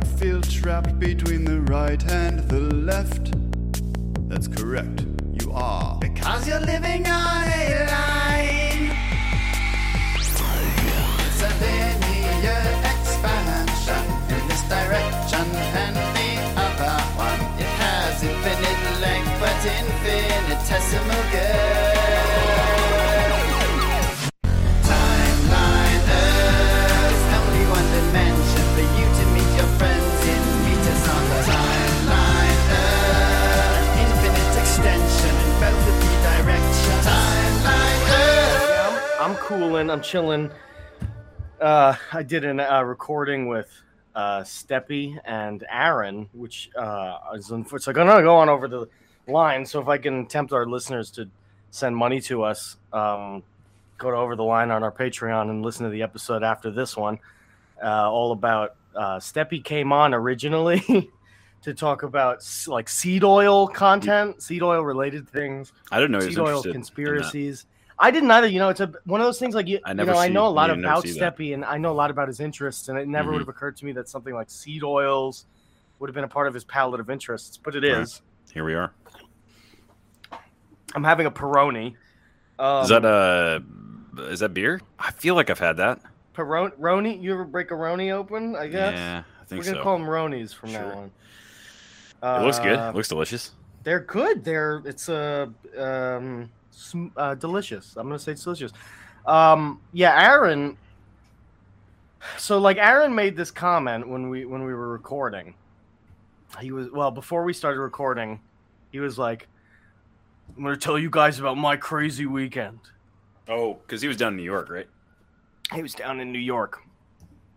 feel 0.00 0.40
trapped 0.40 0.98
between 0.98 1.44
the 1.44 1.60
right 1.62 2.02
and 2.10 2.40
the 2.48 2.60
left. 2.60 3.32
That's 4.28 4.48
correct. 4.48 5.06
You 5.32 5.52
are. 5.52 5.98
Because 6.00 6.48
you're 6.48 6.60
living 6.60 7.06
on 7.06 7.48
a 7.48 7.86
line. 7.86 8.13
I'm, 39.24 39.36
cooling. 39.36 39.90
I'm 39.90 40.02
chilling. 40.02 40.50
Uh, 41.58 41.94
I 42.12 42.22
did 42.22 42.44
a 42.44 42.74
uh, 42.74 42.82
recording 42.82 43.48
with 43.48 43.70
uh, 44.14 44.40
Steppy 44.42 45.18
and 45.24 45.64
Aaron, 45.70 46.28
which 46.34 46.68
uh, 46.76 47.16
is 47.34 47.50
unfortunately 47.50 48.02
I'm 48.02 48.08
gonna 48.08 48.22
go 48.22 48.36
on 48.36 48.50
over 48.50 48.68
the 48.68 48.86
line. 49.26 49.64
So 49.64 49.80
if 49.80 49.88
I 49.88 49.96
can 49.96 50.26
tempt 50.26 50.52
our 50.52 50.66
listeners 50.66 51.10
to 51.12 51.30
send 51.70 51.96
money 51.96 52.20
to 52.22 52.42
us, 52.42 52.76
um, 52.92 53.42
go 53.96 54.10
to 54.10 54.16
over 54.18 54.36
the 54.36 54.44
line 54.44 54.70
on 54.70 54.82
our 54.82 54.92
Patreon 54.92 55.48
and 55.48 55.62
listen 55.64 55.84
to 55.84 55.90
the 55.90 56.02
episode 56.02 56.42
after 56.42 56.70
this 56.70 56.94
one, 56.94 57.18
uh, 57.82 58.10
all 58.10 58.32
about 58.32 58.76
uh, 58.94 59.16
Steppy 59.16 59.64
came 59.64 59.90
on 59.90 60.12
originally 60.12 61.10
to 61.62 61.72
talk 61.72 62.02
about 62.02 62.36
s- 62.36 62.68
like 62.68 62.90
seed 62.90 63.24
oil 63.24 63.68
content, 63.68 64.42
seed 64.42 64.62
oil 64.62 64.82
related 64.82 65.26
things 65.26 65.72
I 65.90 65.98
don't 65.98 66.10
know 66.10 66.20
seed 66.20 66.38
oil 66.38 66.58
interested 66.58 66.68
in 66.68 66.72
that. 66.72 66.74
conspiracies. 66.74 67.66
I 67.98 68.10
didn't 68.10 68.30
either. 68.30 68.46
You 68.48 68.58
know, 68.58 68.68
it's 68.70 68.80
a 68.80 68.92
one 69.04 69.20
of 69.20 69.26
those 69.26 69.38
things 69.38 69.54
like 69.54 69.68
you, 69.68 69.78
I 69.84 69.90
you 69.90 69.94
know, 70.04 70.16
I 70.16 70.28
know 70.28 70.46
a 70.46 70.48
lot 70.48 70.70
about. 70.70 71.04
Steppy 71.04 71.54
and 71.54 71.64
I 71.64 71.78
know 71.78 71.92
a 71.92 71.94
lot 71.94 72.10
about 72.10 72.28
his 72.28 72.40
interests, 72.40 72.88
and 72.88 72.98
it 72.98 73.06
never 73.08 73.28
Mhm. 73.30 73.32
would 73.34 73.38
have 73.40 73.48
occurred 73.48 73.76
to 73.78 73.84
me 73.84 73.92
that 73.92 74.08
something 74.08 74.34
like 74.34 74.50
seed 74.50 74.82
oils 74.82 75.46
would 75.98 76.08
have 76.08 76.14
been 76.14 76.24
a 76.24 76.28
part 76.28 76.48
of 76.48 76.54
his 76.54 76.64
palette 76.64 77.00
of 77.00 77.08
interests, 77.08 77.56
but 77.56 77.74
it 77.76 77.82
Right. 77.84 78.02
is. 78.02 78.20
Here 78.52 78.64
we 78.64 78.74
are. 78.74 78.92
I'm 80.94 81.04
having 81.04 81.26
a 81.26 81.30
Peroni. 81.30 81.94
Um, 82.58 82.82
Is 82.82 82.88
that 82.90 83.04
a 83.04 83.62
is 84.30 84.40
that 84.40 84.54
beer? 84.54 84.80
I 84.98 85.10
feel 85.10 85.34
like 85.34 85.50
I've 85.50 85.58
had 85.58 85.76
that. 85.78 86.00
Peroni? 86.34 86.72
Roni? 86.78 87.20
You 87.20 87.32
ever 87.34 87.44
break 87.44 87.70
a 87.70 87.74
Roni 87.74 88.12
open? 88.12 88.54
I 88.56 88.68
guess. 88.68 88.94
Yeah, 88.94 89.22
I 89.40 89.44
think 89.44 89.60
We're 89.60 89.66
gonna 89.66 89.78
so. 89.78 89.82
call 89.82 89.98
them 89.98 90.06
Ronies 90.06 90.54
from 90.54 90.70
Sure. 90.70 90.80
now 90.80 91.10
on. 92.22 92.40
it 92.40 92.44
looks 92.44 92.58
good. 92.58 92.78
Uh, 92.78 92.90
It 92.90 92.94
looks 92.96 93.08
delicious. 93.08 93.52
They're 93.82 94.00
good. 94.00 94.44
They're 94.44 94.82
it's 94.84 95.08
a 95.08 95.52
um 95.76 96.50
uh 97.16 97.34
delicious. 97.34 97.96
I'm 97.96 98.06
gonna 98.08 98.18
say 98.18 98.32
it's 98.32 98.44
delicious. 98.44 98.72
Um 99.26 99.80
yeah, 99.92 100.20
Aaron. 100.30 100.76
So 102.38 102.58
like 102.58 102.78
Aaron 102.78 103.14
made 103.14 103.36
this 103.36 103.50
comment 103.50 104.08
when 104.08 104.28
we 104.28 104.44
when 104.44 104.64
we 104.64 104.72
were 104.74 104.88
recording. 104.88 105.54
He 106.60 106.70
was 106.70 106.90
well 106.90 107.10
before 107.10 107.44
we 107.44 107.52
started 107.52 107.80
recording. 107.80 108.40
He 108.90 109.00
was 109.00 109.18
like, 109.18 109.48
"I'm 110.56 110.62
gonna 110.62 110.76
tell 110.76 110.98
you 110.98 111.10
guys 111.10 111.40
about 111.40 111.56
my 111.56 111.76
crazy 111.76 112.26
weekend." 112.26 112.78
Oh, 113.48 113.74
because 113.74 114.00
he 114.00 114.08
was 114.08 114.16
down 114.16 114.32
in 114.34 114.36
New 114.36 114.44
York, 114.44 114.70
right? 114.70 114.88
He 115.74 115.82
was 115.82 115.94
down 115.94 116.20
in 116.20 116.32
New 116.32 116.38
York, 116.38 116.80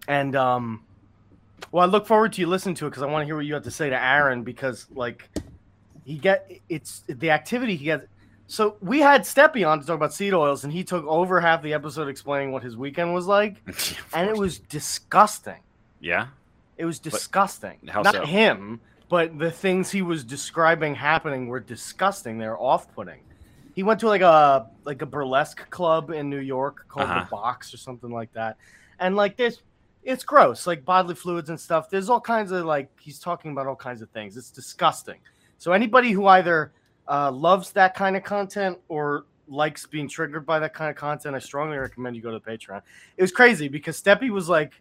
and 0.08 0.36
um, 0.36 0.84
well, 1.72 1.88
I 1.88 1.92
look 1.92 2.08
forward 2.08 2.34
to 2.34 2.42
you 2.42 2.48
listening 2.48 2.76
to 2.76 2.88
it 2.88 2.90
because 2.90 3.04
I 3.04 3.08
want 3.08 3.22
to 3.24 3.26
hear 3.26 3.36
what 3.36 3.46
you 3.46 3.54
have 3.54 3.64
to 3.64 3.72
say 3.72 3.90
to 3.90 4.04
Aaron 4.04 4.44
because 4.44 4.88
like 4.92 5.30
he 6.06 6.18
get 6.18 6.50
it's 6.70 7.04
the 7.08 7.32
activity 7.32 7.76
he 7.76 7.86
gets. 7.86 8.08
So 8.48 8.78
we 8.82 9.00
had 9.00 9.22
Steppy 9.24 9.68
on 9.68 9.80
to 9.82 9.86
talk 9.86 9.96
about 9.96 10.14
seed 10.14 10.34
oils, 10.34 10.64
and 10.64 10.72
he 10.72 10.84
took 10.84 11.06
over 11.06 11.42
half 11.42 11.62
the 11.62 11.74
episode 11.74 12.08
explaining 12.08 12.52
what 12.54 12.64
his 12.64 12.78
weekend 12.78 13.14
was 13.14 13.28
like, 13.28 13.58
and 14.14 14.30
it 14.30 14.38
was 14.38 14.60
disgusting. 14.60 15.60
yeah. 16.00 16.28
It 16.78 16.86
was 16.86 17.00
disgusting. 17.00 17.80
how 17.90 18.04
Not 18.04 18.14
so? 18.14 18.26
him, 18.26 18.80
but 19.10 19.36
the 19.40 19.50
things 19.50 19.90
he 19.90 20.04
was 20.04 20.24
describing 20.24 20.94
happening 20.94 21.48
were 21.48 21.60
disgusting. 21.60 22.38
They're 22.38 22.56
off-putting. 22.60 23.20
He 23.74 23.82
went 23.82 24.00
to 24.02 24.08
like 24.08 24.22
a 24.22 24.68
like 24.86 25.02
a 25.02 25.06
burlesque 25.08 25.68
club 25.72 26.12
in 26.12 26.30
New 26.30 26.40
York 26.40 26.86
called 26.88 27.10
Uh-huh. 27.10 27.24
the 27.24 27.30
Box 27.32 27.74
or 27.74 27.78
something 27.78 28.12
like 28.12 28.32
that, 28.34 28.58
and 29.00 29.16
like 29.16 29.36
this, 29.38 29.62
it's 30.04 30.24
gross, 30.24 30.68
like 30.68 30.86
bodily 30.86 31.16
fluids 31.16 31.50
and 31.50 31.60
stuff. 31.60 31.90
There's 31.90 32.10
all 32.12 32.22
kinds 32.22 32.52
of 32.52 32.64
like 32.66 32.90
he's 33.00 33.18
talking 33.20 33.52
about 33.52 33.66
all 33.66 33.76
kinds 33.76 34.04
of 34.04 34.10
things. 34.12 34.38
It's 34.38 34.52
disgusting. 34.52 35.18
So 35.58 35.72
anybody 35.72 36.12
who 36.12 36.28
either 36.28 36.72
uh, 37.08 37.32
loves 37.32 37.72
that 37.72 37.96
kind 37.96 38.16
of 38.16 38.24
content 38.24 38.78
or 38.88 39.26
likes 39.48 39.86
being 39.86 40.08
triggered 40.08 40.46
by 40.46 40.60
that 40.60 40.74
kind 40.74 40.90
of 40.90 40.96
content, 40.96 41.36
I 41.36 41.40
strongly 41.40 41.78
recommend 41.78 42.16
you 42.16 42.22
go 42.22 42.32
to 42.32 42.40
the 42.40 42.52
Patreon. 42.52 42.82
It 43.16 43.22
was 43.22 43.32
crazy 43.32 43.68
because 43.68 44.02
Steppy 44.02 44.30
was 44.30 44.50
like, 44.50 44.74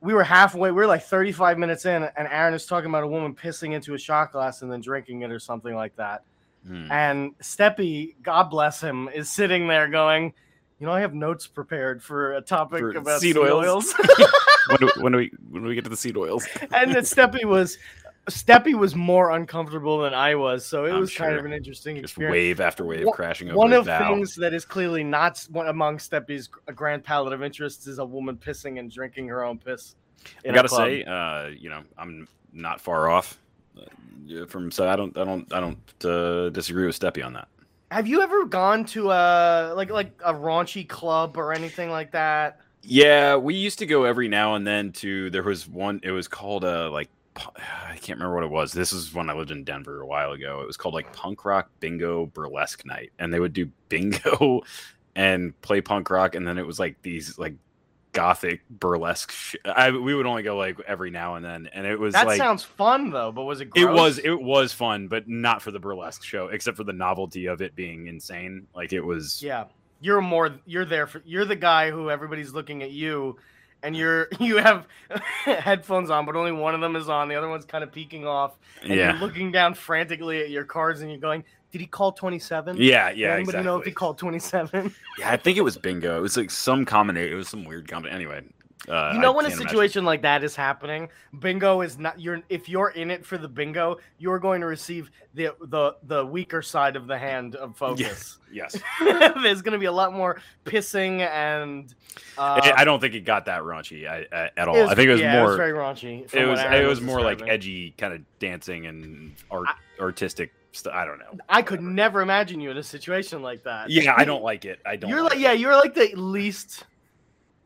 we 0.00 0.12
were 0.12 0.24
halfway, 0.24 0.70
we 0.70 0.76
were 0.76 0.86
like 0.86 1.02
35 1.02 1.58
minutes 1.58 1.86
in, 1.86 2.02
and 2.02 2.28
Aaron 2.28 2.54
is 2.54 2.66
talking 2.66 2.90
about 2.90 3.02
a 3.02 3.08
woman 3.08 3.34
pissing 3.34 3.72
into 3.72 3.94
a 3.94 3.98
shot 3.98 4.32
glass 4.32 4.62
and 4.62 4.70
then 4.70 4.80
drinking 4.80 5.22
it 5.22 5.30
or 5.30 5.38
something 5.38 5.74
like 5.74 5.96
that. 5.96 6.22
Hmm. 6.66 6.90
And 6.90 7.38
Steppy, 7.38 8.14
God 8.22 8.44
bless 8.44 8.80
him, 8.80 9.08
is 9.14 9.30
sitting 9.30 9.68
there 9.68 9.88
going, 9.88 10.34
you 10.78 10.86
know, 10.86 10.92
I 10.92 11.00
have 11.00 11.14
notes 11.14 11.46
prepared 11.46 12.02
for 12.02 12.34
a 12.34 12.42
topic 12.42 12.80
For 12.80 12.90
about 12.90 13.20
seed 13.20 13.34
seed, 13.34 13.38
oils." 13.38 13.64
oils. 13.64 13.94
when, 14.68 14.78
do, 14.80 14.90
when 15.00 15.12
do 15.12 15.18
we 15.18 15.32
when 15.48 15.62
do 15.62 15.68
we 15.68 15.74
get 15.74 15.84
to 15.84 15.90
the 15.90 15.96
seed 15.96 16.16
oils? 16.16 16.46
and 16.74 16.94
then 16.94 17.02
Steppy 17.02 17.44
was 17.44 17.78
Steppy 18.28 18.74
was 18.74 18.94
more 18.96 19.30
uncomfortable 19.30 19.98
than 19.98 20.12
I 20.12 20.34
was, 20.34 20.66
so 20.66 20.84
it 20.84 20.92
I'm 20.92 21.00
was 21.00 21.14
kind 21.14 21.36
of 21.36 21.44
an 21.44 21.52
interesting 21.52 21.94
Just 21.96 22.04
experience. 22.14 22.32
wave 22.32 22.60
after 22.60 22.84
wave 22.84 23.04
One- 23.06 23.14
crashing 23.14 23.48
over 23.48 23.56
One 23.56 23.72
of 23.72 23.86
bow. 23.86 23.98
things 24.14 24.34
that 24.36 24.52
is 24.52 24.64
clearly 24.64 25.04
not 25.04 25.46
among 25.54 25.98
Steppy's 25.98 26.48
gr- 26.48 26.72
grand 26.72 27.04
palette 27.04 27.32
of 27.32 27.42
interests 27.42 27.86
is 27.86 27.98
a 28.00 28.04
woman 28.04 28.36
pissing 28.36 28.80
and 28.80 28.90
drinking 28.90 29.28
her 29.28 29.44
own 29.44 29.58
piss. 29.58 29.94
I 30.48 30.52
gotta 30.52 30.68
say, 30.68 31.04
uh, 31.04 31.48
you 31.48 31.70
know, 31.70 31.82
I'm 31.96 32.26
not 32.52 32.80
far 32.80 33.08
off 33.08 33.38
uh, 33.78 34.46
from 34.46 34.72
so 34.72 34.88
I 34.88 34.96
don't 34.96 35.16
I 35.16 35.24
don't 35.24 35.52
I 35.52 35.60
don't 35.60 36.04
uh, 36.04 36.48
disagree 36.50 36.86
with 36.86 36.98
Steppy 36.98 37.24
on 37.24 37.32
that. 37.34 37.46
have 37.92 38.08
you 38.08 38.22
ever 38.22 38.44
gone 38.44 38.84
to 38.86 39.12
a 39.12 39.72
like 39.76 39.90
like 39.90 40.20
a 40.24 40.34
raunchy 40.34 40.88
club 40.88 41.36
or 41.36 41.52
anything 41.52 41.90
like 41.90 42.10
that? 42.10 42.58
Yeah, 42.82 43.36
we 43.36 43.54
used 43.54 43.78
to 43.80 43.86
go 43.86 44.02
every 44.04 44.26
now 44.26 44.56
and 44.56 44.66
then 44.66 44.90
to 44.94 45.30
there 45.30 45.42
was 45.44 45.68
one 45.68 46.00
it 46.02 46.10
was 46.10 46.26
called 46.26 46.64
a 46.64 46.88
like 46.90 47.08
pu- 47.08 47.15
I 47.56 47.96
can't 47.96 48.18
remember 48.18 48.34
what 48.34 48.44
it 48.44 48.50
was. 48.50 48.72
This 48.72 48.92
is 48.92 49.12
when 49.14 49.30
I 49.30 49.34
lived 49.34 49.50
in 49.50 49.64
Denver 49.64 50.00
a 50.00 50.06
while 50.06 50.32
ago. 50.32 50.60
It 50.60 50.66
was 50.66 50.76
called 50.76 50.94
like 50.94 51.12
Punk 51.12 51.44
Rock 51.44 51.70
Bingo 51.80 52.26
Burlesque 52.26 52.84
Night 52.86 53.12
and 53.18 53.32
they 53.32 53.40
would 53.40 53.52
do 53.52 53.70
bingo 53.88 54.62
and 55.14 55.58
play 55.62 55.80
punk 55.80 56.10
rock 56.10 56.34
and 56.34 56.46
then 56.46 56.58
it 56.58 56.66
was 56.66 56.78
like 56.78 57.00
these 57.02 57.38
like 57.38 57.54
gothic 58.12 58.62
burlesque 58.68 59.30
sh- 59.30 59.56
I, 59.64 59.90
we 59.90 60.14
would 60.14 60.26
only 60.26 60.42
go 60.42 60.56
like 60.56 60.80
every 60.86 61.10
now 61.10 61.34
and 61.36 61.44
then 61.44 61.68
and 61.72 61.86
it 61.86 61.98
was 61.98 62.14
That 62.14 62.26
like 62.26 62.38
sounds 62.38 62.62
fun 62.62 63.10
though, 63.10 63.30
but 63.32 63.44
was 63.44 63.60
it? 63.60 63.68
it 63.76 63.84
was 63.84 64.18
it 64.18 64.40
was 64.40 64.72
fun 64.72 65.08
but 65.08 65.28
not 65.28 65.62
for 65.62 65.70
the 65.70 65.78
burlesque 65.78 66.22
show 66.24 66.48
except 66.48 66.76
for 66.76 66.84
the 66.84 66.92
novelty 66.94 67.46
of 67.46 67.60
it 67.62 67.74
being 67.74 68.06
insane 68.06 68.66
like 68.74 68.92
it 68.92 69.02
was 69.02 69.42
Yeah, 69.42 69.64
you're 70.00 70.20
more. 70.20 70.50
You're 70.66 70.84
there 70.84 71.06
for. 71.06 71.22
You're 71.24 71.44
the 71.46 71.56
guy 71.56 71.90
who 71.90 72.10
everybody's 72.10 72.52
looking 72.52 72.82
at 72.82 72.90
you, 72.90 73.36
and 73.86 73.96
you're 73.96 74.28
you 74.40 74.56
have 74.58 74.86
headphones 75.44 76.10
on, 76.10 76.26
but 76.26 76.36
only 76.36 76.52
one 76.52 76.74
of 76.74 76.80
them 76.80 76.96
is 76.96 77.08
on. 77.08 77.28
The 77.28 77.36
other 77.36 77.48
one's 77.48 77.64
kind 77.64 77.84
of 77.84 77.92
peeking 77.92 78.26
off. 78.26 78.58
And 78.82 78.94
yeah 78.94 79.12
You're 79.12 79.20
looking 79.20 79.52
down 79.52 79.74
frantically 79.74 80.40
at 80.42 80.50
your 80.50 80.64
cards, 80.64 81.00
and 81.00 81.10
you're 81.10 81.20
going, 81.20 81.44
"Did 81.70 81.80
he 81.80 81.86
call 81.86 82.12
27? 82.12 82.76
yeah 82.76 82.82
yeah. 82.82 83.08
Does 83.10 83.18
yeah 83.18 83.26
Anybody 83.34 83.40
exactly. 83.40 83.64
know 83.64 83.78
if 83.78 83.84
he 83.84 83.92
called 83.92 84.18
27? 84.18 84.94
Yeah, 85.18 85.30
I 85.30 85.36
think 85.36 85.56
it 85.56 85.62
was 85.62 85.78
bingo. 85.78 86.18
It 86.18 86.20
was 86.20 86.36
like 86.36 86.50
some 86.50 86.84
combination. 86.84 87.32
It 87.32 87.36
was 87.36 87.48
some 87.48 87.64
weird 87.64 87.88
combination. 87.88 88.16
Anyway, 88.16 88.42
uh, 88.88 89.12
you 89.14 89.20
know 89.20 89.32
I 89.32 89.36
when 89.36 89.44
a 89.46 89.48
can't 89.48 89.60
imagine- 89.60 89.68
situation 89.68 90.04
like 90.04 90.22
that 90.22 90.44
is 90.44 90.54
happening, 90.56 91.08
bingo 91.38 91.80
is 91.80 91.98
not. 91.98 92.20
You're 92.20 92.42
if 92.48 92.68
you're 92.68 92.90
in 92.90 93.10
it 93.10 93.24
for 93.24 93.38
the 93.38 93.48
bingo, 93.48 93.98
you're 94.18 94.38
going 94.38 94.60
to 94.60 94.66
receive 94.66 95.10
the 95.34 95.50
the 95.60 95.96
the 96.04 96.24
weaker 96.24 96.62
side 96.62 96.96
of 96.96 97.06
the 97.06 97.18
hand 97.18 97.56
of 97.56 97.76
focus. 97.78 98.38
Yes, 98.50 98.78
yes. 99.00 99.32
There's 99.42 99.62
going 99.62 99.72
to 99.72 99.78
be 99.78 99.86
a 99.86 99.92
lot 99.92 100.12
more 100.12 100.40
pissing 100.64 101.20
and. 101.20 101.94
Uh, 102.38 102.60
I 102.62 102.82
I 102.82 102.84
don't 102.84 103.00
think 103.00 103.14
it 103.14 103.20
got 103.20 103.44
that 103.46 103.62
raunchy 103.62 104.08
I, 104.08 104.26
I, 104.32 104.50
at 104.56 104.68
all. 104.68 104.74
Was- 104.74 104.90
I 104.90 104.94
think 104.94 105.08
it 105.08 105.12
was 105.12 105.20
yeah, 105.20 105.32
more. 105.40 105.44
it 105.44 105.48
was 105.48 105.56
very 105.56 105.72
raunchy. 105.72 106.34
it 106.34 106.46
was. 106.46 106.60
It 106.60 106.86
was 106.86 107.00
more 107.00 107.20
like 107.20 107.42
edgy, 107.46 107.92
kind 107.98 108.14
of 108.14 108.20
dancing 108.38 108.86
and 108.86 109.34
art, 109.50 109.68
artistic 110.00 110.52
stuff. 110.72 110.94
I 110.94 111.04
don't 111.04 111.18
know. 111.18 111.38
I 111.48 111.62
could 111.62 111.80
never 111.82 112.20
imagine 112.20 112.60
you 112.60 112.70
in 112.70 112.76
a 112.76 112.82
situation 112.82 113.42
like 113.42 113.64
that. 113.64 113.90
Yeah, 113.90 114.14
I 114.16 114.24
don't 114.24 114.42
like 114.42 114.64
it. 114.64 114.80
I 114.86 114.96
don't. 114.96 115.10
You're 115.10 115.22
like 115.22 115.32
like, 115.32 115.40
yeah, 115.40 115.52
you're 115.52 115.76
like 115.76 115.94
the 115.94 116.14
least. 116.14 116.84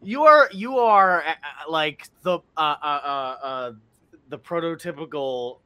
You 0.02 0.24
are, 0.24 0.48
you 0.52 0.78
are 0.78 1.22
uh, 1.22 1.30
uh, 1.30 1.70
like 1.70 2.08
the 2.22 2.38
uh, 2.56 2.60
uh, 2.60 2.84
uh, 2.84 3.36
uh, 3.42 3.72
the 4.28 4.38
prototypical 4.38 5.58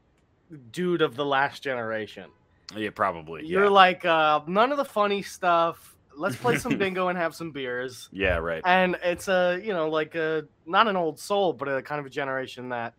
dude 0.72 1.02
of 1.02 1.14
the 1.16 1.24
last 1.24 1.62
generation. 1.62 2.30
Yeah, 2.76 2.90
probably. 2.90 3.46
You're 3.46 3.64
yeah. 3.64 3.70
like 3.70 4.04
uh, 4.04 4.40
none 4.46 4.72
of 4.72 4.78
the 4.78 4.84
funny 4.84 5.22
stuff. 5.22 5.96
Let's 6.16 6.36
play 6.36 6.56
some 6.58 6.76
bingo 6.78 7.08
and 7.08 7.18
have 7.18 7.34
some 7.34 7.50
beers. 7.50 8.08
Yeah, 8.12 8.36
right. 8.38 8.62
And 8.64 8.96
it's 9.02 9.28
a, 9.28 9.60
you 9.62 9.72
know, 9.72 9.88
like 9.88 10.14
a 10.14 10.44
not 10.66 10.88
an 10.88 10.96
old 10.96 11.18
soul, 11.18 11.52
but 11.52 11.68
a 11.68 11.82
kind 11.82 12.00
of 12.00 12.06
a 12.06 12.10
generation 12.10 12.68
that 12.70 12.94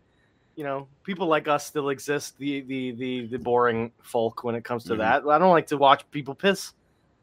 you 0.56 0.64
know, 0.64 0.88
people 1.04 1.28
like 1.28 1.50
us 1.50 1.66
still 1.66 1.90
exist. 1.90 2.38
The 2.38 2.62
the 2.62 2.92
the 2.92 3.28
the 3.28 3.38
boring 3.40 3.92
folk 4.02 4.46
when 4.46 4.56
it 4.56 4.64
comes 4.64 4.86
to 4.86 4.94
Mhm. 4.94 5.00
that. 5.00 5.28
I 5.28 5.38
don't 5.38 5.52
like 5.52 5.68
to 5.68 5.78
watch 5.78 6.10
people 6.12 6.34
piss 6.34 6.72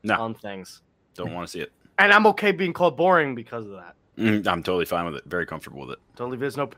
No. 0.03 0.21
on 0.21 0.35
things, 0.35 0.83
Don't 1.15 1.33
want 1.33 1.47
to 1.49 1.51
see 1.51 1.61
it. 1.61 1.73
and 1.99 2.13
I'm 2.13 2.27
okay 2.27 2.53
being 2.53 2.75
called 2.75 2.95
boring 2.97 3.35
because 3.35 3.65
of 3.65 3.73
that. 3.73 3.95
Mm, 4.19 4.47
I'm 4.47 4.63
totally 4.63 4.85
fine 4.85 5.07
with 5.07 5.17
it. 5.17 5.25
Very 5.25 5.47
comfortable 5.47 5.81
with 5.81 5.91
it. 5.91 5.99
Totally, 6.17 6.37
there's 6.37 6.57
no, 6.57 6.71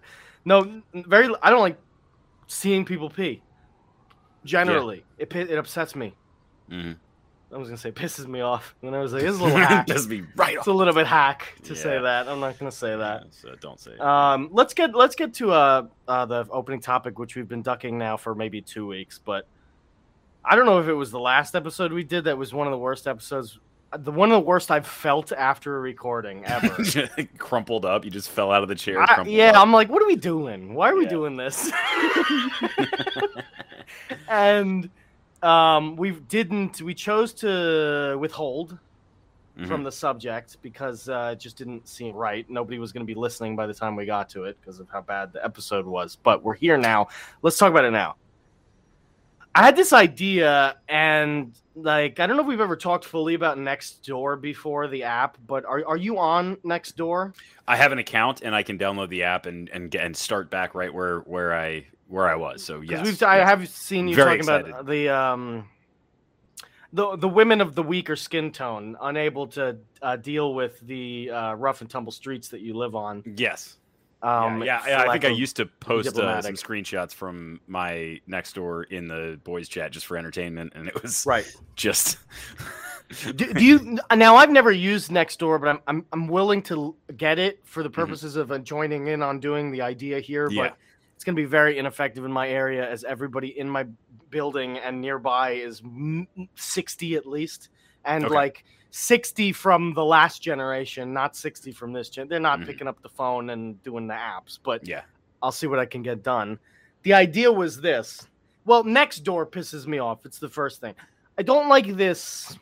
no, 0.44 0.82
very. 0.94 1.34
I 1.42 1.50
don't 1.50 1.60
like 1.60 1.78
seeing 2.46 2.84
people 2.84 3.10
pee. 3.10 3.42
Generally, 4.44 5.04
it 5.18 5.34
it 5.34 5.58
upsets 5.58 5.96
me. 5.96 6.14
Mhm. 6.70 6.96
I 7.52 7.56
was 7.56 7.68
gonna 7.68 7.78
say 7.78 7.92
pisses 7.92 8.26
me 8.26 8.40
off, 8.40 8.74
and 8.82 8.94
I 8.94 9.00
was 9.00 9.12
like, 9.12 9.22
"This 9.22 9.34
is 9.34 9.40
a 9.40 9.44
little 9.44 9.58
hack." 9.58 9.86
Piss 9.86 10.06
me 10.06 10.24
right 10.36 10.54
it's 10.54 10.60
off. 10.62 10.66
a 10.66 10.72
little 10.72 10.92
bit 10.92 11.06
hack 11.06 11.54
to 11.64 11.76
say 11.76 12.00
that. 12.00 12.28
I'm 12.28 12.40
not 12.40 12.58
gonna 12.58 12.72
say 12.72 12.96
that. 12.96 13.22
Yeah, 13.24 13.30
so 13.30 13.54
don't 13.60 13.78
say 13.78 13.92
it. 13.92 14.00
Um, 14.00 14.48
let's 14.52 14.74
get 14.74 14.94
let's 14.94 15.14
get 15.14 15.34
to 15.34 15.52
uh, 15.52 15.86
uh 16.08 16.26
the 16.26 16.46
opening 16.50 16.80
topic, 16.80 17.18
which 17.18 17.36
we've 17.36 17.48
been 17.48 17.62
ducking 17.62 17.96
now 17.96 18.16
for 18.16 18.34
maybe 18.34 18.60
two 18.60 18.86
weeks, 18.86 19.20
but 19.24 19.46
I 20.44 20.56
don't 20.56 20.66
know 20.66 20.78
if 20.78 20.88
it 20.88 20.94
was 20.94 21.10
the 21.10 21.20
last 21.20 21.54
episode 21.54 21.92
we 21.92 22.04
did 22.04 22.24
that 22.24 22.36
was 22.36 22.52
one 22.52 22.66
of 22.66 22.70
the 22.70 22.78
worst 22.78 23.06
episodes, 23.06 23.58
the 23.98 24.10
one 24.12 24.30
of 24.30 24.34
the 24.34 24.46
worst 24.46 24.70
I've 24.70 24.86
felt 24.86 25.32
after 25.32 25.76
a 25.76 25.80
recording 25.80 26.44
ever. 26.46 26.76
crumpled 27.38 27.84
up. 27.84 28.04
You 28.04 28.10
just 28.10 28.30
fell 28.30 28.50
out 28.52 28.62
of 28.62 28.68
the 28.68 28.74
chair. 28.74 29.00
I- 29.00 29.22
yeah, 29.26 29.50
up. 29.50 29.56
I'm 29.62 29.72
like, 29.72 29.88
what 29.88 30.02
are 30.02 30.06
we 30.06 30.16
doing? 30.16 30.74
Why 30.74 30.90
are 30.90 30.96
we 30.96 31.06
doing 31.06 31.36
this? 31.36 31.70
and 34.28 34.90
um, 35.42 35.96
we 35.96 36.12
didn't. 36.12 36.80
We 36.82 36.94
chose 36.94 37.32
to 37.34 38.16
withhold 38.18 38.78
Mhm. 39.58 39.68
from 39.68 39.84
the 39.84 39.92
subject 39.92 40.56
because 40.62 41.08
uh, 41.08 41.30
it 41.32 41.38
just 41.38 41.56
didn't 41.56 41.86
seem 41.86 42.16
right. 42.16 42.44
Nobody 42.50 42.80
was 42.80 42.90
going 42.90 43.06
to 43.06 43.12
be 43.12 43.14
listening 43.18 43.54
by 43.54 43.68
the 43.68 43.74
time 43.74 43.94
we 43.94 44.04
got 44.04 44.28
to 44.30 44.44
it 44.46 44.56
because 44.60 44.80
of 44.80 44.88
how 44.90 45.00
bad 45.00 45.32
the 45.32 45.44
episode 45.44 45.86
was. 45.86 46.16
But 46.20 46.42
we're 46.42 46.54
here 46.56 46.76
now. 46.76 47.06
Let's 47.40 47.56
talk 47.56 47.70
about 47.70 47.84
it 47.84 47.92
now. 47.92 48.16
I 49.54 49.62
had 49.62 49.76
this 49.76 49.92
idea, 49.92 50.76
and 50.88 51.54
like, 51.76 52.20
I 52.20 52.26
don't 52.26 52.36
know 52.36 52.42
if 52.42 52.48
we've 52.48 52.60
ever 52.60 52.76
talked 52.76 53.04
fully 53.04 53.34
about 53.34 53.56
Nextdoor 53.56 54.40
before 54.40 54.88
the 54.88 55.04
app, 55.04 55.38
but 55.46 55.64
are, 55.64 55.84
are 55.86 55.96
you 55.96 56.18
on 56.18 56.56
Nextdoor? 56.56 57.34
I 57.66 57.76
have 57.76 57.92
an 57.92 57.98
account 57.98 58.42
and 58.42 58.54
I 58.54 58.62
can 58.62 58.78
download 58.78 59.08
the 59.08 59.22
app 59.24 59.46
and 59.46 59.68
and 59.70 59.90
get 59.90 60.04
and 60.04 60.16
start 60.16 60.50
back 60.50 60.74
right 60.74 60.92
where 60.92 61.20
where 61.20 61.54
I 61.54 61.86
where 62.08 62.28
I 62.28 62.34
was. 62.34 62.62
So 62.64 62.80
yes, 62.80 63.04
we've 63.04 63.22
I 63.22 63.36
have 63.36 63.68
seen 63.68 64.08
you 64.08 64.14
Very 64.14 64.38
talking 64.38 64.68
about 64.68 64.86
the 64.86 65.08
um 65.08 65.68
the 66.92 67.16
the 67.16 67.28
women 67.28 67.60
of 67.60 67.74
the 67.74 67.82
weaker 67.82 68.16
skin 68.16 68.52
tone, 68.52 68.96
unable 69.00 69.46
to 69.48 69.78
uh, 70.02 70.16
deal 70.16 70.54
with 70.54 70.78
the 70.80 71.30
uh, 71.30 71.54
rough 71.54 71.80
and 71.80 71.90
tumble 71.90 72.12
streets 72.12 72.48
that 72.48 72.60
you 72.60 72.74
live 72.74 72.94
on. 72.94 73.22
yes. 73.36 73.76
Um, 74.22 74.62
yeah, 74.62 74.78
for 74.78 74.88
yeah, 74.88 75.02
I 75.02 75.12
think 75.12 75.24
I 75.24 75.28
used 75.28 75.56
to 75.56 75.66
post 75.66 76.16
uh, 76.16 76.40
some 76.40 76.54
screenshots 76.54 77.12
from 77.12 77.60
my 77.66 78.20
next 78.26 78.54
door 78.54 78.84
in 78.84 79.06
the 79.06 79.38
boys 79.44 79.68
chat 79.68 79.92
just 79.92 80.06
for 80.06 80.16
entertainment, 80.16 80.72
and 80.74 80.88
it 80.88 81.02
was 81.02 81.26
right. 81.26 81.46
just 81.76 82.18
do, 83.22 83.32
do 83.32 83.64
you 83.64 83.98
now? 84.16 84.36
I've 84.36 84.50
never 84.50 84.72
used 84.72 85.10
Nextdoor, 85.10 85.60
but 85.60 85.68
I'm 85.68 85.80
I'm 85.86 86.06
I'm 86.12 86.26
willing 86.26 86.62
to 86.64 86.94
get 87.16 87.38
it 87.38 87.60
for 87.64 87.82
the 87.82 87.90
purposes 87.90 88.36
of 88.36 88.50
uh, 88.50 88.58
joining 88.58 89.08
in 89.08 89.22
on 89.22 89.40
doing 89.40 89.70
the 89.70 89.82
idea 89.82 90.20
here. 90.20 90.48
Mm-hmm. 90.48 90.56
Yeah. 90.56 90.68
But 90.68 90.76
it's 91.14 91.24
going 91.24 91.36
to 91.36 91.42
be 91.42 91.46
very 91.46 91.78
ineffective 91.78 92.24
in 92.24 92.32
my 92.32 92.48
area, 92.48 92.88
as 92.88 93.04
everybody 93.04 93.58
in 93.58 93.68
my 93.68 93.86
building 94.30 94.78
and 94.78 95.00
nearby 95.00 95.52
is 95.52 95.80
m- 95.84 96.26
sixty 96.54 97.14
at 97.16 97.26
least, 97.26 97.68
and 98.04 98.24
Okay. 98.24 98.34
like. 98.34 98.64
60 98.96 99.50
from 99.50 99.92
the 99.92 100.04
last 100.04 100.40
generation, 100.40 101.12
not 101.12 101.34
60 101.34 101.72
from 101.72 101.92
this 101.92 102.08
gen. 102.08 102.28
They're 102.28 102.38
not 102.38 102.60
Mhm. 102.60 102.66
picking 102.66 102.86
up 102.86 103.02
the 103.02 103.08
phone 103.08 103.50
and 103.50 103.82
doing 103.82 104.06
the 104.06 104.14
apps, 104.14 104.60
but 104.62 104.86
yeah. 104.86 105.02
I'll 105.42 105.50
see 105.50 105.66
what 105.66 105.80
I 105.80 105.84
can 105.84 106.04
get 106.04 106.22
done. 106.22 106.60
The 107.02 107.12
idea 107.12 107.50
was 107.50 107.80
this. 107.80 108.28
Well, 108.64 108.84
next 108.84 109.24
door 109.24 109.46
pisses 109.46 109.88
me 109.88 109.98
off. 109.98 110.24
It's 110.24 110.38
the 110.38 110.48
first 110.48 110.80
thing. 110.80 110.94
I 111.36 111.42
don't 111.42 111.68
like 111.68 111.96
this 111.96 112.56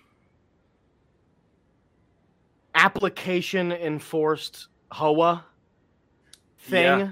application 2.75 3.71
enforced 3.71 4.69
HOA 4.91 5.45
thing. 6.61 7.01
Yeah. 7.01 7.11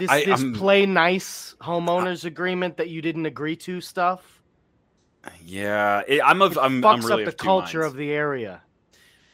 This 0.00 0.10
I- 0.10 0.24
this 0.24 0.40
I'm- 0.40 0.52
play 0.54 0.84
nice 0.84 1.54
homeowners 1.60 2.24
agreement 2.24 2.76
that 2.78 2.88
you 2.88 3.00
didn't 3.00 3.26
agree 3.26 3.54
to 3.56 3.80
stuff. 3.80 4.39
Yeah, 5.44 6.02
it, 6.06 6.20
I'm 6.24 6.42
of 6.42 6.52
It 6.52 6.58
I'm, 6.58 6.82
fucks 6.82 6.92
I'm 6.92 7.00
really 7.06 7.24
up 7.24 7.30
the 7.30 7.36
culture 7.36 7.80
minds. 7.80 7.92
of 7.92 7.98
the 7.98 8.10
area. 8.12 8.62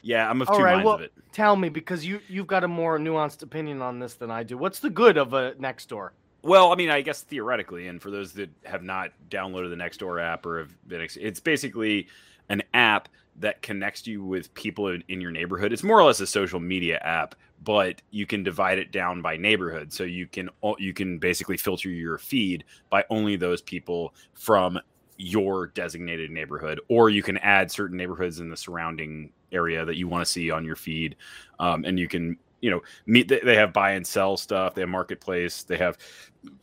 yeah, 0.02 0.28
I'm 0.28 0.42
of 0.42 0.48
All 0.48 0.56
two 0.58 0.62
right, 0.64 0.74
minds 0.74 0.86
well- 0.86 0.94
of 0.96 1.00
it. 1.02 1.12
Tell 1.32 1.54
me 1.54 1.68
because 1.68 2.06
you 2.06 2.20
you've 2.28 2.46
got 2.46 2.64
a 2.64 2.68
more 2.68 2.98
nuanced 2.98 3.42
opinion 3.42 3.82
on 3.82 3.98
this 3.98 4.14
than 4.14 4.30
I 4.30 4.42
do. 4.42 4.56
What's 4.56 4.78
the 4.78 4.88
good 4.88 5.18
of 5.18 5.34
a 5.34 5.54
next 5.58 5.86
door? 5.90 6.14
Well, 6.42 6.72
I 6.72 6.76
mean, 6.76 6.88
I 6.88 7.02
guess 7.02 7.20
theoretically, 7.22 7.88
and 7.88 8.00
for 8.00 8.10
those 8.10 8.32
that 8.34 8.48
have 8.64 8.82
not 8.82 9.10
downloaded 9.28 9.68
the 9.68 9.76
Nextdoor 9.76 10.22
app 10.22 10.46
or 10.46 10.60
have 10.60 10.88
been, 10.88 11.06
it's 11.16 11.40
basically 11.40 12.06
an 12.48 12.62
app 12.72 13.08
that 13.40 13.60
connects 13.60 14.06
you 14.06 14.24
with 14.24 14.54
people 14.54 14.88
in, 14.88 15.04
in 15.08 15.20
your 15.20 15.30
neighborhood. 15.30 15.74
It's 15.74 15.82
more 15.82 16.00
or 16.00 16.04
less 16.04 16.20
a 16.20 16.26
social 16.26 16.60
media 16.60 16.98
app, 16.98 17.34
but 17.62 18.00
you 18.10 18.24
can 18.24 18.42
divide 18.42 18.78
it 18.78 18.92
down 18.92 19.20
by 19.20 19.36
neighborhood. 19.36 19.92
So 19.92 20.04
you 20.04 20.26
can 20.26 20.48
you 20.78 20.94
can 20.94 21.18
basically 21.18 21.58
filter 21.58 21.90
your 21.90 22.16
feed 22.16 22.64
by 22.88 23.04
only 23.10 23.36
those 23.36 23.60
people 23.60 24.14
from 24.32 24.78
your 25.16 25.68
designated 25.68 26.30
neighborhood, 26.30 26.80
or 26.88 27.10
you 27.10 27.22
can 27.22 27.36
add 27.38 27.70
certain 27.70 27.96
neighborhoods 27.96 28.40
in 28.40 28.48
the 28.48 28.56
surrounding 28.56 29.32
area 29.52 29.84
that 29.84 29.96
you 29.96 30.08
want 30.08 30.24
to 30.24 30.30
see 30.30 30.50
on 30.50 30.64
your 30.64 30.76
feed, 30.76 31.16
um, 31.58 31.84
and 31.84 31.98
you 31.98 32.08
can 32.08 32.36
you 32.60 32.70
know 32.70 32.80
meet 33.06 33.28
they- 33.28 33.54
have 33.54 33.72
buy 33.72 33.92
and 33.92 34.06
sell 34.06 34.36
stuff 34.36 34.74
they 34.74 34.80
have 34.80 34.88
marketplace 34.88 35.62
they 35.62 35.76
have 35.76 35.98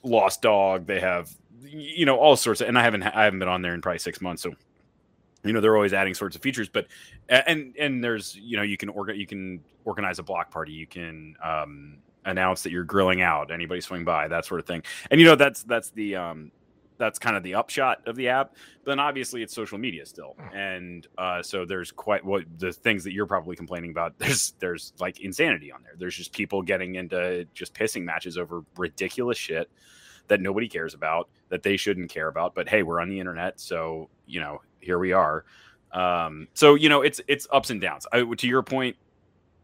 lost 0.02 0.42
dog 0.42 0.86
they 0.88 1.00
have 1.00 1.32
you 1.62 2.06
know 2.06 2.18
all 2.18 2.36
sorts 2.36 2.62
of 2.62 2.68
and 2.68 2.78
i 2.78 2.82
haven't 2.82 3.04
i 3.04 3.24
haven't 3.24 3.40
been 3.40 3.48
on 3.48 3.62
there 3.62 3.74
in 3.76 3.82
probably 3.82 4.00
six 4.00 4.20
months 4.20 4.42
so 4.42 4.52
you 5.44 5.54
know 5.54 5.62
they're 5.62 5.76
always 5.76 5.94
adding 5.94 6.14
sorts 6.14 6.36
of 6.36 6.42
features 6.42 6.68
but 6.68 6.88
and 7.30 7.76
and 7.78 8.04
there's 8.04 8.36
you 8.36 8.58
know 8.58 8.64
you 8.64 8.76
can 8.76 8.90
organ 8.90 9.16
you 9.20 9.28
can 9.28 9.62
organize 9.86 10.20
a 10.20 10.24
block 10.24 10.50
party 10.52 10.72
you 10.72 10.88
can 10.88 11.36
um 11.44 11.98
announce 12.26 12.64
that 12.64 12.72
you're 12.72 12.84
grilling 12.84 13.22
out 13.22 13.52
anybody 13.52 13.82
swing 13.82 14.04
by 14.04 14.28
that 14.28 14.46
sort 14.46 14.60
of 14.60 14.66
thing 14.66 14.82
and 15.12 15.20
you 15.20 15.28
know 15.28 15.36
that's 15.36 15.64
that's 15.64 15.90
the 15.92 16.16
um 16.16 16.52
that's 16.98 17.20
kind 17.20 17.36
of 17.36 17.44
the 17.44 17.56
upshot 17.56 18.08
of 18.08 18.16
the 18.16 18.30
app 18.30 18.56
then 18.86 19.00
obviously 19.00 19.42
it's 19.42 19.54
social 19.54 19.78
media 19.78 20.06
still. 20.06 20.36
And 20.54 21.08
uh, 21.18 21.42
so 21.42 21.66
there's 21.66 21.92
quite 21.92 22.24
what 22.24 22.44
the 22.58 22.74
things 22.74 23.04
that 23.06 23.14
you're 23.14 23.26
probably 23.26 23.56
complaining 23.56 23.92
about 23.92 24.18
there's 24.20 24.54
there's 24.60 24.94
like 25.00 25.22
insanity 25.22 25.72
on 25.72 25.84
there. 25.84 25.94
There's 25.98 26.16
just 26.16 26.34
people 26.34 26.62
getting 26.62 26.96
into 26.96 27.46
just 27.54 27.74
pissing 27.74 28.04
matches 28.04 28.38
over 28.38 28.64
ridiculous 28.78 29.38
shit 29.38 29.70
that 30.28 30.42
nobody 30.42 30.68
cares 30.68 30.94
about 30.94 31.30
that 31.50 31.64
they 31.64 31.76
shouldn't 31.76 32.10
care 32.10 32.30
about 32.30 32.56
but 32.56 32.70
hey 32.70 32.82
we're 32.82 33.02
on 33.02 33.10
the 33.10 33.20
internet 33.20 33.60
so 33.60 34.10
you 34.26 34.40
know 34.40 34.62
here 34.80 35.00
we 35.00 35.14
are. 35.14 35.46
Um, 35.92 36.48
so 36.54 36.76
you 36.76 36.90
know 36.90 37.02
it's 37.02 37.22
it's 37.28 37.48
ups 37.52 37.70
and 37.70 37.80
downs. 37.80 38.06
I, 38.12 38.24
to 38.24 38.48
your 38.48 38.64
point 38.64 38.98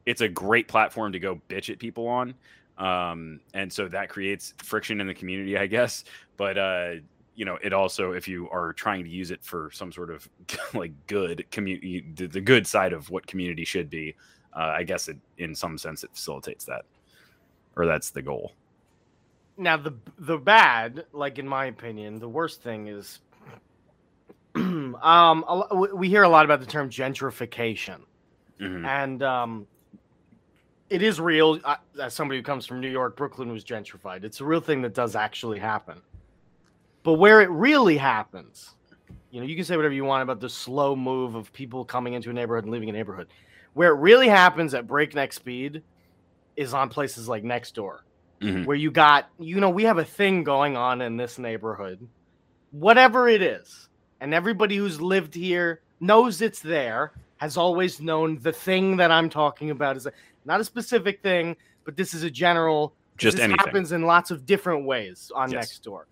it's 0.06 0.22
a 0.22 0.30
great 0.30 0.68
platform 0.68 1.12
to 1.12 1.20
go 1.20 1.42
bitch 1.50 1.70
at 1.70 1.80
people 1.80 2.08
on. 2.08 2.36
Um, 2.78 3.42
and 3.54 3.72
so 3.72 3.90
that 3.90 4.08
creates 4.08 4.54
friction 4.64 5.02
in 5.02 5.08
the 5.08 5.14
community 5.14 5.58
i 5.58 5.68
guess. 5.68 6.06
But 6.38 6.58
uh, 6.58 6.94
you 7.40 7.46
know 7.46 7.58
it 7.64 7.72
also 7.72 8.12
if 8.12 8.28
you 8.28 8.50
are 8.50 8.74
trying 8.74 9.06
to 9.06 9.10
use 9.10 9.32
it 9.32 9.42
for 9.42 9.72
some 9.72 9.94
sort 9.94 10.12
of 10.12 10.28
like 10.74 10.92
good 11.08 11.50
community 11.52 12.06
the, 12.16 12.42
good 12.42 12.68
side 12.68 12.92
of 12.92 13.10
what 13.10 13.26
community 13.26 13.64
should 13.64 13.90
be 13.90 14.14
uh, 14.54 14.74
i 14.76 14.84
guess 14.84 15.08
it 15.08 15.18
in 15.38 15.56
some 15.56 15.78
sense 15.78 16.04
it 16.04 16.10
facilitates 16.14 16.66
that 16.66 16.84
or 17.78 17.86
that's 17.86 18.10
the 18.10 18.22
goal. 18.22 18.52
Now 19.56 19.78
the 19.78 19.94
the 20.18 20.38
bad 20.38 21.06
like 21.14 21.40
in 21.40 21.48
my 21.48 21.66
opinion 21.68 22.20
the 22.20 22.28
worst 22.28 22.62
thing 22.62 22.88
is 22.88 23.20
um 24.56 24.96
a 25.02 25.76
we- 25.96 26.10
hear 26.10 26.24
a 26.24 26.30
lot 26.30 26.44
about 26.44 26.60
the 26.60 26.66
term 26.66 26.90
gentrification. 26.90 28.02
Mhm. 28.60 28.86
and 28.86 29.24
um 29.24 29.68
it 30.90 31.02
is 31.02 31.22
real 31.22 31.60
I, 31.64 31.78
as 32.02 32.14
somebody 32.14 32.40
who 32.40 32.44
comes 32.44 32.66
from 32.66 32.82
new 32.82 32.90
york 32.90 33.16
brooklyn 33.16 33.50
was 33.52 33.64
gentrified. 33.64 34.26
It's 34.26 34.42
a 34.42 34.46
real 34.46 34.60
thing 34.62 34.82
that 34.82 34.94
does 34.94 35.16
actually 35.16 35.60
happen 35.60 36.02
but 37.04 37.14
where 37.14 37.42
it 37.42 37.50
really 37.50 37.98
happens 37.98 38.76
you 39.32 39.40
know 39.40 39.46
you 39.48 39.56
can 39.56 39.64
say 39.66 39.76
whatever 39.76 39.94
you 39.94 40.06
want 40.06 40.24
about 40.24 40.40
the 40.40 40.50
slow 40.50 40.96
move 40.96 41.36
of 41.36 41.52
people 41.54 41.86
coming 41.86 42.14
into 42.14 42.30
a 42.30 42.34
neighborhood 42.34 42.64
and 42.66 42.74
leaving 42.74 42.90
a 42.90 42.94
neighborhood 42.94 43.28
where 43.74 43.92
it 43.94 44.00
really 44.00 44.28
happens 44.28 44.74
at 44.74 44.88
breakneck 44.88 45.32
speed 45.34 45.82
is 46.56 46.74
on 46.74 46.90
places 46.90 47.28
like 47.30 47.44
next 47.44 47.76
door 47.76 48.04
Mhm. 48.42 48.66
where 48.66 48.78
you 48.78 48.90
got 48.90 49.30
you 49.38 49.60
know 49.60 49.70
we 49.70 49.84
have 49.84 49.98
a 49.98 50.06
thing 50.06 50.44
going 50.44 50.78
on 50.78 51.02
in 51.02 51.18
this 51.18 51.38
neighborhood 51.38 52.08
whatever 52.72 53.28
it 53.28 53.42
is 53.42 53.90
and 54.22 54.34
everybody 54.34 54.78
who's 54.78 55.02
lived 55.02 55.34
here 55.34 55.82
knows 56.00 56.42
it's 56.42 56.60
there 56.62 57.12
has 57.38 57.58
always 57.58 58.00
known 58.00 58.38
the 58.42 58.52
thing 58.54 58.96
that 58.98 59.12
i'm 59.12 59.30
talking 59.30 59.72
about 59.72 59.98
is 59.98 60.06
a, 60.06 60.12
not 60.46 60.62
a 60.62 60.64
specific 60.64 61.22
thing 61.22 61.56
but 61.86 61.98
this 61.98 62.14
is 62.14 62.22
a 62.24 62.30
general. 62.30 62.94
Just 63.18 63.40
anything. 63.40 63.58
happens 63.58 63.92
in 63.94 64.04
lots 64.04 64.30
of 64.32 64.46
different 64.46 64.86
ways 64.86 65.32
on 65.34 65.52
Yes. 65.52 65.62
next 65.62 65.84
door 65.84 66.08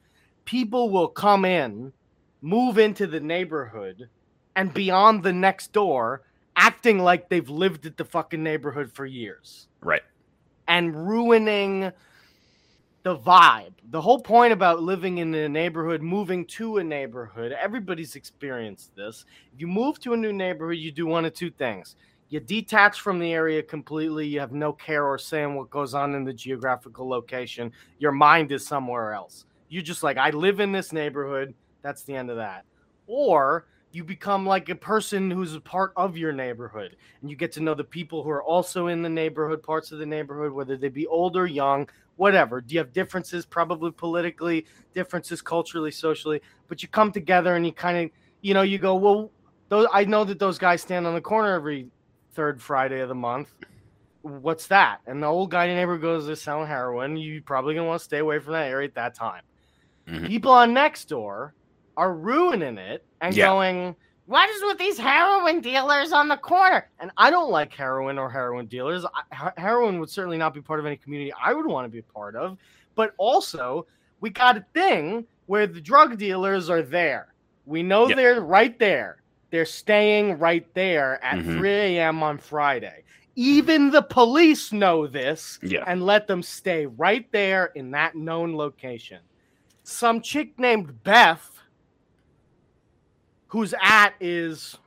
people 0.48 0.90
will 0.90 1.08
come 1.08 1.46
in 1.46 1.94
move 2.42 2.80
into 2.80 3.06
the 3.06 3.20
neighborhood 3.20 4.10
and 4.56 4.74
beyond 4.74 5.22
the 5.22 5.34
next 5.34 5.72
door 5.74 6.24
acting 6.56 6.98
like 6.98 7.30
they've 7.30 7.50
lived 7.50 7.86
at 7.86 7.98
the 7.98 8.06
fucking 8.06 8.42
neighborhood 8.42 8.92
for 8.92 9.06
years 9.06 9.68
right 9.82 10.02
and 10.68 11.08
ruining 11.08 11.92
the 13.08 13.18
vibe. 13.18 13.72
The 13.90 14.02
whole 14.02 14.20
point 14.20 14.52
about 14.52 14.84
living 14.84 15.20
in 15.20 15.34
a 15.34 15.48
neighborhood, 15.48 16.02
moving 16.02 16.46
to 16.48 16.80
a 16.80 16.84
neighborhood, 16.84 17.54
everybody's 17.54 18.18
experienced 18.18 18.94
this. 18.98 19.24
If 19.54 19.62
you 19.62 19.68
move 19.68 19.98
to 20.02 20.12
a 20.12 20.18
new 20.18 20.34
neighborhood, 20.34 20.80
you 20.80 20.92
do 20.92 21.06
one 21.06 21.24
of 21.24 21.34
two 21.34 21.50
things. 21.50 21.96
You 22.28 22.42
detach 22.42 23.00
from 23.00 23.20
the 23.20 23.32
area 23.32 23.64
completely. 23.64 24.28
You 24.28 24.42
have 24.42 24.52
no 24.52 24.74
care 24.74 25.06
or 25.06 25.18
say 25.18 25.44
in 25.44 25.56
what 25.56 25.70
goes 25.70 25.94
on 25.94 26.16
in 26.16 26.26
the 26.26 26.34
geographical 26.34 27.08
location. 27.08 27.72
Your 27.98 28.12
mind 28.12 28.52
is 28.52 28.68
somewhere 28.68 29.14
else. 29.14 29.46
You 29.70 29.82
just 29.82 30.04
like, 30.04 30.18
I 30.18 30.30
live 30.30 30.60
in 30.60 30.72
this 30.72 30.92
neighborhood. 30.92 31.54
That's 31.82 32.04
the 32.04 32.16
end 32.16 32.30
of 32.30 32.38
that. 32.38 32.66
Or 33.08 33.68
you 33.92 34.04
become 34.04 34.46
like 34.46 34.70
a 34.70 34.76
person 34.76 35.32
who's 35.32 35.56
a 35.56 35.62
part 35.62 35.94
of 35.96 36.18
your 36.18 36.32
neighborhood 36.32 36.98
and 37.22 37.30
you 37.30 37.36
get 37.36 37.52
to 37.54 37.62
know 37.62 37.74
the 37.74 37.84
people 37.84 38.22
who 38.22 38.30
are 38.30 38.44
also 38.44 38.88
in 38.88 39.02
the 39.02 39.10
neighborhood, 39.10 39.64
parts 39.64 39.92
of 39.92 40.00
the 40.00 40.06
neighborhood, 40.06 40.52
whether 40.52 40.78
they 40.78 40.90
be 40.90 41.08
old 41.08 41.38
or 41.38 41.48
young, 41.48 41.88
whatever. 42.18 42.62
Do 42.62 42.74
you 42.74 42.80
have 42.80 42.94
differences, 42.94 43.46
probably 43.46 43.92
politically, 43.92 44.66
differences 44.94 45.42
culturally, 45.42 45.92
socially, 45.92 46.42
but 46.68 46.84
you 46.84 46.90
come 46.90 47.12
together 47.12 47.56
and 47.56 47.66
you 47.66 47.72
kind 47.72 47.98
of, 48.06 48.12
you 48.42 48.54
know, 48.54 48.62
you 48.62 48.78
go, 48.78 48.96
well, 48.96 49.32
those, 49.70 49.88
I 49.92 50.04
know 50.06 50.24
that 50.26 50.40
those 50.40 50.58
guys 50.58 50.82
stand 50.82 51.08
on 51.08 51.14
the 51.14 51.22
corner 51.22 51.54
every 51.54 51.88
third 52.34 52.62
Friday 52.62 53.00
of 53.00 53.10
the 53.10 53.16
month. 53.16 53.54
What's 54.22 54.68
that? 54.68 55.00
And 55.08 55.24
the 55.24 55.28
old 55.28 55.50
guy 55.50 55.66
in 55.66 55.72
the 55.72 55.76
neighborhood 55.76 56.02
goes, 56.02 56.28
they're 56.28 56.36
selling 56.36 56.68
heroin. 56.68 57.16
You 57.16 57.42
probably 57.42 57.74
gonna 57.74 57.88
want 57.88 58.00
to 58.00 58.06
stay 58.06 58.20
away 58.20 58.40
from 58.40 58.54
that 58.54 58.68
area 58.68 58.88
at 58.88 58.96
that 58.96 59.16
time. 59.16 59.42
Mhm. 60.08 60.28
People 60.28 60.52
on 60.52 60.74
next 60.74 61.06
door 61.06 61.54
are 61.98 62.14
ruining 62.14 62.78
it 62.78 63.04
and 63.22 63.36
Yeah. 63.36 63.48
going, 63.48 63.96
what 64.26 64.50
is 64.50 64.62
with 64.64 64.78
these 64.78 64.98
heroin 64.98 65.62
dealers 65.62 66.12
on 66.12 66.28
the 66.28 66.38
corner? 66.38 66.90
And 67.00 67.12
I 67.18 67.30
don't 67.30 67.50
like 67.50 67.74
heroin 67.74 68.18
or 68.18 68.30
heroin 68.30 68.68
dealers. 68.68 69.06
I, 69.32 69.52
heroin 69.58 70.00
would 70.00 70.10
certainly 70.10 70.38
not 70.38 70.54
be 70.54 70.62
part 70.62 70.80
of 70.80 70.86
any 70.86 70.98
community 70.98 71.34
I 71.42 71.54
would 71.54 71.66
want 71.66 71.86
to 71.86 71.90
be 71.90 72.00
a 72.00 72.04
part 72.14 72.36
of. 72.36 72.58
But 72.96 73.14
also, 73.18 73.88
we 74.22 74.30
got 74.30 74.58
a 74.58 74.66
thing 74.74 75.26
where 75.46 75.68
the 75.68 75.82
drug 75.82 76.18
dealers 76.18 76.70
are 76.70 76.82
there. 76.82 77.34
We 77.66 77.84
know 77.84 78.08
Yeah. 78.08 78.16
they're 78.16 78.42
right 78.42 78.78
there. 78.80 79.22
They're 79.50 79.66
staying 79.66 80.40
right 80.40 80.66
there 80.74 81.24
at 81.24 81.38
Mhm. 81.38 81.58
3 81.58 81.70
a.m. 81.98 82.22
on 82.24 82.38
Friday. 82.38 83.04
Even 83.36 83.92
the 83.92 84.02
police 84.02 84.74
know 84.74 85.06
this 85.08 85.60
Yeah. 85.62 85.84
and 85.88 86.04
let 86.06 86.28
them 86.28 86.42
stay 86.44 86.86
right 86.86 87.30
there 87.32 87.68
in 87.76 87.92
that 87.92 88.16
known 88.16 88.56
location. 88.56 89.20
Some 89.90 90.20
chick 90.20 90.60
named 90.60 91.02
Beth, 91.06 91.50
whose 93.48 93.74
at 93.82 94.16
is 94.20 94.78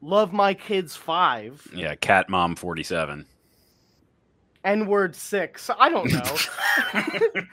Love 0.00 0.32
My 0.32 0.54
Kids 0.54 0.96
5, 0.96 1.68
Yeah. 1.74 1.94
Cat 1.94 2.30
Mom 2.30 2.56
47. 2.56 3.26
N 4.64 4.86
word 4.86 5.14
6. 5.14 5.70
I 5.78 5.90
don't 5.90 6.10
know. 6.10 6.36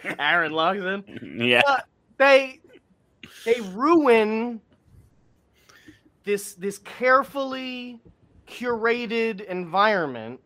Aaron 0.19 0.53
logs 0.53 0.81
in. 0.85 1.35
yeah. 1.37 1.63
Uh, 1.67 1.79
they 2.17 2.61
they 3.43 3.59
ruin 3.73 4.61
this 6.23 6.53
this 6.53 6.77
carefully 6.77 7.99
curated 8.47 9.41
environment 9.41 10.39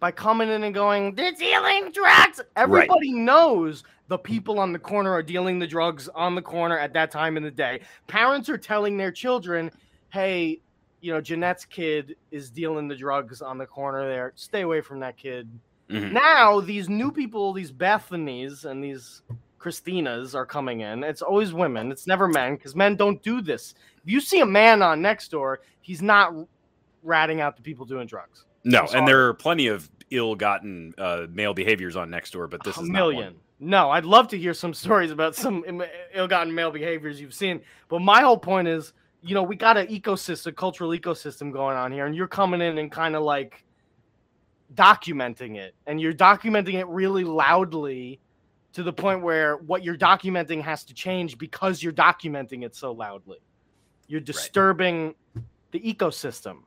by 0.00 0.10
coming 0.12 0.48
in 0.48 0.62
and 0.64 0.74
going, 0.74 1.14
they're 1.14 1.32
dealing 1.32 1.90
drugs. 1.92 2.40
Everybody 2.56 3.12
knows 3.12 3.84
the 4.08 4.18
people 4.18 4.58
on 4.58 4.72
the 4.72 4.78
corner 4.78 5.12
are 5.12 5.22
dealing 5.22 5.58
the 5.58 5.66
drugs 5.66 6.08
on 6.08 6.34
the 6.34 6.42
corner 6.42 6.78
at 6.78 6.92
that 6.92 7.10
time 7.10 7.36
in 7.36 7.42
the 7.42 7.50
day. 7.50 7.80
Parents 8.06 8.48
are 8.48 8.58
telling 8.58 8.96
their 8.96 9.10
children, 9.10 9.70
hey, 10.10 10.60
you 11.00 11.12
know, 11.12 11.20
Jeanette's 11.20 11.64
kid 11.64 12.16
is 12.30 12.50
dealing 12.50 12.88
the 12.88 12.96
drugs 12.96 13.42
on 13.42 13.58
the 13.58 13.66
corner 13.66 14.06
there. 14.08 14.32
Stay 14.36 14.62
away 14.62 14.80
from 14.80 15.00
that 15.00 15.16
kid. 15.16 15.48
Mhm. 15.90 16.12
Now, 16.12 16.60
these 16.60 16.88
new 16.88 17.12
people, 17.12 17.52
these 17.52 17.70
Bethanies 17.70 18.64
and 18.64 18.82
these 18.82 19.22
Christinas 19.60 20.34
are 20.34 20.46
coming 20.46 20.80
in. 20.80 21.04
It's 21.04 21.22
always 21.22 21.52
women, 21.52 21.90
it's 21.90 22.06
never 22.06 22.28
men 22.28 22.56
because 22.56 22.74
men 22.74 22.96
don't 22.96 23.22
do 23.22 23.40
this. 23.40 23.74
If 24.04 24.10
you 24.10 24.20
see 24.20 24.40
a 24.40 24.46
man 24.46 24.82
on 24.82 25.02
next 25.02 25.30
door, 25.30 25.60
he's 25.80 26.02
not 26.02 26.34
ratting 27.02 27.40
out 27.40 27.56
the 27.56 27.62
people 27.62 27.84
doing 27.86 28.06
drugs. 28.06 28.44
No, 28.64 28.86
and 28.94 29.06
there 29.06 29.26
are 29.26 29.34
plenty 29.34 29.68
of 29.68 29.88
ill-gotten 30.10 30.94
uh, 30.98 31.26
male 31.30 31.54
behaviors 31.54 31.96
on 31.96 32.10
next 32.10 32.32
door, 32.32 32.48
but 32.48 32.62
this 32.64 32.76
a 32.78 32.80
is 32.80 32.88
million. 32.88 33.36
No, 33.58 33.90
I'd 33.90 34.04
love 34.04 34.28
to 34.28 34.38
hear 34.38 34.54
some 34.54 34.74
stories 34.84 35.10
about 35.10 35.34
some 35.34 35.64
ill-gotten 36.14 36.54
male 36.54 36.70
behaviors 36.70 37.20
you've 37.20 37.34
seen. 37.34 37.60
But 37.88 38.00
my 38.00 38.20
whole 38.22 38.38
point 38.38 38.68
is, 38.68 38.92
you 39.22 39.34
know, 39.34 39.42
we 39.42 39.56
got 39.56 39.76
an 39.76 39.86
ecosystem, 39.88 40.54
cultural 40.54 40.90
ecosystem 40.90 41.52
going 41.52 41.76
on 41.76 41.90
here, 41.90 42.06
and 42.06 42.14
you're 42.14 42.28
coming 42.28 42.60
in 42.60 42.78
and 42.78 42.92
kind 42.92 43.16
of 43.16 43.22
like 43.22 43.64
documenting 44.74 45.56
it, 45.56 45.74
and 45.86 46.00
you're 46.00 46.12
documenting 46.12 46.74
it 46.74 46.86
really 46.86 47.24
loudly 47.24 48.20
to 48.72 48.82
the 48.82 48.92
point 48.92 49.22
where 49.22 49.56
what 49.56 49.82
you're 49.82 49.96
documenting 49.96 50.60
has 50.62 50.84
to 50.84 50.92
change 50.92 51.38
because 51.38 51.82
you're 51.82 51.92
documenting 51.92 52.62
it 52.62 52.76
so 52.76 52.92
loudly. 52.92 53.38
You're 54.06 54.20
disturbing 54.20 55.14
the 55.70 55.80
ecosystem. 55.80 56.58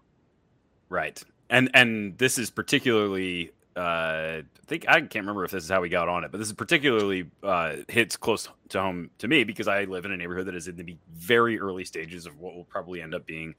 Right. 0.89 1.21
And 1.49 1.69
and 1.73 2.17
this 2.17 2.37
is 2.37 2.49
particularly 2.49 3.51
uh 3.79 4.41
I 4.41 4.43
think 4.67 4.85
I 4.89 4.99
can't 4.99 5.23
remember 5.23 5.45
if 5.45 5.51
this 5.51 5.63
is 5.63 5.69
how 5.69 5.79
we 5.81 5.89
got 5.89 6.09
on 6.09 6.23
it, 6.25 6.31
but 6.31 6.37
this 6.37 6.47
is 6.47 6.53
particularly 6.53 7.29
uh 7.43 7.77
hits 7.87 8.17
close 8.17 8.49
to 8.69 8.81
home 8.81 9.09
to 9.19 9.27
me 9.27 9.43
because 9.45 9.67
I 9.67 9.85
live 9.85 10.05
in 10.05 10.11
a 10.11 10.17
neighborhood 10.17 10.47
that 10.47 10.55
is 10.55 10.67
in 10.67 10.75
the 10.75 10.97
very 11.13 11.59
early 11.59 11.85
stages 11.85 12.25
of 12.25 12.37
what 12.39 12.55
will 12.55 12.65
probably 12.65 13.01
end 13.01 13.15
up 13.15 13.25
being, 13.25 13.55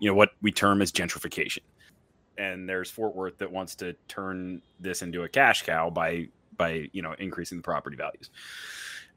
you 0.00 0.10
know, 0.10 0.14
what 0.14 0.30
we 0.42 0.50
term 0.50 0.82
as 0.82 0.90
gentrification. 0.90 1.60
And 2.38 2.68
there's 2.68 2.90
Fort 2.90 3.14
Worth 3.14 3.38
that 3.38 3.52
wants 3.52 3.76
to 3.76 3.94
turn 4.08 4.62
this 4.80 5.02
into 5.02 5.22
a 5.22 5.28
cash 5.28 5.62
cow 5.62 5.90
by 5.90 6.28
by, 6.56 6.88
you 6.92 7.02
know, 7.02 7.14
increasing 7.18 7.58
the 7.58 7.62
property 7.62 7.96
values. 7.96 8.30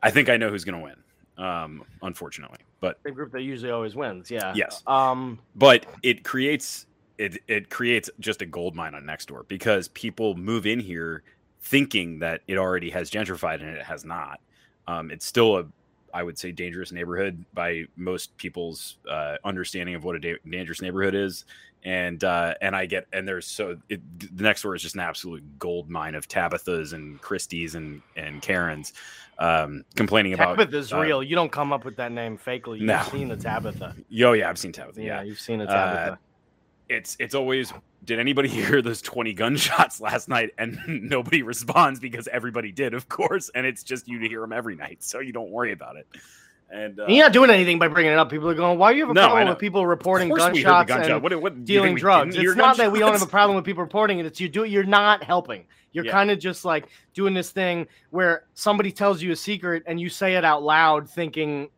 I 0.04 0.12
think 0.12 0.30
I 0.30 0.38
know 0.38 0.50
who's 0.50 0.64
going 0.64 0.78
to 0.80 0.84
win. 0.84 1.44
Um 1.44 1.84
unfortunately. 2.04 2.60
But 2.82 3.00
The 3.04 3.12
group 3.12 3.32
that 3.32 3.42
usually 3.42 3.72
always 3.72 3.96
wins. 3.96 4.30
Yeah. 4.30 4.54
Yes. 4.56 4.84
Um. 4.86 5.40
but 5.56 5.88
it 6.04 6.24
creates 6.24 6.86
it 7.18 7.38
it 7.48 7.70
creates 7.70 8.10
just 8.20 8.42
a 8.42 8.46
gold 8.46 8.76
mine 8.76 8.94
on 8.96 9.04
Nextdoor 9.04 9.48
because 9.48 9.88
people 9.90 10.36
move 10.36 10.66
in 10.66 10.80
here 10.80 11.24
thinking 11.62 12.20
that 12.20 12.42
it 12.48 12.58
already 12.58 12.90
has 12.92 13.10
gentrified 13.10 13.62
and 13.62 13.70
it 13.70 13.84
has 13.84 14.06
not. 14.06 14.40
Um, 14.88 15.12
it's 15.12 15.26
still 15.26 15.58
a 15.58 15.66
I 16.14 16.24
would 16.24 16.38
say 16.38 16.52
dangerous 16.54 16.92
neighborhood 16.94 17.44
by 17.54 17.86
most 17.98 18.36
people's 18.38 18.98
uh, 19.10 19.36
understanding 19.44 19.96
of 19.96 20.04
what 20.06 20.16
a 20.16 20.20
da- 20.20 20.38
dangerous 20.50 20.82
neighborhood 20.82 21.14
is. 21.16 21.44
And 21.84 22.24
uh, 22.24 22.56
and 22.62 22.76
I 22.76 22.86
get 22.88 23.06
and 23.14 23.28
there's 23.28 23.46
so 23.46 23.78
it, 23.90 24.02
the 24.36 24.44
next 24.44 24.64
door 24.64 24.74
is 24.76 24.82
just 24.82 24.96
an 24.96 25.02
absolute 25.02 25.44
gold 25.60 25.88
mine 25.90 26.16
of 26.16 26.28
Tabithas 26.28 26.94
and 26.94 27.22
Christies 27.22 27.76
and 27.76 28.02
and 28.16 28.42
Karens 28.42 28.94
um, 29.38 29.84
complaining 29.96 30.34
about. 30.34 30.58
Tabitha's 30.58 30.92
uh, 30.92 30.98
real. 31.00 31.22
You 31.22 31.36
don't 31.36 31.52
come 31.52 31.72
up 31.72 31.86
with 31.86 31.96
that 31.98 32.12
name 32.12 32.40
fakely. 32.40 32.80
You've 32.80 32.88
No. 32.88 33.04
seen 33.12 33.30
a 33.30 33.38
Tabitha. 33.38 33.96
Yo, 34.10 34.32
yeah, 34.34 34.50
I've 34.50 34.58
seen 34.58 34.72
Tabitha. 34.72 35.00
Yeah, 35.02 35.08
yeah. 35.18 35.22
you've 35.24 35.40
seen 35.40 35.62
a 35.62 35.66
Uh, 35.66 35.68
Tabitha. 35.68 36.20
It's 36.90 37.16
it's 37.20 37.34
always 37.36 37.74
did 38.04 38.20
anybody 38.20 38.48
hear 38.60 38.82
those 38.82 39.02
20 39.02 39.34
gunshots 39.34 40.00
last 40.00 40.30
night 40.30 40.52
and 40.58 40.78
nobody 40.88 41.42
responds 41.42 42.00
because 42.00 42.28
everybody 42.28 42.72
did 42.72 42.94
of 42.94 43.10
course 43.10 43.50
and 43.56 43.66
it's 43.66 43.84
just 43.84 44.08
you 44.08 44.20
to 44.20 44.28
hear 44.28 44.42
them 44.42 44.54
every 44.54 44.76
night 44.76 45.04
so 45.04 45.20
you 45.20 45.34
don't 45.34 45.50
worry 45.50 45.72
about 45.72 45.96
it 45.96 46.08
and 46.70 47.00
uh, 47.00 47.06
You're 47.08 47.26
not 47.26 47.32
doing 47.34 47.52
anything 47.52 47.78
by 47.78 47.88
bringing 47.88 48.12
it 48.12 48.18
up. 48.18 48.32
People 48.32 48.50
are 48.50 48.56
going, 48.56 48.80
"Why 48.80 48.92
do 48.92 48.98
you 48.98 49.04
have 49.04 49.12
a 49.12 49.14
No, 49.14 49.28
problem 49.28 49.50
with 49.50 49.60
people 49.60 49.86
reporting 49.86 50.30
course 50.30 50.42
we 50.52 50.64
heard 50.64 50.64
the 50.64 50.64
gunshots 50.64 50.88
gunshot. 50.88 51.12
and 51.12 51.24
What, 51.24 51.40
what, 51.42 51.64
dealing 51.64 51.94
drugs?" 51.96 52.36
It's 52.36 52.56
not 52.56 52.76
that 52.78 52.92
we 52.92 52.98
don't 52.98 53.12
have 53.12 53.22
a 53.22 53.28
problem 53.28 53.56
with 53.56 53.64
people 53.66 53.84
reporting 53.84 54.18
it. 54.18 54.26
It's 54.26 54.42
you 54.42 54.50
do. 54.50 54.64
You're 54.64 54.84
not 54.84 55.24
helping. 55.24 55.66
You're 55.92 56.06
Yeah. 56.06 56.12
kind 56.12 56.32
of 56.32 56.40
just 56.40 56.66
like 56.66 56.88
doing 57.14 57.36
this 57.36 57.52
thing 57.52 57.86
where 58.10 58.46
somebody 58.56 58.92
tells 58.92 59.22
you 59.22 59.32
a 59.32 59.36
secret 59.36 59.84
and 59.86 60.02
you 60.02 60.10
say 60.10 60.36
it 60.38 60.44
out 60.44 60.64
loud, 60.64 61.08
thinking 61.08 61.70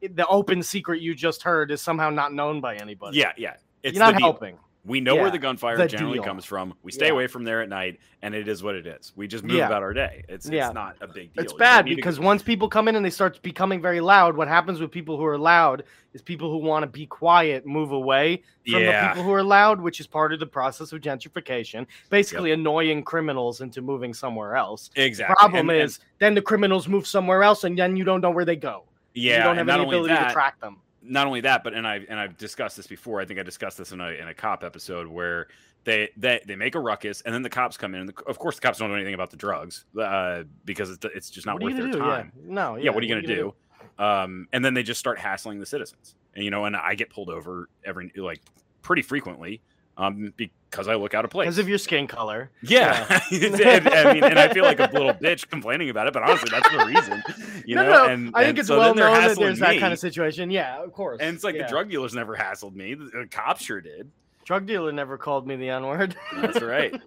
the 0.00 0.26
open 0.26 0.62
secret 0.62 1.02
you 1.02 1.14
just 1.14 1.42
heard 1.42 1.70
is 1.70 1.82
somehow 1.82 2.08
not 2.08 2.32
known 2.32 2.62
by 2.62 2.76
anybody. 2.76 3.18
yeah 3.18 3.32
yeah 3.36 3.54
it's 3.84 3.96
you're 3.96 4.04
not 4.04 4.14
the 4.14 4.20
helping. 4.20 4.58
we 4.86 5.00
know 5.00 5.14
Yeah, 5.14 5.22
where 5.22 5.30
the 5.30 5.38
gunfire 5.38 5.76
the 5.76 5.86
generally 5.86 6.18
deal. 6.18 6.24
comes 6.24 6.44
from 6.44 6.74
we 6.82 6.90
stay 6.92 7.06
Yeah. 7.06 7.12
away 7.12 7.26
from 7.26 7.44
there 7.44 7.62
at 7.62 7.68
night 7.68 8.00
and 8.22 8.34
it 8.34 8.48
is 8.48 8.62
what 8.62 8.74
it 8.74 8.86
is 8.86 9.12
we 9.16 9.26
just 9.28 9.44
move 9.44 9.56
Yeah. 9.56 9.66
about 9.66 9.82
our 9.82 9.92
day 9.94 10.24
it's, 10.28 10.46
it's 10.46 10.74
not 10.74 10.96
a 11.00 11.06
big 11.06 11.32
deal 11.32 11.42
It's 11.44 11.52
bad 11.54 11.84
because 11.86 12.18
once 12.20 12.42
people 12.42 12.68
come 12.68 12.88
in 12.88 12.96
and 12.96 13.04
they 13.04 13.10
start 13.10 13.40
becoming 13.42 13.80
very 13.80 14.00
loud, 14.00 14.36
what 14.36 14.48
happens 14.48 14.80
with 14.80 14.90
people 14.90 15.16
who 15.16 15.24
are 15.24 15.38
loud 15.38 15.84
is 16.12 16.20
people 16.22 16.50
who 16.50 16.58
want 16.58 16.82
to 16.82 16.86
be 16.86 17.06
quiet 17.06 17.64
move 17.66 17.92
away 17.92 18.42
from 18.70 18.82
the 18.84 18.92
people 19.08 19.22
who 19.22 19.32
are 19.32 19.42
loud, 19.42 19.80
which 19.80 20.00
is 20.00 20.06
part 20.06 20.32
of 20.34 20.38
the 20.40 20.46
process 20.46 20.92
of 20.92 21.00
gentrification, 21.00 21.86
basically 22.10 22.52
annoying 22.52 23.02
criminals 23.02 23.60
into 23.62 23.80
moving 23.82 24.12
somewhere 24.14 24.54
else. 24.54 24.90
exactly 24.96 25.34
Problem 25.38 25.70
And- 25.70 25.78
and- 25.80 25.84
is, 25.90 26.00
then 26.18 26.34
the 26.34 26.42
criminals 26.42 26.88
move 26.88 27.06
somewhere 27.06 27.42
else, 27.42 27.64
and 27.64 27.76
then 27.78 27.96
you 27.96 28.04
don't 28.04 28.20
know 28.20 28.30
where 28.30 28.44
they 28.44 28.56
go. 28.56 28.84
yeah 29.14 29.38
you 29.38 29.42
don't 29.44 29.56
have 29.56 29.68
any 29.68 29.84
ability 29.84 30.12
that, 30.14 30.28
to 30.28 30.32
track 30.34 30.60
them. 30.60 30.76
Not 31.04 31.26
only 31.26 31.42
that, 31.42 31.62
but 31.62 31.74
and 31.74 31.86
I 31.86 32.00
and 32.08 32.18
I've 32.18 32.36
discussed 32.36 32.76
this 32.76 32.86
before. 32.86 33.20
I 33.20 33.24
think 33.24 33.38
I 33.38 33.42
discussed 33.42 33.78
this 33.78 33.92
in 33.92 34.00
a 34.00 34.08
in 34.10 34.28
a 34.28 34.34
cop 34.34 34.64
episode 34.64 35.06
where 35.06 35.48
they 35.84 36.10
they 36.16 36.40
they 36.46 36.56
make 36.56 36.74
a 36.74 36.80
ruckus 36.80 37.20
and 37.22 37.34
then 37.34 37.42
the 37.42 37.50
cops 37.50 37.76
come 37.76 37.94
in. 37.94 38.00
And 38.00 38.08
the, 38.10 38.24
of 38.26 38.38
course, 38.38 38.56
the 38.56 38.62
cops 38.62 38.78
don't 38.78 38.88
know 38.88 38.96
anything 38.96 39.14
about 39.14 39.30
the 39.30 39.36
drugs 39.36 39.84
uh, 40.00 40.44
because 40.64 40.90
it's, 40.90 41.04
it's 41.04 41.30
just 41.30 41.46
not 41.46 41.62
worth 41.62 41.76
their 41.76 41.90
do? 41.90 41.98
time. 41.98 42.32
Yeah. 42.36 42.52
No. 42.52 42.76
Yeah, 42.76 42.90
what 42.90 43.02
are 43.02 43.06
you 43.06 43.14
gonna, 43.14 43.26
gonna 43.26 43.36
do? 43.36 43.54
Um, 43.98 44.48
and 44.52 44.64
then 44.64 44.74
they 44.74 44.82
just 44.82 44.98
start 44.98 45.18
hassling 45.18 45.60
the 45.60 45.66
citizens. 45.66 46.16
And 46.34 46.44
you 46.44 46.50
know, 46.50 46.64
and 46.64 46.74
I 46.74 46.94
get 46.94 47.10
pulled 47.10 47.30
over 47.30 47.68
every 47.84 48.12
like 48.16 48.40
pretty 48.82 49.02
frequently 49.02 49.62
um, 49.96 50.32
because 50.36 50.88
I 50.88 50.96
look 50.96 51.14
out 51.14 51.24
of 51.24 51.30
place. 51.30 51.46
Because 51.46 51.58
of 51.58 51.68
your 51.68 51.78
skin 51.78 52.06
color. 52.06 52.50
Yeah, 52.62 53.06
and, 53.30 53.88
I 53.88 54.12
mean, 54.12 54.24
and 54.24 54.38
I 54.38 54.52
feel 54.52 54.64
like 54.64 54.80
a 54.80 54.90
little 54.92 55.14
bitch 55.14 55.48
complaining 55.48 55.90
about 55.90 56.06
it, 56.08 56.12
but 56.12 56.22
honestly, 56.22 56.50
that's 56.50 56.68
the 56.70 56.84
reason. 56.84 57.22
You 57.66 57.76
no, 57.76 57.84
know, 57.84 57.90
no, 57.92 58.04
and 58.12 58.30
I 58.34 58.40
think 58.40 58.50
and 58.50 58.58
it's 58.58 58.68
so 58.68 58.78
well 58.78 58.94
known 58.94 59.14
that 59.22 59.38
there's 59.38 59.58
that 59.60 59.78
kind 59.80 59.90
of 59.90 59.98
situation. 59.98 60.50
Yeah, 60.50 60.82
of 60.82 60.92
course. 60.92 61.18
And 61.22 61.34
it's 61.34 61.42
like 61.44 61.54
yeah. 61.54 61.62
the 61.62 61.68
drug 61.68 61.88
dealers 61.88 62.14
never 62.14 62.36
hassled 62.36 62.74
me. 62.74 62.92
The 62.92 63.04
the 63.04 63.26
cops 63.30 63.64
sure 63.64 63.80
did. 63.80 64.10
drug 64.44 64.66
dealer 64.66 64.92
never 64.92 65.16
called 65.16 65.46
me 65.46 65.56
the 65.56 65.70
N 65.70 65.86
word. 65.86 66.14
That's 66.36 66.60
right. 66.60 66.92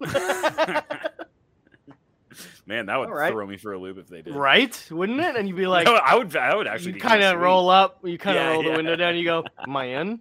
Man, 2.66 2.86
that 2.86 2.98
would 2.98 3.08
right. 3.08 3.32
throw 3.32 3.46
me 3.46 3.56
for 3.56 3.72
a 3.72 3.78
loop 3.78 3.98
if 3.98 4.08
they 4.08 4.20
did. 4.22 4.34
right? 4.34 4.88
Wouldn't 4.90 5.20
it? 5.20 5.36
And 5.36 5.46
you'd 5.48 5.56
be 5.56 5.68
like, 5.68 5.86
No, 5.86 5.94
I 5.94 6.16
would. 6.16 6.34
I 6.34 6.56
would 6.56 6.66
actually. 6.66 6.94
you 6.94 7.00
kind 7.00 7.22
of 7.22 7.38
roll 7.38 7.70
up, 7.70 8.00
you 8.02 8.18
kind 8.18 8.36
of 8.36 8.44
Yeah, 8.44 8.50
roll 8.50 8.64
the 8.64 8.72
window 8.72 8.96
down, 8.96 9.16
you 9.16 9.24
go, 9.24 9.44
"Am 9.60 9.76
I 9.76 9.84
in?" 9.84 10.20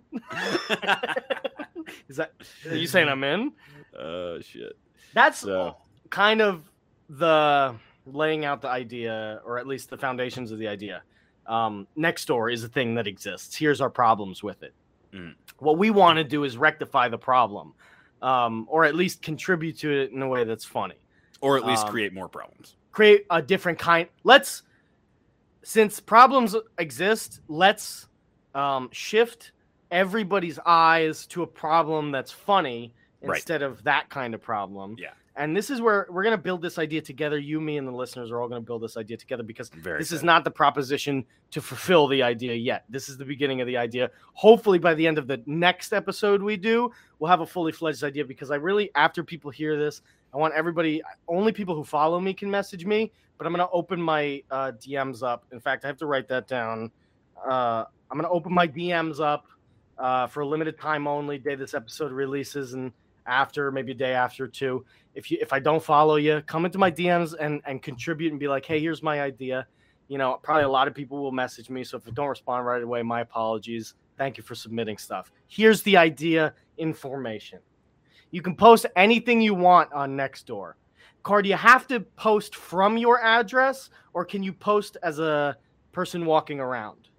Is 2.10 2.18
that? 2.18 2.34
Are 2.70 2.76
you 2.76 2.88
saying 2.88 3.08
I'm 3.10 3.24
in? 3.24 3.52
Oh 4.00 4.40
shit. 4.42 4.74
That's 5.16 5.40
So- 5.40 5.76
kind 6.12 6.40
of 6.42 6.70
the 7.10 7.74
laying 8.06 8.46
out 8.46 8.62
the 8.62 8.68
idea, 8.68 9.42
or 9.44 9.58
at 9.58 9.66
least 9.66 9.90
the 9.90 9.98
foundations 9.98 10.52
of 10.52 10.60
the 10.60 10.68
idea. 10.68 11.02
Um, 11.48 11.88
next 11.96 12.26
door 12.26 12.50
is 12.52 12.64
a 12.64 12.68
thing 12.68 12.94
that 12.96 13.08
exists. 13.08 13.56
Here's 13.56 13.82
our 13.82 13.90
problems 13.90 14.44
with 14.44 14.62
it. 14.62 14.74
Mm. 15.14 15.34
What 15.60 15.80
we 15.80 15.90
want 15.90 16.18
to 16.18 16.24
do 16.24 16.44
is 16.44 16.58
rectify 16.58 17.08
the 17.08 17.18
problem, 17.18 17.74
um, 18.22 18.68
or 18.70 18.86
at 18.86 18.94
least 18.94 19.24
contribute 19.24 19.78
to 19.80 19.92
it 19.92 20.12
in 20.12 20.22
a 20.22 20.28
way 20.28 20.44
that's 20.44 20.66
funny. 20.66 20.96
Or 21.42 21.58
at 21.58 21.66
least 21.66 21.86
Um, 21.86 21.92
create 21.92 22.14
more 22.14 22.30
problems. 22.30 22.76
Create 22.92 23.26
a 23.32 23.42
different 23.42 23.80
kind. 23.80 24.10
Let's, 24.24 24.62
since 25.64 26.00
problems 26.00 26.56
exist, 26.78 27.42
let's 27.48 28.08
um, 28.54 28.90
shift 28.92 29.54
everybody's 29.92 30.60
eyes 30.66 31.26
to 31.28 31.44
a 31.44 31.48
problem 31.48 32.12
that's 32.12 32.32
funny 32.32 32.94
Right. 33.22 33.38
instead 33.38 33.64
of 33.64 33.84
that 33.84 34.10
kind 34.10 34.34
of 34.36 34.42
problem. 34.42 34.96
Yeah. 35.00 35.10
And 35.36 35.56
this 35.56 35.70
is 35.70 35.82
where 35.82 36.08
we're 36.10 36.24
going 36.24 36.36
to 36.36 36.42
build 36.42 36.62
this 36.62 36.78
idea 36.80 37.02
together. 37.02 37.38
You, 37.38 37.60
me, 37.62 37.78
and 37.78 37.88
the 37.88 37.92
listeners 37.92 38.32
are 38.32 38.42
all 38.42 38.48
going 38.48 38.62
to 38.62 38.66
build 38.66 38.82
this 38.84 38.96
idea 38.98 39.18
together 39.18 39.44
because 39.44 39.70
Very. 39.70 40.00
this 40.00 40.12
is 40.12 40.24
not 40.24 40.44
the 40.44 40.52
proposition 40.52 41.26
to 41.52 41.62
fulfill 41.62 42.08
the 42.08 42.22
idea 42.24 42.54
yet. 42.56 42.86
This 42.90 43.08
is 43.10 43.18
the 43.18 43.26
beginning 43.26 43.60
of 43.62 43.68
the 43.68 43.78
idea. 43.78 44.10
Hopefully, 44.34 44.80
by 44.80 44.94
the 44.96 45.06
end 45.06 45.18
of 45.18 45.28
the 45.28 45.42
next 45.46 45.94
episode 45.94 46.42
we 46.42 46.58
do, 46.58 46.92
we'll 47.20 47.30
have 47.30 47.42
a 47.42 47.46
fully 47.46 47.72
fledged 47.72 48.04
idea 48.04 48.26
because 48.26 48.50
I 48.52 48.56
really, 48.56 48.90
after 48.96 49.24
people 49.24 49.52
hear 49.52 49.78
this, 49.78 50.02
I 50.34 50.38
want 50.38 50.54
everybody, 50.56 51.02
only 51.28 51.52
people 51.52 51.76
who 51.76 51.84
follow 51.84 52.20
me 52.20 52.34
can 52.34 52.50
message 52.50 52.86
me, 52.86 53.12
but 53.38 53.46
I'm 53.46 53.54
going 53.54 53.66
to 53.66 53.72
open 53.72 54.02
my 54.02 54.42
uh, 54.50 54.72
DMs 54.80 55.22
up. 55.24 55.46
In 55.52 55.60
fact, 55.60 55.86
I 55.86 55.88
have 55.88 55.98
to 55.98 56.08
write 56.08 56.28
that 56.30 56.48
down. 56.48 56.92
Uh, 57.48 57.84
I'm 58.10 58.18
going 58.18 58.24
to 58.24 58.30
open 58.30 58.54
my 58.54 58.68
DMs 58.68 59.20
up 59.20 59.46
uh, 60.00 60.28
for 60.28 60.42
a 60.42 60.48
limited 60.48 60.80
time 60.80 61.08
only, 61.08 61.38
day 61.38 61.56
this 61.56 61.74
episode 61.74 62.12
releases, 62.12 62.74
and 62.74 62.92
after, 63.26 63.72
maybe 63.72 63.92
a 63.92 63.96
day 63.96 64.14
after 64.14 64.48
too. 64.48 64.86
If 65.16 65.30
you 65.32 65.38
if 65.42 65.54
I 65.54 65.60
don't 65.60 65.84
follow 65.84 66.16
you, 66.16 66.42
come 66.46 66.66
into 66.66 66.78
my 66.78 66.92
DMs 66.92 67.36
and 67.40 67.62
and 67.66 67.82
contribute 67.82 68.32
and 68.32 68.40
be 68.40 68.48
like, 68.48 68.66
hey, 68.66 68.80
here's 68.80 69.04
my 69.04 69.22
idea. 69.22 69.68
You 70.08 70.18
know, 70.18 70.40
probably 70.42 70.64
a 70.64 70.70
lot 70.70 70.88
of 70.88 70.96
people 70.96 71.22
will 71.22 71.32
message 71.32 71.70
me. 71.70 71.84
So 71.84 71.98
if 71.98 72.08
I 72.08 72.12
don't 72.12 72.30
respond 72.30 72.66
right 72.66 72.82
away, 72.82 73.04
my 73.04 73.22
apologies. 73.22 73.96
Thank 74.18 74.38
you 74.38 74.44
for 74.44 74.56
submitting 74.56 74.98
stuff. 74.98 75.32
Here's 75.48 75.84
the 75.84 75.98
idea 75.98 76.54
information. 76.78 77.60
You 78.32 78.42
can 78.42 78.56
post 78.56 78.86
anything 78.96 79.42
you 79.42 79.54
want 79.54 79.92
on 79.94 80.16
Nextdoor. 80.16 80.74
Car, 81.24 81.42
do 81.42 81.50
you 81.50 81.56
have 81.56 81.88
to 81.88 82.00
post 82.00 82.56
from 82.56 82.98
your 82.98 83.22
address 83.22 83.90
or 84.14 84.26
can 84.26 84.44
you 84.44 84.54
post 84.54 84.98
as 85.04 85.20
a 85.20 85.58
person 85.92 86.26
walking 86.26 86.60
around? 86.60 87.10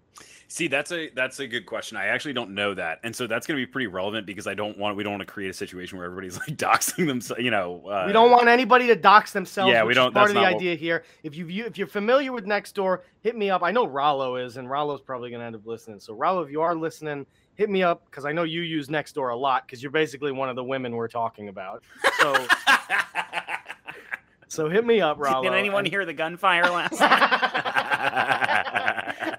See, 0.51 0.67
that's 0.67 0.91
a 0.93 1.11
that's 1.11 1.41
a 1.41 1.47
good 1.47 1.67
question. 1.67 1.99
I 1.99 2.07
actually 2.07 2.33
don't 2.33 2.55
know 2.55 2.73
that, 2.73 3.01
and 3.05 3.15
so 3.15 3.27
that's 3.27 3.47
going 3.47 3.61
to 3.61 3.67
be 3.67 3.71
pretty 3.71 3.87
relevant 3.87 4.27
because 4.27 4.47
I 4.47 4.55
don't 4.55 4.79
want 4.79 4.97
we 4.97 5.03
don't 5.03 5.13
want 5.13 5.21
to 5.21 5.31
create 5.31 5.51
a 5.51 5.53
situation 5.53 5.99
where 5.99 6.07
everybody's 6.07 6.39
like 6.39 6.49
doxing 6.57 7.07
themselves. 7.07 7.43
You 7.43 7.51
know, 7.51 7.87
uh, 7.87 8.05
we 8.07 8.15
don't 8.15 8.31
want 8.31 8.49
anybody 8.49 8.87
to 8.87 8.97
dox 8.97 9.33
themselves. 9.33 9.71
Yeah, 9.71 9.85
we 9.85 9.93
don't- 9.93 10.15
Part 10.15 10.29
that's 10.29 10.31
of 10.31 10.35
the 10.37 10.41
not 10.41 10.53
what- 10.55 10.61
idea 10.63 10.75
here. 10.75 11.05
If 11.23 11.37
you 11.37 11.67
if 11.67 11.77
you're 11.77 11.87
familiar 11.87 12.33
with 12.33 12.47
Nextdoor, 12.47 13.01
hit 13.21 13.37
me 13.37 13.51
up. 13.51 13.63
I 13.63 13.71
know 13.73 13.87
Rollo 13.87 14.37
is, 14.37 14.57
and 14.57 14.71
Rollo's 14.71 15.03
probably 15.03 15.29
going 15.29 15.41
to 15.41 15.47
end 15.47 15.55
up 15.55 15.67
listening. 15.67 16.01
So 16.01 16.15
Rollo, 16.15 16.41
if 16.41 16.51
you 16.51 16.63
are 16.63 16.75
listening, 16.75 17.27
hit 17.57 17.69
me 17.69 17.83
up 17.83 18.07
because 18.07 18.25
I 18.25 18.33
know 18.33 18.45
you 18.45 18.63
use 18.63 18.89
Nextdoor 18.89 19.35
a 19.35 19.37
lot 19.37 19.67
because 19.67 19.83
you're 19.83 19.93
basically 19.93 20.33
one 20.33 20.49
of 20.49 20.57
the 20.57 20.65
women 20.65 20.97
we're 20.97 21.09
talking 21.09 21.51
about. 21.51 21.83
So 22.21 22.47
so 24.49 24.69
hit 24.71 24.87
me 24.87 25.03
up, 25.03 25.19
Rollo. 25.19 25.43
Did 25.43 25.53
anyone 25.53 25.81
and- 25.81 25.89
hear 25.89 26.07
the 26.07 26.15
gunfire 26.15 26.63
last 26.65 26.99
night? 27.01 27.78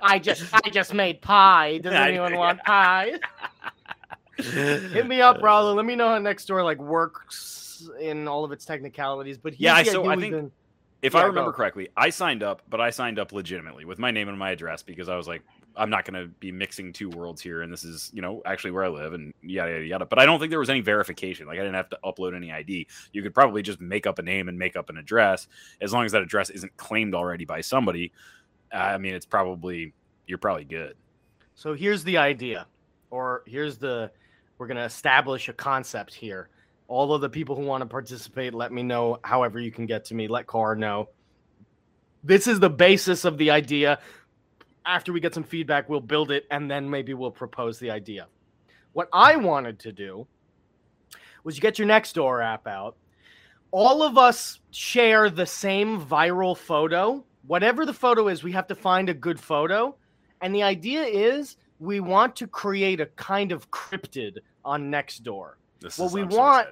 I 0.09 0.19
just 0.19 0.43
I 0.53 0.69
just 0.71 0.93
made 0.93 1.21
pie. 1.21 1.77
Does 1.77 1.93
anyone 2.09 2.35
want 2.35 2.59
pie? 2.63 3.11
Hit 4.37 5.05
me 5.07 5.21
up, 5.21 5.41
Rollo. 5.41 5.73
Let 5.73 5.85
me 5.85 5.95
know 5.95 6.09
how 6.09 6.17
next 6.19 6.45
door 6.45 6.63
like 6.63 6.79
works 6.79 7.89
in 7.99 8.27
all 8.27 8.43
of 8.43 8.51
its 8.51 8.65
technicalities. 8.65 9.37
But 9.37 9.59
Yeah, 9.59 9.83
the 9.83 9.91
so 9.91 10.05
I 10.09 10.15
think- 10.15 10.33
been- 10.33 10.51
If 11.01 11.13
Yeah, 11.13 11.19
I 11.19 11.21
go. 11.23 11.27
remember 11.29 11.51
correctly, 11.53 11.89
I 11.95 12.09
signed 12.09 12.43
up, 12.43 12.61
but 12.69 12.81
I 12.81 12.89
signed 12.89 13.19
up 13.19 13.31
legitimately 13.31 13.85
with 13.85 13.99
my 13.99 14.11
name 14.11 14.27
and 14.29 14.37
my 14.37 14.51
address 14.51 14.81
because 14.83 15.07
I 15.09 15.15
was 15.15 15.27
like, 15.27 15.41
I'm 15.77 15.89
not 15.89 16.03
going 16.03 16.21
to 16.21 16.27
be 16.39 16.51
mixing 16.51 16.91
two 16.91 17.09
worlds 17.09 17.41
here, 17.41 17.61
and 17.61 17.71
this 17.71 17.85
is, 17.85 18.11
you 18.13 18.21
know, 18.21 18.41
actually 18.45 18.71
where 18.71 18.83
I 18.83 18.89
live, 18.89 19.13
and 19.13 19.33
yada 19.41 19.71
yada 19.71 19.85
yada. 19.85 20.05
But 20.05 20.19
I 20.19 20.25
don't 20.25 20.39
think 20.39 20.49
there 20.49 20.59
was 20.59 20.69
any 20.69 20.81
verification. 20.81 21.47
Like 21.47 21.57
I 21.57 21.61
didn't 21.61 21.75
have 21.75 21.89
to 21.91 21.99
upload 22.03 22.35
any 22.35 22.51
ID. 22.51 22.87
You 23.13 23.21
could 23.21 23.33
probably 23.33 23.61
just 23.61 23.79
make 23.79 24.05
up 24.07 24.19
a 24.19 24.21
name 24.21 24.49
and 24.49 24.57
make 24.59 24.75
up 24.75 24.89
an 24.89 24.97
address, 24.97 25.47
as 25.79 25.93
long 25.93 26.03
as 26.05 26.11
that 26.11 26.21
address 26.21 26.49
isn't 26.49 26.75
claimed 26.75 27.13
already 27.15 27.45
by 27.45 27.61
somebody. 27.61 28.11
I 28.73 28.97
mean, 28.97 29.13
it's 29.15 29.25
probably 29.25 29.93
you're 30.29 30.37
probably 30.37 30.65
good. 30.65 30.95
So 31.55 31.73
here's 31.73 32.03
the 32.03 32.17
idea, 32.17 32.67
or 33.09 33.43
here's 33.45 33.77
the 33.77 34.11
we're 34.57 34.67
gonna 34.67 34.85
establish 34.85 35.49
a 35.49 35.53
concept 35.53 36.13
here. 36.13 36.49
All 36.87 37.13
of 37.13 37.21
the 37.21 37.29
people 37.29 37.55
who 37.55 37.63
want 37.63 37.81
to 37.81 37.85
participate, 37.85 38.53
let 38.53 38.71
me 38.71 38.83
know. 38.83 39.19
However, 39.23 39.59
you 39.59 39.71
can 39.71 39.85
get 39.85 40.05
to 40.05 40.15
me. 40.15 40.27
Let 40.27 40.47
Car 40.47 40.75
know. 40.75 41.09
This 42.23 42.47
is 42.47 42.59
the 42.59 42.69
basis 42.69 43.25
of 43.25 43.37
the 43.37 43.51
idea. 43.51 43.99
After 44.85 45.13
we 45.13 45.19
get 45.19 45.33
some 45.33 45.43
feedback, 45.43 45.87
we'll 45.87 46.01
build 46.01 46.31
it, 46.31 46.45
and 46.51 46.69
then 46.69 46.89
maybe 46.89 47.13
we'll 47.13 47.31
propose 47.31 47.79
the 47.79 47.91
idea. 47.91 48.27
What 48.93 49.07
I 49.13 49.35
wanted 49.35 49.79
to 49.79 49.91
do 49.91 50.27
was 51.43 51.55
you 51.55 51.61
get 51.61 51.77
your 51.77 51.87
next 51.87 52.13
door 52.13 52.41
app 52.41 52.67
out. 52.67 52.95
All 53.71 54.01
of 54.01 54.17
us 54.17 54.59
share 54.71 55.29
the 55.29 55.45
same 55.45 56.01
viral 56.01 56.57
photo. 56.57 57.23
Whatever 57.45 57.85
the 57.85 57.93
photo 57.93 58.27
is, 58.27 58.43
we 58.43 58.51
have 58.53 58.67
to 58.67 58.75
find 58.75 59.09
a 59.09 59.13
good 59.13 59.39
photo. 59.39 59.95
And 60.41 60.53
the 60.53 60.63
idea 60.63 61.03
is 61.03 61.57
we 61.79 61.99
want 61.99 62.35
to 62.37 62.47
create 62.47 62.99
a 62.99 63.05
kind 63.07 63.51
of 63.51 63.69
cryptid 63.71 64.39
on 64.65 64.91
Nextdoor. 64.91 65.53
This 65.79 65.97
What 65.97 66.11
we 66.11 66.23
want-. 66.23 66.67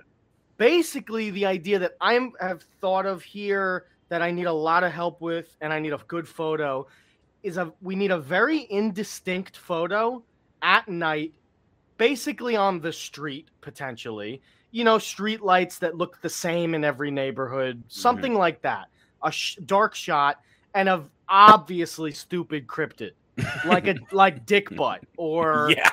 Basically, 0.58 1.30
the 1.30 1.46
idea 1.46 1.78
that 1.80 1.96
I 2.02 2.32
have 2.40 2.64
thought 2.82 3.06
of 3.06 3.22
here 3.22 3.86
that 4.10 4.22
I 4.22 4.32
need 4.32 4.46
a 4.46 4.54
lot 4.54 4.84
of 4.84 4.92
help 4.92 5.22
with 5.22 5.56
and 5.62 5.72
I 5.72 5.80
need 5.80 5.94
a 5.94 6.00
good 6.08 6.28
photo 6.28 6.88
is 7.44 7.58
a 7.58 7.72
we 7.82 7.96
need 7.96 8.12
a 8.12 8.18
very 8.18 8.68
indistinct 8.72 9.58
photo 9.58 10.24
at 10.62 10.88
night, 10.88 11.34
basically 11.98 12.56
on 12.56 12.80
the 12.80 12.92
street 12.92 13.50
potentially. 13.62 14.42
You 14.72 14.84
know, 14.84 14.98
street 14.98 15.42
lights 15.42 15.80
that 15.80 15.96
look 15.96 16.22
the 16.22 16.30
same 16.30 16.74
in 16.74 16.84
every 16.84 17.12
neighborhood, 17.12 17.84
something 17.88 18.34
like 18.34 18.62
that. 18.64 18.88
A 19.24 19.32
sh- 19.32 19.58
dark 19.66 19.96
shot 19.96 20.42
and 20.74 20.90
a 20.90 21.04
obviously 21.30 22.12
stupid 22.12 22.68
cryptid, 22.68 23.12
like 23.66 23.88
a 23.88 23.96
like 24.12 24.46
dick 24.46 24.76
butt 24.76 25.04
or 25.18 25.72
yeah, 25.76 25.90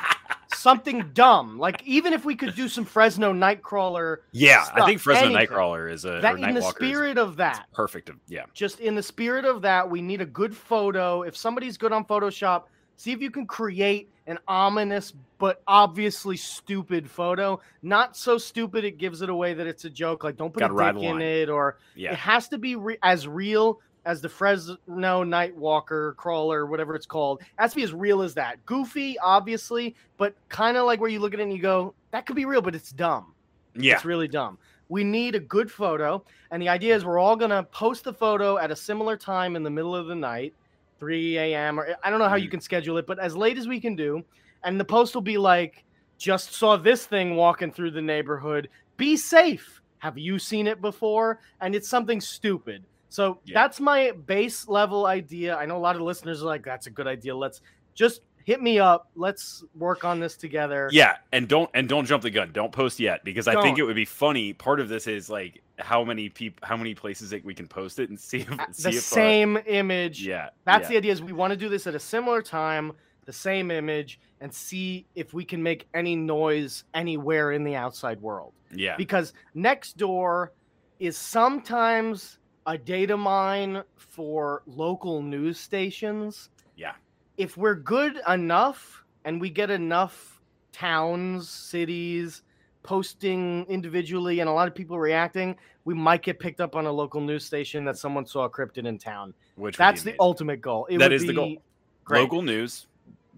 something 0.55 1.11
dumb. 1.15 1.59
Like 1.59 1.83
even 1.85 2.13
if 2.13 2.25
we 2.25 2.35
could 2.35 2.55
do 2.55 2.69
some 2.69 2.85
Fresno 2.85 3.33
Nightcrawler, 3.33 4.19
yeah. 4.33 4.67
I 4.75 4.87
think 4.87 5.01
Fresno 5.01 5.27
anything. 5.27 5.47
Nightcrawler 5.49 5.91
is 5.91 6.05
a 6.05 6.21
that 6.21 6.37
in 6.37 6.41
the 6.41 6.47
Nightwalker 6.47 6.59
is 6.59 6.67
spirit 6.67 7.19
of 7.19 7.37
that, 7.37 7.67
perfect. 7.73 8.11
Yeah, 8.29 8.45
just 8.53 8.81
in 8.81 8.95
the 8.95 9.03
spirit 9.03 9.45
of 9.45 9.63
that, 9.63 9.89
we 9.89 10.01
need 10.03 10.21
a 10.21 10.27
good 10.27 10.57
photo. 10.57 11.23
If 11.23 11.37
somebody's 11.37 11.77
good 11.77 11.93
on 11.93 12.05
Photoshop, 12.05 12.65
see 12.97 13.13
if 13.13 13.21
you 13.21 13.31
can 13.31 13.47
create 13.47 14.11
an 14.27 14.39
ominous 14.49 15.13
but 15.39 15.63
obviously 15.67 16.37
stupid 16.37 17.11
photo. 17.11 17.61
Not 17.83 18.17
so 18.17 18.39
stupid 18.39 18.85
it 18.85 18.97
gives 18.99 19.21
it 19.21 19.29
away 19.29 19.53
that 19.55 19.67
it's 19.67 19.85
a 19.85 19.91
joke. 19.91 20.25
Like 20.25 20.37
don't 20.37 20.53
put 20.53 20.61
Gotta 20.61 20.75
a 20.75 20.93
dick 20.93 21.03
in 21.03 21.13
line. 21.13 21.23
it, 21.23 21.49
or 21.51 21.79
yeah. 21.95 22.13
it 22.13 22.19
has 22.19 22.49
to 22.49 22.59
be 22.59 22.77
re- 22.77 22.99
as 23.03 23.29
real 23.29 23.81
as 24.05 24.21
the 24.21 24.29
Fresno 24.29 24.77
Nightwalker 25.25 26.17
crawler, 26.17 26.67
whatever 26.67 26.95
it's 26.95 27.07
called. 27.07 27.41
It 27.41 27.47
has 27.57 27.71
to 27.71 27.77
be 27.77 27.83
as 27.83 27.93
real 27.93 28.23
as 28.23 28.35
that. 28.35 28.65
Goofy, 28.67 29.19
obviously, 29.19 29.95
but 30.19 30.35
kind 30.49 30.77
of 30.77 30.87
like 30.87 31.01
where 31.01 31.11
you 31.11 31.21
look 31.21 31.35
at 31.35 31.41
it 31.41 31.45
and 31.45 31.53
you 31.53 31.61
go, 31.61 31.95
that 32.11 32.27
could 32.27 32.37
be 32.37 32.45
real, 32.45 32.61
but 32.63 32.75
it's 32.75 32.91
dumb. 32.91 33.35
Yeah, 33.75 33.95
It's 33.95 34.05
really 34.05 34.29
dumb. 34.29 34.59
We 34.89 35.03
need 35.03 35.35
a 35.35 35.41
good 35.41 35.71
photo. 35.71 36.23
And 36.51 36.63
the 36.63 36.69
idea 36.69 36.95
is 36.95 37.05
we're 37.05 37.19
all 37.19 37.35
going 37.37 37.51
to 37.51 37.63
post 37.65 38.05
the 38.05 38.13
photo 38.13 38.59
at 38.59 38.71
a 38.71 38.77
similar 38.77 39.17
time 39.17 39.57
in 39.57 39.63
the 39.63 39.71
middle 39.71 39.97
of 39.97 40.07
the 40.07 40.15
night, 40.15 40.55
3 41.01 41.39
a.m. 41.39 41.81
or 41.81 41.97
I 42.05 42.11
don't 42.11 42.19
know 42.21 42.29
how 42.29 42.37
you 42.37 42.49
Mhm. 42.49 42.53
can 42.53 42.61
schedule 42.61 42.99
it, 42.99 43.07
but 43.07 43.19
as 43.19 43.37
late 43.37 43.59
as 43.59 43.67
we 43.67 43.81
can 43.81 43.97
do. 43.97 44.23
And 44.63 44.79
the 44.79 44.85
post 44.85 45.15
will 45.15 45.23
be 45.23 45.39
like, 45.39 45.85
just 46.19 46.53
saw 46.55 46.77
this 46.77 47.07
thing 47.07 47.35
walking 47.35 47.73
through 47.73 47.91
the 47.91 48.01
neighborhood. 48.03 48.69
Be 48.97 49.17
safe. 49.17 49.81
Have 49.99 50.17
you 50.19 50.39
seen 50.39 50.67
it 50.67 50.81
before? 50.81 51.41
And 51.61 51.75
it's 51.75 51.89
something 51.89 52.21
stupid. 52.21 52.85
So 53.15 53.39
Yeah. 53.45 53.55
that's 53.55 53.79
my 53.79 54.11
base 54.27 54.67
level 54.67 55.07
idea. 55.07 55.57
I 55.57 55.67
know 55.67 55.77
a 55.77 55.79
lot 55.79 55.95
of 55.95 56.03
listeners 56.03 56.43
are 56.43 56.47
like, 56.47 56.65
that's 56.65 56.89
a 56.89 56.91
good 56.91 57.07
idea. 57.07 57.37
Let's 57.37 57.61
just 57.95 58.23
hit 58.45 58.61
me 58.61 58.81
up. 58.81 59.09
Let's 59.15 59.63
work 59.77 60.05
on 60.05 60.19
this 60.19 60.37
together. 60.37 60.89
Yeah, 60.91 61.17
and 61.33 61.47
don't 61.49 61.71
and 61.75 61.89
don't 61.89 62.07
jump 62.07 62.25
the 62.25 62.31
gun. 62.31 62.51
Don't 62.53 62.73
post 62.73 62.99
yet 62.99 63.23
because 63.25 63.47
I 63.47 63.63
think 63.63 63.79
it 63.79 63.85
would 63.85 63.95
be 63.95 64.05
funny. 64.05 64.53
Part 64.53 64.81
of 64.81 64.89
this 64.89 65.07
is 65.07 65.31
like 65.31 65.63
how 65.79 66.03
many 66.03 66.29
people, 66.29 66.67
how 66.67 66.77
many 66.77 66.93
places 66.95 67.31
that 67.31 67.45
we 67.45 67.55
can 67.55 67.69
post 67.69 68.01
it 68.01 68.09
and 68.11 68.19
see 68.19 68.39
if 68.39 68.51
Uh, 68.61 68.67
see 68.73 68.83
the 68.83 68.89
if, 68.91 68.97
uh, 68.97 69.01
same 69.01 69.59
image. 69.67 70.27
yeah, 70.27 70.49
That's 70.65 70.83
yeah. 70.83 70.89
the 70.89 70.97
idea. 70.97 71.13
Is 71.13 71.23
we 71.23 71.33
want 71.33 71.53
to 71.53 71.57
do 71.57 71.69
this 71.69 71.87
at 71.87 71.95
a 71.95 72.01
similar 72.01 72.43
time, 72.43 72.93
the 73.27 73.33
same 73.33 73.71
image, 73.71 74.19
and 74.41 74.53
see 74.53 75.07
if 75.15 75.33
we 75.33 75.45
can 75.45 75.63
make 75.63 75.87
any 75.95 76.17
noise 76.17 76.83
anywhere 76.95 77.53
in 77.53 77.63
the 77.63 77.77
outside 77.77 78.21
world. 78.21 78.53
yeah. 78.75 78.97
Because 78.97 79.33
next 79.55 79.97
door 79.97 80.53
is 80.99 81.17
sometimes 81.17 82.39
a 82.67 82.79
data 82.79 83.17
mine 83.17 83.83
for 83.97 84.63
local 84.67 85.23
news 85.23 85.59
stations. 85.59 86.51
Yeah. 86.77 86.93
If 87.37 87.57
we're 87.57 87.75
good 87.75 88.21
enough 88.29 89.05
and 89.25 89.41
we 89.41 89.51
get 89.51 89.71
enough 89.71 90.41
towns, 90.73 91.49
cities 91.49 92.43
posting 92.83 93.65
individually 93.69 94.41
and 94.41 94.49
a 94.49 94.53
lot 94.53 94.69
of 94.69 94.75
people 94.75 94.99
reacting, 94.99 95.57
we 95.85 95.95
might 95.95 96.23
get 96.23 96.39
picked 96.39 96.61
up 96.61 96.77
on 96.77 96.87
a 96.87 96.93
local 96.93 97.21
news 97.21 97.45
station 97.45 97.85
that 97.85 97.97
someone 97.97 98.27
saw 98.27 98.45
a 98.45 98.51
cryptid 98.51 98.87
in 98.87 98.99
town. 98.99 99.35
Which 99.57 99.77
That's 99.77 100.03
the 100.03 100.11
amazing. 100.11 100.19
ultimate 100.21 100.61
goal. 100.61 100.87
It 100.87 100.99
That 100.99 101.07
would 101.07 101.13
is 101.15 101.27
the 101.27 101.33
goal. 101.33 101.57
great. 102.05 102.21
local 102.21 102.43
news 102.43 102.87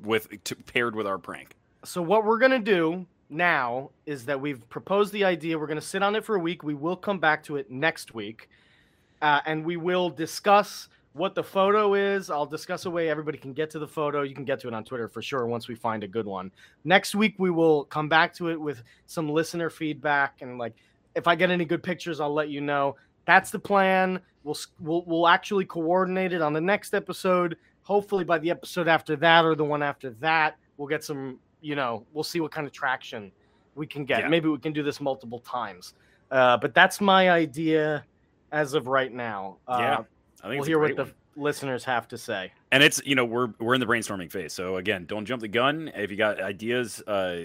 with 0.02 0.28
t- 0.44 0.54
paired 0.66 0.94
with 0.94 1.06
our 1.06 1.18
prank. 1.18 1.54
So 1.84 2.02
what 2.02 2.24
we're 2.24 2.38
gonna 2.38 2.58
do 2.58 3.06
now 3.30 3.90
is 4.06 4.24
that 4.26 4.40
we've 4.40 4.66
proposed 4.68 5.12
the 5.12 5.24
idea. 5.24 5.58
We're 5.58 5.66
gonna 5.68 5.80
sit 5.80 6.02
on 6.02 6.14
it 6.16 6.24
for 6.24 6.36
a 6.36 6.40
week. 6.40 6.62
We 6.62 6.74
will 6.74 6.96
come 6.96 7.18
back 7.18 7.42
to 7.44 7.56
it 7.56 7.70
next 7.70 8.14
week, 8.14 8.48
uh, 9.26 9.40
and 9.44 9.64
we 9.64 9.76
will 9.76 10.08
discuss 10.08 10.88
what 11.12 11.34
the 11.34 11.42
photo 11.42 11.94
is. 11.94 12.30
I'll 12.30 12.46
discuss 12.46 12.84
a 12.84 12.90
way 12.90 13.08
everybody 13.08 13.38
can 13.38 13.52
get 13.52 13.70
to 13.70 13.80
the 13.80 13.88
photo. 13.88 14.22
You 14.22 14.36
can 14.36 14.44
get 14.44 14.60
to 14.60 14.68
it 14.68 14.74
on 14.74 14.84
Twitter 14.84 15.08
for 15.08 15.20
sure 15.20 15.46
once 15.46 15.66
we 15.66 15.74
find 15.74 16.04
a 16.04 16.08
good 16.08 16.26
one. 16.26 16.52
Next 16.84 17.16
week 17.16 17.34
we 17.38 17.50
will 17.50 17.86
come 17.86 18.08
back 18.08 18.32
to 18.34 18.50
it 18.50 18.60
with 18.60 18.84
some 19.06 19.28
listener 19.28 19.68
feedback 19.68 20.42
and 20.42 20.58
like 20.58 20.74
if 21.16 21.26
I 21.26 21.34
get 21.34 21.50
any 21.50 21.64
good 21.64 21.82
pictures, 21.82 22.20
I'll 22.20 22.32
let 22.32 22.50
you 22.50 22.60
know. 22.60 22.94
That's 23.24 23.50
the 23.50 23.58
plan. 23.58 24.20
We'll 24.44 24.58
we'll 24.78 25.02
we'll 25.06 25.26
actually 25.26 25.64
coordinate 25.64 26.32
it 26.32 26.40
on 26.40 26.52
the 26.52 26.60
next 26.60 26.94
episode. 26.94 27.56
Hopefully 27.82 28.22
by 28.22 28.38
the 28.38 28.50
episode 28.50 28.86
after 28.86 29.16
that 29.16 29.44
or 29.44 29.56
the 29.56 29.64
one 29.64 29.82
after 29.82 30.10
that, 30.20 30.56
we'll 30.76 30.88
get 30.88 31.02
some. 31.02 31.40
You 31.62 31.74
know, 31.74 32.06
we'll 32.12 32.22
see 32.22 32.38
what 32.38 32.52
kind 32.52 32.64
of 32.64 32.72
traction 32.72 33.32
we 33.74 33.88
can 33.88 34.04
get. 34.04 34.20
Yeah. 34.20 34.28
Maybe 34.28 34.48
we 34.48 34.58
can 34.58 34.72
do 34.72 34.84
this 34.84 35.00
multiple 35.00 35.40
times. 35.40 35.94
Uh, 36.30 36.58
but 36.58 36.74
that's 36.74 37.00
my 37.00 37.30
idea 37.30 38.04
as 38.52 38.74
of 38.74 38.86
right 38.86 39.12
now. 39.12 39.58
Uh, 39.66 39.76
Yeah, 39.80 39.98
I 40.42 40.48
think 40.48 40.60
we'll 40.60 40.64
hear 40.64 40.78
what 40.78 40.86
great 40.88 40.96
the 40.96 41.04
one. 41.04 41.12
listeners 41.36 41.84
have 41.84 42.08
to 42.08 42.18
say. 42.18 42.52
and 42.72 42.82
it's 42.82 43.00
you 43.04 43.14
know 43.14 43.24
we're 43.24 43.48
we're 43.58 43.74
in 43.74 43.80
the 43.80 43.86
brainstorming 43.86 44.30
phase. 44.30 44.52
So 44.52 44.76
again, 44.76 45.06
don't 45.06 45.24
jump 45.26 45.40
the 45.42 45.48
gun. 45.48 45.90
If 45.94 46.10
you 46.10 46.16
got 46.16 46.40
ideas, 46.40 47.00
uh, 47.06 47.36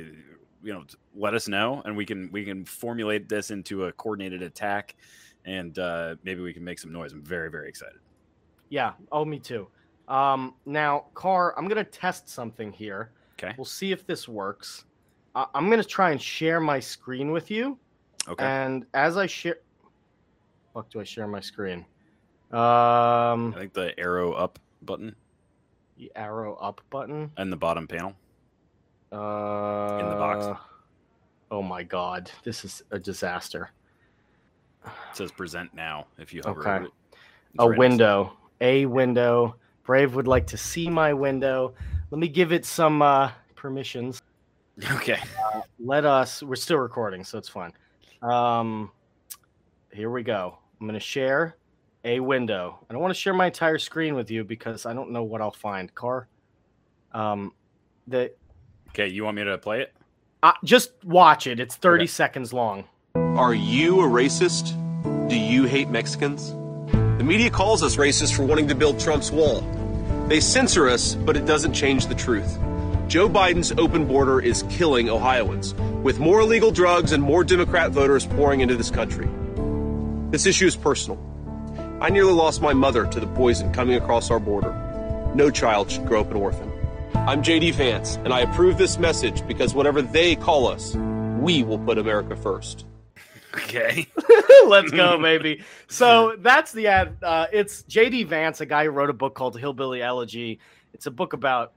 you 0.64 0.74
know, 0.74 0.84
let 1.16 1.34
us 1.34 1.48
know, 1.48 1.82
and 1.86 1.96
we 1.98 2.06
can 2.06 2.30
we 2.32 2.44
can 2.46 2.66
formulate 2.66 3.28
this 3.30 3.52
into 3.52 3.86
a 3.86 3.92
coordinated 3.94 4.42
attack, 4.44 4.96
and 5.46 5.78
uh, 5.80 6.16
maybe 6.24 6.42
we 6.42 6.54
can 6.54 6.64
make 6.64 6.80
some 6.80 6.92
noise. 6.92 7.14
I'm 7.14 7.24
very 7.24 7.50
very 7.50 7.68
excited. 7.70 8.00
Yeah. 8.70 8.94
Oh, 9.12 9.26
me 9.26 9.40
too. 9.40 9.68
Um, 10.08 10.56
now, 10.66 11.06
Car, 11.14 11.58
I'm 11.58 11.68
gonna 11.68 11.84
test 11.84 12.30
something 12.30 12.72
here. 12.72 13.12
Okay. 13.42 13.54
We'll 13.58 13.66
see 13.66 13.92
if 13.92 14.06
this 14.06 14.28
works. 14.28 14.86
I 15.36 15.46
I'm 15.56 15.70
gonna 15.70 15.84
try 15.84 16.12
and 16.12 16.22
share 16.22 16.60
my 16.60 16.80
screen 16.80 17.32
with 17.32 17.50
you. 17.50 17.78
Okay. 18.28 18.44
And 18.46 18.86
as 18.94 19.18
I 19.18 19.26
share, 19.26 19.58
fuck, 20.74 20.90
do 20.90 21.00
I 21.00 21.04
share 21.04 21.28
my 21.28 21.40
screen? 21.40 21.86
Um, 22.52 23.54
I 23.54 23.60
think 23.60 23.74
the 23.74 23.98
arrow 24.00 24.34
up 24.34 24.60
button 24.82 25.16
the 25.98 26.12
arrow 26.16 26.56
up 26.56 26.82
button. 26.90 27.32
and 27.38 27.52
the 27.52 27.58
bottom 27.58 27.88
panel. 27.88 28.14
Uh, 29.12 29.98
in 30.02 30.10
the 30.10 30.16
box. 30.16 30.60
Oh 31.52 31.62
my 31.62 31.84
god, 31.84 32.32
this 32.44 32.64
is 32.66 32.82
a 32.92 32.98
disaster. 33.00 33.70
It 34.86 34.92
says 35.14 35.32
present 35.32 35.74
now. 35.74 36.08
If 36.18 36.34
you 36.34 36.42
hover 36.44 36.62
Okay. 36.62 36.70
over 36.72 36.86
it. 36.86 36.92
A 37.60 37.70
right 37.70 37.70
next 37.70 37.74
to- 37.76 37.80
window, 37.80 38.34
a 38.62 38.86
window. 38.86 39.56
Brave 39.84 40.16
would 40.16 40.28
like 40.28 40.48
to 40.48 40.58
see 40.58 40.90
my 40.90 41.14
window. 41.14 41.74
Let 42.10 42.20
me 42.20 42.28
give 42.28 42.52
it 42.52 42.66
some 42.66 43.02
uh, 43.02 43.32
permissions. 43.56 44.22
Okay. 44.94 45.20
Let 45.80 46.06
us. 46.06 46.42
We're 46.42 46.56
still 46.56 46.78
recording, 46.78 47.24
so 47.24 47.38
it's 47.38 47.50
fine. 47.50 47.74
Um, 48.24 48.90
here 49.94 50.10
we 50.10 50.24
go. 50.24 50.58
I'm 50.82 50.88
gonna 50.88 51.00
share 51.00 51.56
a 52.04 52.20
window. 52.20 52.80
I 52.90 52.94
don't 52.94 53.02
want 53.04 53.14
to 53.14 53.20
share 53.20 53.34
my 53.36 53.46
entire 53.46 53.78
screen 53.78 54.16
with 54.16 54.32
you 54.32 54.44
because 54.44 54.88
I 54.88 54.94
don't 54.94 55.12
know 55.12 55.22
what 55.22 55.40
I'll 55.40 55.52
find. 55.52 55.94
Car. 55.94 56.28
Um, 57.14 57.54
the 58.08 58.32
Okay. 58.90 59.08
You 59.08 59.24
want 59.24 59.38
me 59.38 59.44
to 59.44 59.58
play 59.60 59.82
it? 59.82 59.94
uh, 60.44 60.54
just 60.64 60.92
watch 61.06 61.46
it. 61.46 61.60
It's 61.60 61.76
30 61.76 62.04
Okay. 62.04 62.08
seconds 62.08 62.52
long. 62.52 62.86
Are 63.16 63.54
you 63.54 64.02
a 64.02 64.06
racist? 64.08 64.76
Do 65.30 65.38
you 65.38 65.66
hate 65.66 65.90
Mexicans? 65.90 66.52
The 67.20 67.24
media 67.24 67.52
calls 67.52 67.84
us 67.84 67.96
racist 67.96 68.36
for 68.36 68.44
wanting 68.44 68.68
to 68.70 68.76
build 68.76 69.00
Trump's 69.00 69.32
wall. 69.32 69.62
They 70.28 70.40
censor 70.40 70.90
us, 70.90 71.14
but 71.14 71.38
it 71.38 71.46
doesn't 71.46 71.74
change 71.74 72.08
the 72.08 72.16
truth. 72.16 72.58
Joe 73.08 73.30
Biden's 73.30 73.72
open 73.74 74.06
border 74.08 74.40
is 74.40 74.64
killing 74.70 75.10
Ohioans, 75.10 75.76
with 76.02 76.20
more 76.20 76.40
illegal 76.42 76.72
drugs 76.72 77.12
and 77.12 77.22
more 77.22 77.44
Democrat 77.44 77.92
voters 77.92 78.26
pouring 78.26 78.62
into 78.62 78.76
this 78.76 78.90
country. 78.90 79.30
This 80.32 80.46
issue 80.46 80.66
is 80.66 80.78
personal. 80.78 81.20
I 82.00 82.10
nearly 82.10 82.32
lost 82.32 82.62
my 82.62 82.72
mother 82.72 83.06
to 83.06 83.20
the 83.20 83.28
poison 83.28 83.74
coming 83.74 83.96
across 83.96 84.32
our 84.32 84.40
border. 84.40 84.72
No 85.36 85.50
child 85.52 85.92
should 85.92 86.06
grow 86.06 86.22
up 86.22 86.32
an 86.32 86.38
orphan. 86.38 86.72
I'm 87.14 87.44
JD 87.44 87.74
Vance, 87.74 88.16
and 88.16 88.34
I 88.34 88.40
approve 88.40 88.78
this 88.78 88.98
message 88.98 89.46
because 89.46 89.76
whatever 89.76 90.02
they 90.02 90.38
call 90.38 90.68
us, 90.68 90.96
we 90.96 91.64
will 91.64 91.80
put 91.80 91.98
America 91.98 92.38
first. 92.38 92.86
Okay. 93.56 94.08
Let's 94.66 94.92
go, 94.92 95.22
baby. 95.22 95.66
So 95.90 96.38
that's 96.40 96.72
the 96.72 96.88
ad. 96.88 97.18
Uh, 97.22 97.48
it's 97.52 97.84
J.D. 97.84 98.24
Vance, 98.24 98.62
a 98.62 98.66
guy 98.66 98.86
who 98.86 98.92
wrote 98.92 99.10
a 99.10 99.14
book 99.14 99.36
called 99.36 99.60
Hillbilly 99.60 100.02
Elegy. 100.02 100.60
It's 100.94 101.08
a 101.08 101.12
book 101.12 101.34
about 101.34 101.74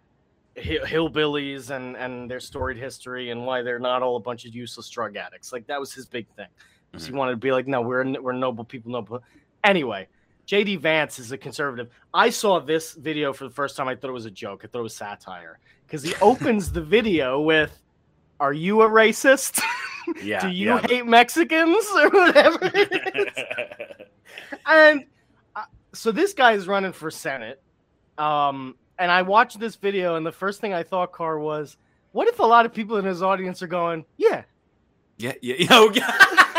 hi- 0.57 0.79
hillbillies 0.85 1.71
and 1.71 1.97
and 1.97 2.31
their 2.31 2.39
storied 2.39 2.77
history 2.77 3.31
and 3.31 3.45
why 3.45 3.63
they're 3.63 3.81
not 3.81 4.03
all 4.03 4.15
a 4.15 4.21
bunch 4.21 4.45
of 4.45 4.55
useless 4.55 4.89
drug 4.89 5.17
addicts. 5.17 5.53
Like 5.53 5.67
that 5.67 5.81
was 5.81 5.93
his 5.93 6.07
big 6.07 6.29
thing. 6.37 6.47
Was 6.95 7.07
He 7.07 7.13
wanted 7.13 7.33
to 7.33 7.37
be 7.37 7.53
like, 7.53 7.67
no, 7.67 7.83
we're 7.83 8.21
we're 8.21 8.33
noble 8.33 8.65
people, 8.65 8.93
noble. 8.93 9.23
Anyway, 9.63 10.09
J.D. 10.47 10.77
Vance 10.77 11.19
is 11.19 11.33
a 11.33 11.39
conservative. 11.39 11.89
I 12.13 12.31
saw 12.31 12.61
this 12.61 12.93
video 12.93 13.33
for 13.33 13.45
the 13.45 13.55
first 13.55 13.77
time. 13.77 13.89
I 13.89 13.95
thought 13.95 14.11
it 14.11 14.15
was 14.15 14.27
a 14.27 14.31
joke. 14.31 14.63
I 14.65 14.69
thought 14.69 14.81
it 14.81 14.83
was 14.83 14.97
satire 14.97 15.59
because 15.87 16.03
he 16.03 16.15
opens 16.23 16.73
the 16.73 16.81
video 16.81 17.41
with, 17.41 17.79
"Are 18.41 18.53
you 18.53 18.83
a 18.83 18.89
racist?" 18.89 19.61
Yeah. 20.23 20.43
do 20.43 20.49
you 20.49 20.67
yeah. 20.67 20.87
hate 20.87 21.07
Mexicans 21.07 21.87
or 21.97 22.11
whatever 22.11 22.59
it 22.75 23.17
is? 23.17 24.17
and 24.67 25.07
uh, 25.57 25.63
so 25.95 26.13
this 26.13 26.35
guy 26.35 26.53
is 26.53 26.69
running 26.69 26.93
for 26.93 27.11
Senate. 27.11 27.63
Um, 28.19 28.77
and 28.99 29.11
I 29.11 29.23
watched 29.23 29.59
this 29.59 29.77
video, 29.77 30.17
and 30.17 30.27
the 30.27 30.31
first 30.31 30.61
thing 30.61 30.75
I 30.75 30.83
thought, 30.83 31.13
Car, 31.13 31.39
was, 31.39 31.79
what 32.13 32.29
if 32.29 32.39
a 32.39 32.43
lot 32.43 32.67
of 32.67 32.75
people 32.75 32.99
in 32.99 33.07
his 33.07 33.23
audience 33.23 33.63
are 33.63 33.67
going, 33.67 34.05
yeah, 34.19 34.43
yeah. 35.17 35.33
Yeah. 35.41 35.89
Yeah. 35.93 36.51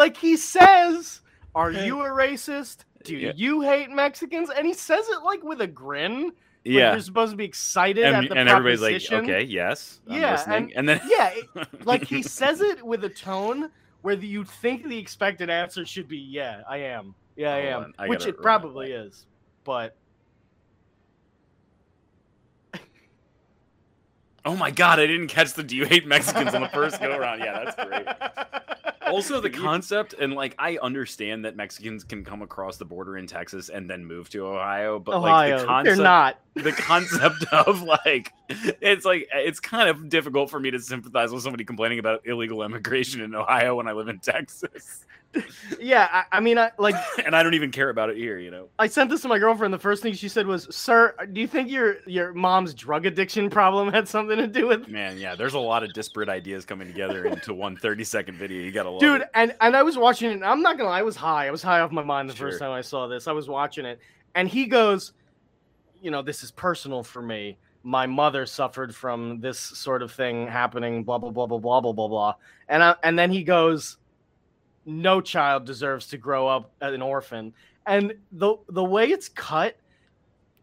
Like 0.00 0.16
he 0.16 0.38
says, 0.38 1.20
are 1.54 1.70
you 1.86 2.00
a 2.00 2.08
racist? 2.08 2.84
Do 3.04 3.14
Yeah. 3.14 3.32
you 3.36 3.60
hate 3.60 3.90
Mexicans? 3.90 4.48
And 4.48 4.66
he 4.66 4.72
says 4.72 5.06
it 5.08 5.22
like 5.24 5.42
with 5.44 5.60
a 5.60 5.66
grin. 5.66 6.24
Like 6.24 6.32
yeah. 6.64 6.92
you're 6.92 7.00
supposed 7.02 7.32
to 7.32 7.36
be 7.36 7.44
excited 7.44 8.04
And, 8.04 8.16
at 8.16 8.28
the 8.30 8.36
and 8.38 8.48
everybody's 8.48 9.10
like, 9.10 9.22
okay, 9.24 9.42
yes. 9.42 10.00
I'm 10.08 10.18
Yeah, 10.18 10.32
listening. 10.32 10.72
And, 10.74 10.88
then 10.88 11.02
Yeah, 11.06 11.32
it- 11.34 11.68
like 11.86 12.04
he 12.04 12.22
says 12.22 12.62
it 12.62 12.82
with 12.82 13.04
a 13.04 13.10
tone 13.10 13.70
where 14.00 14.14
you 14.14 14.42
think 14.44 14.88
the 14.88 14.96
expected 14.98 15.50
answer 15.50 15.84
should 15.84 16.08
be 16.08 16.16
yeah 16.16 16.62
i 16.66 16.78
am 16.78 17.14
yeah 17.36 17.54
i 17.54 17.70
Hold 17.70 17.84
am 17.84 17.92
I 17.98 18.08
which 18.08 18.24
it 18.26 18.40
probably 18.40 18.92
is 18.92 19.26
but 19.64 19.94
Oh 24.42 24.56
my 24.56 24.70
god, 24.70 24.98
I 24.98 25.06
didn't 25.06 25.28
catch 25.28 25.52
the 25.52 25.62
do 25.62 25.76
you 25.76 25.84
hate 25.84 26.06
Mexicans 26.06 26.54
on 26.54 26.62
the 26.62 26.68
first 26.68 26.98
go 26.98 27.14
around. 27.14 27.40
Yeah, 27.40 27.62
that's 27.62 27.76
great. 27.88 28.06
Also 29.10 29.40
the 29.40 29.50
concept 29.50 30.14
and 30.14 30.34
like 30.34 30.54
I 30.58 30.78
understand 30.78 31.44
that 31.44 31.56
Mexicans 31.56 32.04
can 32.04 32.24
come 32.24 32.42
across 32.42 32.76
the 32.76 32.84
border 32.84 33.16
in 33.16 33.26
Texas 33.26 33.68
and 33.68 33.88
then 33.88 34.04
move 34.04 34.30
to 34.30 34.46
Ohio, 34.46 34.98
but 34.98 35.20
like 35.20 35.58
the 35.58 35.66
concept 35.66 35.96
they're 35.96 36.04
not. 36.04 36.40
the 36.54 36.72
concept 36.72 37.44
of 37.52 37.82
like 37.82 38.32
it's 38.48 39.04
like 39.04 39.28
it's 39.32 39.60
kind 39.60 39.88
of 39.88 40.08
difficult 40.08 40.50
for 40.50 40.58
me 40.58 40.70
to 40.70 40.80
sympathize 40.80 41.30
with 41.32 41.42
somebody 41.42 41.64
complaining 41.64 41.98
about 41.98 42.26
illegal 42.26 42.62
immigration 42.62 43.20
in 43.20 43.34
Ohio 43.34 43.76
when 43.76 43.86
I 43.86 43.92
live 43.92 44.08
in 44.08 44.18
Texas. 44.18 45.04
Yeah 45.80 46.08
I, 46.10 46.38
I 46.38 46.40
mean 46.40 46.58
i 46.58 46.70
like 46.78 46.96
and 47.24 47.36
I 47.36 47.42
don't 47.42 47.54
even 47.54 47.70
care 47.70 47.88
about 47.90 48.10
it 48.10 48.16
here, 48.16 48.38
you 48.38 48.50
know. 48.50 48.68
i 48.78 48.86
sent 48.86 49.10
this 49.10 49.22
to 49.22 49.28
my 49.28 49.38
girlfriend 49.38 49.72
the 49.72 49.78
first 49.78 50.02
thing 50.02 50.12
she 50.12 50.28
said 50.28 50.46
was 50.46 50.66
sir 50.74 51.14
do 51.32 51.40
you 51.40 51.46
think 51.46 51.70
your 51.70 51.98
your 52.06 52.32
mom's 52.32 52.74
drug 52.74 53.06
addiction 53.06 53.48
problem 53.48 53.92
had 53.92 54.08
something 54.08 54.36
to 54.36 54.46
do 54.46 54.66
with 54.66 54.88
Man, 54.88 55.18
yeah, 55.18 55.34
there's 55.34 55.54
a 55.54 55.58
lot 55.58 55.82
of 55.84 55.92
disparate 55.92 56.28
ideas 56.28 56.64
coming 56.64 56.88
together 56.88 57.26
into 57.26 57.54
one 57.54 57.76
30 57.76 58.04
second 58.04 58.38
video. 58.38 58.60
You 58.60 58.72
gotta 58.72 58.90
love 58.90 59.00
dude 59.00 59.22
it. 59.22 59.30
and 59.34 59.54
and 59.60 59.76
i 59.76 59.82
was 59.82 59.96
watching 59.96 60.30
it 60.30 60.42
i'm 60.42 60.62
not 60.62 60.76
gonna 60.76 60.90
lie 60.90 60.98
i 60.98 61.02
was 61.02 61.16
high 61.16 61.46
i 61.46 61.50
was 61.50 61.62
high 61.62 61.80
off 61.80 61.92
my 61.92 62.02
mind 62.02 62.28
the 62.28 62.34
first 62.34 62.58
time 62.58 62.72
i 62.72 62.80
saw 62.80 63.06
this 63.06 63.28
i 63.28 63.32
was 63.32 63.48
watching 63.48 63.84
it 63.84 64.00
and 64.34 64.48
he 64.48 64.66
goes 64.66 65.12
you 66.00 66.10
know, 66.10 66.22
this 66.22 66.42
is 66.42 66.50
personal 66.50 67.02
for 67.02 67.22
me. 67.22 67.58
My 67.82 68.06
mother 68.06 68.44
suffered 68.46 68.94
from 68.94 69.40
this 69.40 69.58
sort 69.58 70.02
of 70.02 70.12
thing 70.12 70.46
happening, 70.46 71.04
blah 71.04 71.18
blah 71.18 71.30
blah 71.30 71.46
blah 71.46 71.58
blah 71.58 71.80
blah 71.80 71.92
blah 71.92 72.08
blah. 72.08 72.34
And 72.68 72.82
I, 72.82 72.94
and 73.02 73.18
then 73.18 73.30
he 73.30 73.42
goes, 73.42 73.96
no 74.86 75.20
child 75.20 75.64
deserves 75.64 76.06
to 76.08 76.18
grow 76.18 76.48
up 76.48 76.70
an 76.80 77.02
orphan. 77.02 77.52
And 77.86 78.14
the 78.32 78.56
the 78.68 78.84
way 78.84 79.10
it's 79.10 79.28
cut 79.28 79.76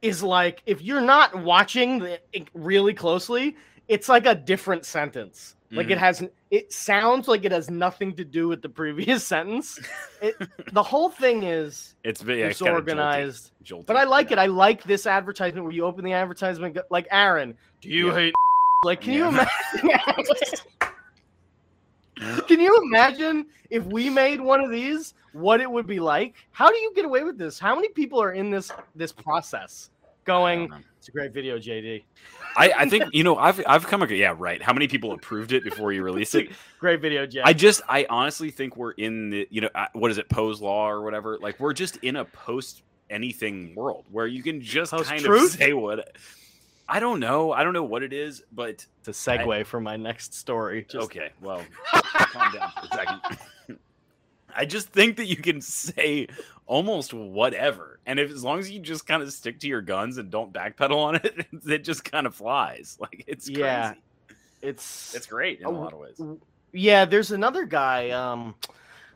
is 0.02 0.22
like 0.24 0.62
if 0.66 0.82
you're 0.82 1.02
not 1.02 1.44
watching 1.44 2.00
the, 2.00 2.20
really 2.54 2.94
closely, 2.94 3.56
it's 3.88 4.08
like 4.10 4.26
a 4.26 4.36
different 4.36 4.86
sentence. 4.86 5.56
Like 5.70 5.88
it 5.88 5.96
mm-hmm. 5.96 6.00
has 6.00 6.24
it 6.50 6.72
sounds 6.72 7.28
like 7.28 7.44
it 7.44 7.52
has 7.52 7.70
nothing 7.70 8.16
to 8.16 8.24
do 8.24 8.48
with 8.48 8.62
the 8.62 8.70
previous 8.70 9.24
sentence. 9.28 9.80
It, 10.22 10.36
the 10.72 10.84
whole 10.84 11.10
thing 11.10 11.44
is 11.44 11.96
It's 12.06 12.22
very 12.22 12.40
yeah, 12.40 12.48
disorganized. 12.50 13.52
Jolty, 13.66 13.86
But 13.86 13.98
I 13.98 14.06
like 14.06 14.32
it. 14.32 14.38
I 14.38 14.46
like 14.46 14.84
this 14.84 15.06
advertisement 15.06 15.66
where 15.66 15.74
you 15.74 15.84
open 15.84 16.06
the 16.06 16.14
advertisement 16.14 16.78
like 16.90 17.08
Aaron, 17.12 17.58
do 17.82 17.90
you 17.90 18.08
Yeah. 18.08 18.14
hate 18.14 18.34
like 18.86 19.02
can 19.02 19.14
Yeah. 19.14 19.20
you 19.20 19.28
imagine 19.28 20.60
Can 22.48 22.60
you 22.60 22.80
imagine 22.84 23.46
if 23.70 23.84
we 23.86 24.10
made 24.10 24.42
one 24.42 24.62
of 24.62 24.72
these 24.72 25.14
what 25.34 25.62
it 25.62 25.70
would 25.70 25.88
be 25.88 26.00
like? 26.00 26.36
How 26.52 26.70
do 26.70 26.78
you 26.78 26.92
get 26.96 27.06
away 27.06 27.24
with 27.24 27.38
this? 27.38 27.60
How 27.60 27.76
many 27.76 27.90
people 27.90 28.22
are 28.22 28.32
in 28.32 28.50
this 28.50 28.72
this 28.96 29.12
process 29.12 29.90
going 30.26 30.70
it's 31.08 31.08
a 31.08 31.12
great 31.14 31.34
video, 31.34 31.58
JD. 31.58 32.04
I, 32.58 32.74
I 32.80 32.90
think 32.90 33.06
you 33.14 33.24
know 33.24 33.38
I've 33.38 33.64
I've 33.66 33.88
come 33.88 34.06
yeah 34.10 34.36
right. 34.38 34.62
How 34.62 34.74
many 34.74 34.90
people 34.90 35.14
approved 35.14 35.54
it 35.54 35.64
before 35.64 35.94
you 35.94 36.04
release 36.04 36.36
it? 36.36 36.50
Great 36.80 37.00
video, 37.00 37.26
JD. 37.26 37.44
I 37.46 37.54
just 37.54 37.82
I 37.88 38.06
honestly 38.10 38.52
think 38.52 38.76
we're 38.76 38.92
in 38.92 39.30
the 39.30 39.48
you 39.50 39.62
know 39.62 39.70
uh, 39.74 39.86
what 39.94 40.12
is 40.12 40.18
it 40.18 40.28
Poe's 40.28 40.60
law 40.62 40.90
or 40.90 41.02
whatever. 41.02 41.38
Like 41.40 41.62
we're 41.62 41.72
just 41.72 41.96
in 41.98 42.18
a 42.18 42.26
post 42.26 42.84
anything 43.10 43.74
world 43.74 44.04
where 44.12 44.28
you 44.28 44.44
can 44.44 44.60
just 44.60 44.92
kind 44.92 45.26
of 45.26 45.50
say 45.50 45.72
what. 45.72 46.18
I 46.90 47.00
don't 47.00 47.20
know. 47.20 47.52
I 47.52 47.64
don't 47.64 47.74
know 47.74 47.84
what 47.84 48.02
it 48.04 48.14
is, 48.14 48.44
but 48.52 48.86
to 49.04 49.12
segue 49.12 49.66
for 49.66 49.82
my 49.82 49.98
next 49.98 50.34
story. 50.34 50.86
Just 50.90 51.06
okay. 51.06 51.32
Well, 51.42 51.62
calm 51.94 52.54
down 52.54 52.72
for 52.80 52.86
a 52.86 52.96
second. 52.96 53.20
I 54.56 54.66
just 54.66 54.88
think 54.90 55.18
that 55.18 55.26
you 55.26 55.36
can 55.36 55.62
say 55.62 56.28
almost 56.66 57.14
whatever, 57.14 58.00
and 58.06 58.20
if 58.20 58.32
as 58.32 58.44
long 58.44 58.60
as 58.60 58.72
you 58.72 58.80
just 58.80 59.06
kind 59.06 59.22
of 59.22 59.32
stick 59.32 59.60
to 59.60 59.68
your 59.68 59.82
guns 59.82 60.18
and 60.18 60.32
don't 60.32 60.52
backpedal 60.54 60.96
on 60.98 61.16
it, 61.16 61.46
it 61.68 61.84
just 61.84 62.04
kind 62.04 62.26
of 62.26 62.34
flies. 62.34 62.98
Like 63.00 63.24
it's 63.28 63.48
crazy. 63.48 63.62
Yeah. 63.62 63.94
it's 64.62 65.14
It's 65.14 65.28
great 65.28 65.60
in 65.60 65.66
a 65.66 65.70
Oh, 65.70 65.74
lot 65.74 65.94
of 65.94 66.00
ways. 66.00 66.22
Yeah, 66.72 67.06
there's 67.06 67.32
another 67.32 67.66
guy. 67.66 68.10
Um, 68.12 68.56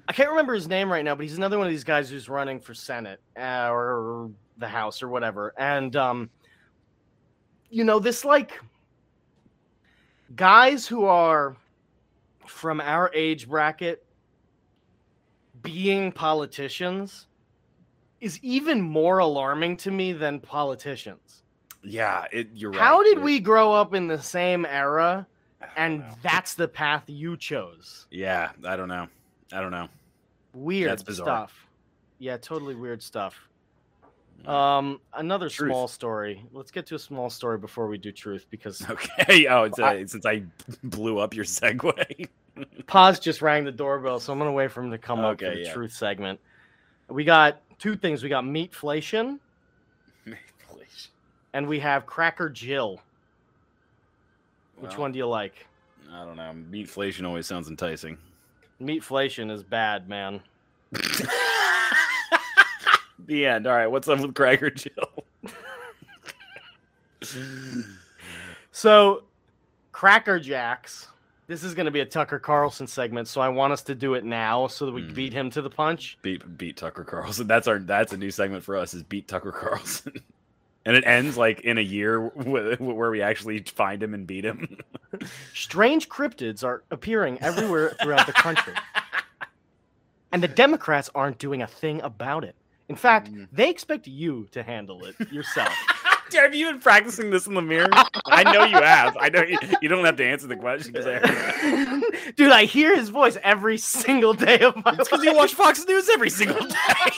I 0.07 0.13
can't 0.13 0.29
remember 0.29 0.53
his 0.53 0.67
name 0.67 0.91
right 0.91 1.03
now, 1.05 1.15
but 1.15 1.23
he's 1.23 1.37
another 1.37 1.57
one 1.57 1.67
of 1.67 1.71
these 1.71 1.83
guys 1.83 2.09
who's 2.09 2.27
running 2.29 2.59
for 2.59 2.73
Senate 2.73 3.19
uh, 3.37 3.69
or 3.71 4.29
the 4.57 4.67
House 4.67 5.01
or 5.01 5.07
whatever. 5.09 5.53
And 5.57 5.95
um, 5.95 6.29
you 7.71 7.83
know, 7.83 7.97
this 7.99 8.23
like 8.23 8.59
guys 10.35 10.85
who 10.85 11.05
are 11.05 11.55
from 12.45 12.79
our 12.81 13.09
age 13.13 13.49
bracket 13.49 14.05
being 15.63 16.11
politicians 16.11 17.27
is 18.19 18.39
even 18.43 18.81
more 18.81 19.19
alarming 19.19 19.77
to 19.77 19.89
me 19.89 20.11
than 20.13 20.39
politicians. 20.39 21.43
Yeah, 21.83 22.25
it, 22.31 22.49
you're 22.53 22.71
right. 22.71 22.79
How 22.79 23.01
did 23.01 23.19
we 23.19 23.39
grow 23.39 23.73
up 23.73 23.95
in 23.95 24.07
the 24.07 24.21
same 24.21 24.65
era 24.65 25.25
and 25.75 25.99
know. 25.99 26.05
that's 26.21 26.53
the 26.53 26.67
path 26.67 27.03
you 27.07 27.37
chose? 27.37 28.05
yeah, 28.11 28.51
I 28.65 28.75
don't 28.75 28.89
know. 28.89 29.07
I 29.51 29.61
don't 29.61 29.71
know. 29.71 29.87
Weird 30.53 30.91
That's 30.91 31.03
bizarre. 31.03 31.25
stuff. 31.25 31.67
Yeah, 32.19 32.37
totally 32.37 32.75
weird 32.75 33.01
stuff. 33.01 33.47
Um, 34.47 34.99
another 35.13 35.49
Truth. 35.49 35.69
small 35.69 35.87
story. 35.87 36.43
Let's 36.51 36.71
get 36.71 36.85
to 36.87 36.95
a 36.95 36.99
small 36.99 37.29
story 37.29 37.57
before 37.57 37.87
we 37.87 37.97
do 37.97 38.11
truth 38.11 38.45
because 38.49 38.81
Okay. 38.89 39.47
Oh, 39.47 39.63
it's 39.63 39.79
uh, 39.79 40.05
since 40.07 40.25
I 40.25 40.43
blew 40.83 41.19
up 41.19 41.33
your 41.35 41.45
segue. 41.45 42.27
Paz 42.87 43.19
just 43.19 43.41
rang 43.41 43.63
the 43.63 43.71
doorbell, 43.71 44.19
so 44.19 44.33
I'm 44.33 44.39
gonna 44.39 44.51
wait 44.51 44.71
for 44.71 44.81
him 44.83 44.91
to 44.91 44.97
come 44.97 45.19
up 45.19 45.39
for 45.39 45.45
Okay, 45.45 45.55
the 45.55 45.61
yeah. 45.67 45.73
truth 45.73 45.93
segment. 45.93 46.39
We 47.09 47.23
got 47.23 47.61
two 47.79 47.95
things. 47.95 48.23
We 48.23 48.29
got 48.29 48.43
meatflation 48.43 49.39
and 51.53 51.67
we 51.67 51.79
have 51.79 52.05
Cracker 52.05 52.49
Jill. 52.49 53.01
Which 54.77 54.91
Well, 54.91 55.01
one 55.01 55.11
do 55.11 55.17
you 55.17 55.27
like? 55.27 55.65
I 56.11 56.23
don't 56.25 56.37
know. 56.37 56.53
Meatflation 56.71 57.25
always 57.27 57.45
sounds 57.45 57.67
enticing. 57.69 58.17
Meatflation 58.81 59.51
is 59.51 59.63
bad, 59.63 60.09
man. 60.09 60.41
The 63.31 63.45
end. 63.45 63.65
All 63.67 63.73
right. 63.73 63.87
What's 63.87 64.07
up 64.07 64.19
with 64.19 64.35
Cracker 64.35 64.69
Jill? 64.69 65.25
So, 68.71 69.23
Cracker 69.91 70.39
Jacks. 70.39 71.07
This 71.47 71.63
is 71.65 71.73
going 71.73 71.85
to 71.85 71.91
be 71.91 71.99
a 71.99 72.05
Tucker 72.05 72.39
Carlson 72.39 72.87
segment, 72.87 73.27
so 73.27 73.41
I 73.41 73.49
want 73.49 73.73
us 73.73 73.81
to 73.83 73.95
do 73.95 74.13
it 74.13 74.23
now 74.23 74.67
so 74.67 74.85
that 74.85 74.93
we 74.93 75.01
Mhm. 75.01 75.13
beat 75.13 75.33
him 75.33 75.49
to 75.49 75.61
the 75.61 75.69
punch. 75.69 76.17
beat 76.21 76.57
beat 76.57 76.77
Tucker 76.77 77.03
Carlson. 77.03 77.45
That's 77.45 77.67
our 77.67 77.77
that's 77.79 78.13
a 78.13 78.17
new 78.17 78.31
segment 78.31 78.63
for 78.63 78.77
us. 78.77 78.93
Is 78.93 79.03
beat 79.03 79.27
Tucker 79.27 79.51
Carlson. 79.51 80.13
And 80.83 80.95
it 80.95 81.03
ends 81.05 81.37
like 81.37 81.59
in 81.61 81.77
a 81.77 81.81
year 81.81 82.19
wh- 82.29 82.81
where 82.81 83.11
we 83.11 83.21
actually 83.21 83.59
find 83.61 84.01
him 84.01 84.15
and 84.15 84.25
beat 84.25 84.43
him. 84.43 84.79
Strange 85.53 86.09
cryptids 86.09 86.63
are 86.63 86.81
appearing 86.89 87.37
everywhere 87.39 87.91
throughout 88.01 88.25
the 88.25 88.33
country. 88.33 88.73
And 90.31 90.41
the 90.41 90.47
Democrats 90.47 91.07
aren't 91.13 91.37
doing 91.37 91.61
a 91.61 91.67
thing 91.67 92.01
about 92.01 92.43
it. 92.45 92.55
In 92.89 92.95
fact, 92.95 93.31
Mm. 93.31 93.47
they 93.51 93.69
expect 93.69 94.07
you 94.07 94.47
to 94.51 94.63
handle 94.63 95.05
it 95.05 95.15
yourself. 95.31 95.73
have 96.33 96.55
you 96.55 96.67
been 96.71 96.79
practicing 96.79 97.29
this 97.29 97.45
in 97.47 97.53
the 97.53 97.61
mirror? 97.61 97.89
I 98.25 98.43
know 98.43 98.63
you 98.65 98.75
have. 98.75 99.17
I 99.19 99.29
know 99.29 99.43
you, 99.43 99.57
you 99.81 99.89
don't 99.89 100.05
have 100.05 100.15
to 100.17 100.25
answer 100.25 100.47
the 100.47 100.55
question 100.55 100.93
because 100.93 101.05
I 101.07 102.31
Dude, 102.37 102.51
I 102.51 102.65
hear 102.65 102.95
his 102.95 103.09
voice 103.09 103.37
every 103.43 103.77
single 103.77 104.33
day 104.33 104.59
of 104.59 104.75
my 104.83 104.95
It's 104.97 105.09
because 105.09 105.23
you 105.23 105.35
watch 105.35 105.53
Fox 105.53 105.85
News 105.85 106.09
every 106.09 106.29
single 106.29 106.65
day. 106.65 107.11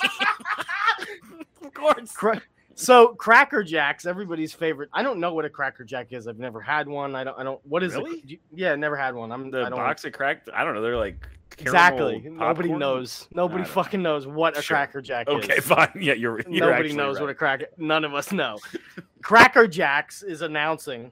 of 1.63 1.73
course. 1.73 2.11
Cra- 2.11 2.41
so 2.75 3.09
Cracker 3.15 3.63
Jacks, 3.63 4.05
everybody's 4.05 4.51
favorite. 4.53 4.89
I 4.93 5.03
don't 5.03 5.19
know 5.19 5.33
what 5.33 5.45
a 5.45 5.49
Cracker 5.49 5.83
Jack 5.83 6.07
is. 6.11 6.27
I've 6.27 6.39
never 6.39 6.59
had 6.59 6.87
one. 6.87 7.15
I 7.15 7.23
don't. 7.23 7.37
I 7.39 7.43
don't. 7.43 7.59
What 7.67 7.83
is 7.83 7.93
Really? 7.93 8.17
it? 8.17 8.25
You- 8.29 8.39
Yeah, 8.53 8.75
never 8.75 8.95
had 8.97 9.13
one. 9.15 9.31
I'm. 9.31 9.51
The 9.51 9.59
I 9.65 9.69
don't 9.69 9.77
box 9.77 10.03
of 10.05 10.13
cracked. 10.13 10.49
I 10.53 10.63
don't 10.63 10.73
know. 10.73 10.81
They're 10.81 10.97
like 10.97 11.27
exactly. 11.59 12.21
caramel 12.21 12.47
Nobody 12.47 12.69
popcorn? 12.69 12.79
knows. 12.79 13.27
Nobody 13.33 13.63
fucking 13.63 14.01
knows 14.01 14.27
what 14.27 14.57
a 14.57 14.61
Sure. 14.61 14.77
Cracker 14.77 15.01
Jack 15.01 15.27
is. 15.29 15.35
Okay, 15.35 15.59
fine. 15.59 15.89
Yeah, 15.99 16.13
you're. 16.13 16.41
you're 16.49 16.69
Nobody 16.69 16.93
knows 16.93 17.19
what 17.19 17.29
a 17.29 17.35
cracker. 17.35 17.67
None 17.77 18.03
of 18.05 18.13
us 18.13 18.31
know. 18.31 18.57
Cracker 19.21 19.67
Jacks 19.67 20.21
is 20.23 20.41
announcing 20.41 21.11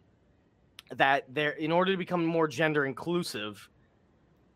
that 0.95 1.23
they're 1.34 1.51
in 1.51 1.71
order 1.71 1.91
to 1.93 1.97
become 1.97 2.25
more 2.25 2.47
gender 2.47 2.86
inclusive. 2.86 3.69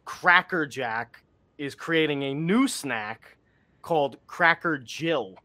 Cracker 0.04 0.66
Jack 0.66 1.24
is 1.58 1.74
creating 1.74 2.24
a 2.24 2.34
new 2.34 2.68
snack 2.68 3.38
called 3.82 4.18
Cracker 4.28 4.78
Jill. 4.78 5.36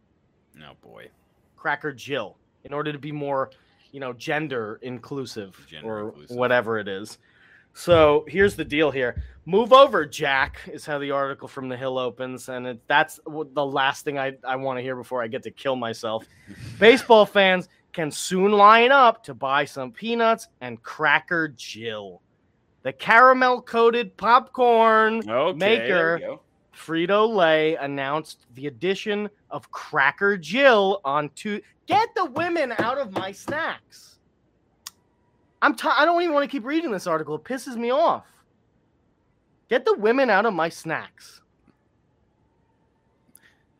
Oh 0.60 0.72
boy. 0.82 1.08
Cracker 1.56 1.92
Jill 1.92 2.36
in 2.64 2.72
order 2.72 2.92
to 2.92 2.98
be 2.98 3.12
more, 3.12 3.50
you 3.92 4.00
know, 4.00 4.12
gender 4.12 4.78
inclusive 4.82 5.64
Gender 5.68 5.88
or 5.88 6.08
inclusive. 6.08 6.36
whatever 6.36 6.78
it 6.78 6.88
is. 6.88 7.18
So 7.74 8.24
here's 8.28 8.56
the 8.56 8.64
deal 8.64 8.90
here. 8.90 9.22
Move 9.46 9.72
over, 9.72 10.04
Jack, 10.04 10.60
is 10.70 10.84
how 10.84 10.98
the 10.98 11.10
article 11.10 11.48
from 11.48 11.68
the 11.68 11.76
Hill 11.76 11.98
opens. 11.98 12.48
And 12.48 12.66
it, 12.66 12.80
that's 12.86 13.18
the 13.26 13.64
last 13.66 14.04
thing 14.04 14.18
I, 14.18 14.34
I 14.46 14.56
want 14.56 14.78
to 14.78 14.82
hear 14.82 14.96
before 14.96 15.22
I 15.22 15.28
get 15.28 15.42
to 15.44 15.50
kill 15.50 15.76
myself. 15.76 16.26
Baseball 16.78 17.26
fans 17.26 17.68
can 17.92 18.10
soon 18.10 18.52
line 18.52 18.92
up 18.92 19.24
to 19.24 19.34
buy 19.34 19.64
some 19.64 19.92
peanuts 19.92 20.48
and 20.60 20.82
Cracker 20.82 21.48
Jill. 21.48 22.20
The 22.82 22.92
caramel 22.92 23.62
coated 23.62 24.16
popcorn 24.16 25.28
Okay. 25.28 25.58
Maker. 25.58 26.38
Frito 26.74 27.28
Lay 27.28 27.74
announced 27.76 28.46
the 28.54 28.66
addition 28.66 29.28
of 29.50 29.70
Cracker 29.70 30.36
Jill 30.38 31.00
on 31.04 31.28
to 31.36 31.60
get 31.86 32.08
the 32.14 32.24
women 32.26 32.72
out 32.78 32.96
of 32.96 33.12
my 33.12 33.32
snacks. 33.32 34.09
I'm 35.62 35.74
t- 35.74 35.88
I 35.88 36.04
don't 36.04 36.22
even 36.22 36.34
want 36.34 36.48
to 36.48 36.50
keep 36.50 36.64
reading 36.64 36.90
this 36.90 37.06
article. 37.06 37.34
It 37.34 37.44
pisses 37.44 37.76
me 37.76 37.90
off. 37.90 38.24
Get 39.68 39.84
the 39.84 39.94
women 39.94 40.30
out 40.30 40.46
of 40.46 40.54
my 40.54 40.68
snacks. 40.68 41.40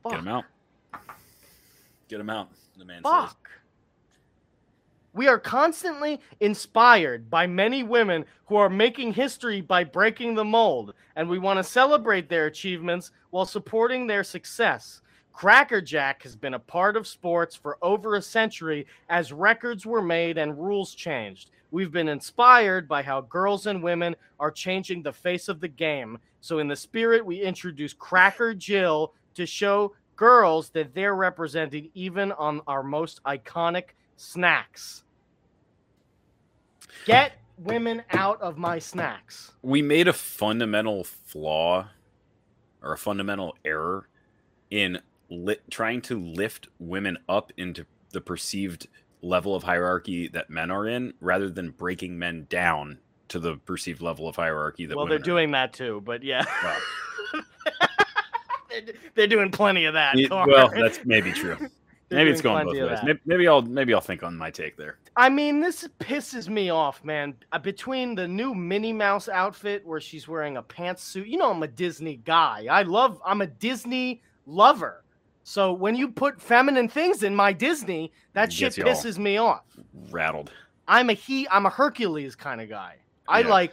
Get 0.05 0.17
them 0.17 0.29
out. 0.29 0.45
Get 2.09 2.19
them 2.19 2.31
out. 2.31 2.49
The 2.79 2.85
man 2.85 3.03
says. 3.03 3.13
Fuck. 3.13 3.51
We 5.13 5.27
are 5.27 5.39
constantly 5.39 6.21
inspired 6.39 7.29
by 7.29 7.47
many 7.47 7.83
women 7.83 8.25
who 8.47 8.57
are 8.57 8.71
making 8.71 9.13
history 9.15 9.61
by 9.61 9.83
breaking 9.83 10.35
the 10.35 10.45
mold, 10.45 10.95
and 11.17 11.29
we 11.29 11.39
want 11.39 11.59
to 11.59 11.65
celebrate 11.65 12.29
their 12.29 12.47
achievements 12.47 13.11
while 13.31 13.45
supporting 13.45 14.07
their 14.07 14.23
success. 14.23 15.03
Cracker 15.41 15.81
Jack 15.81 16.23
has 16.25 16.37
been 16.37 16.53
a 16.53 16.59
part 16.59 16.99
of 16.99 17.07
sports 17.07 17.57
for 17.57 17.79
over 17.81 18.15
a 18.15 18.21
century 18.21 18.87
as 19.09 19.33
records 19.33 19.87
were 19.87 20.03
made 20.03 20.37
and 20.37 20.59
rules 20.59 20.95
changed. 20.95 21.51
We've 21.71 21.91
been 21.91 22.11
inspired 22.11 22.87
by 22.87 23.03
how 23.03 23.23
girls 23.23 23.67
and 23.67 23.83
women 23.83 24.17
are 24.39 24.51
changing 24.51 25.03
the 25.03 25.15
face 25.15 25.49
of 25.49 25.59
the 25.59 25.69
game. 25.69 26.19
So, 26.43 26.59
in 26.59 26.69
the 26.69 26.77
spirit, 26.77 27.25
we 27.25 27.41
introduce 27.41 27.95
Cracker 27.95 28.53
Jill 28.53 29.15
to 29.33 29.47
show 29.47 29.95
girls 30.15 30.69
that 30.75 30.95
they're 30.95 31.15
represented 31.15 31.89
even 31.95 32.33
on 32.33 32.61
our 32.67 32.83
most 32.83 33.23
iconic 33.25 33.95
snacks. 34.19 35.05
Get 37.07 37.33
women 37.57 38.03
out 38.11 38.39
of 38.43 38.59
my 38.59 38.79
snacks. 38.79 39.53
we 39.63 39.81
made 39.81 40.07
a 40.07 40.13
fundamental 40.13 41.03
flaw 41.03 41.89
or 42.83 42.93
a 42.93 42.99
fundamental 42.99 43.57
error 43.65 44.07
in 44.71 45.01
li- 45.31 45.59
trying 45.71 46.03
to 46.03 46.21
lift 46.21 46.69
women 46.79 47.19
up 47.29 47.53
into 47.57 47.87
the 48.11 48.21
perceived 48.21 48.87
level 49.23 49.55
of 49.55 49.63
hierarchy 49.63 50.29
that 50.29 50.51
men 50.51 50.71
are 50.71 50.87
in 50.87 51.13
rather 51.21 51.49
than 51.49 51.71
breaking 51.71 52.19
men 52.19 52.47
down 52.49 52.99
to 53.29 53.39
the 53.39 53.57
perceived 53.59 54.03
level 54.03 54.27
of 54.27 54.35
hierarchy 54.37 54.87
that 54.87 54.97
well, 54.97 55.07
they're 55.07 55.19
doing 55.19 55.51
that 55.53 55.73
too, 55.73 56.03
but 56.05 56.23
yeah. 56.23 56.45
They're, 58.69 58.95
they're 59.17 59.27
doing 59.27 59.51
plenty 59.51 59.87
of 59.87 59.95
that. 59.95 60.15
Well 60.31 60.71
that's 60.75 61.01
maybe 61.05 61.33
true 61.33 61.57
maybe 62.09 62.31
it's 62.31 62.41
going 62.41 62.65
both 62.67 62.75
ways 62.75 62.99
maybe, 63.05 63.21
maybe 63.25 63.49
i'll 63.49 63.63
maybe 63.63 63.93
i'll 63.93 64.01
think 64.01 64.23
on 64.23 64.37
my 64.37 64.51
take 64.51 64.77
there 64.77 64.99
I 65.17 65.29
mean, 65.29 65.61
this 65.61 65.87
pisses 65.99 66.49
me 66.49 66.71
off, 66.71 67.05
man. 67.05 67.35
Uh, 67.53 67.59
between 67.59 68.15
the 68.15 68.27
new 68.27 68.55
Minnie 68.55 68.93
Mouse 68.93 69.29
outfit 69.29 69.85
where 69.85 70.01
she's 70.01 70.29
wearing 70.29 70.57
a 70.57 70.63
pantsuit, 70.63 71.29
you 71.29 71.37
know, 71.37 71.51
I'm 71.51 71.63
a 71.63 71.69
Disney 71.69 72.17
guy. 72.25 72.67
I 72.71 72.83
love, 72.83 73.21
I'm 73.25 73.43
a 73.43 73.47
Disney 73.47 74.23
lover. 74.47 75.05
So 75.51 75.73
when 75.73 75.97
you 75.97 76.07
put 76.09 76.41
feminine 76.41 76.87
things 76.89 77.25
in 77.25 77.35
my 77.35 77.53
Disney, 77.53 78.13
that 78.35 78.53
shit 78.53 78.77
Gets 78.77 78.79
you 78.79 78.85
all- 78.85 78.91
pisses 78.91 79.19
me 79.19 79.37
off. 79.37 79.65
rattled 80.13 80.53
I'm 80.87 81.11
a 81.11 81.13
he, 81.13 81.49
I'm 81.49 81.67
a 81.67 81.71
Hercules 81.71 82.37
kind 82.37 82.61
of 82.61 82.69
guy. 82.69 82.99
I 83.27 83.43
like 83.43 83.73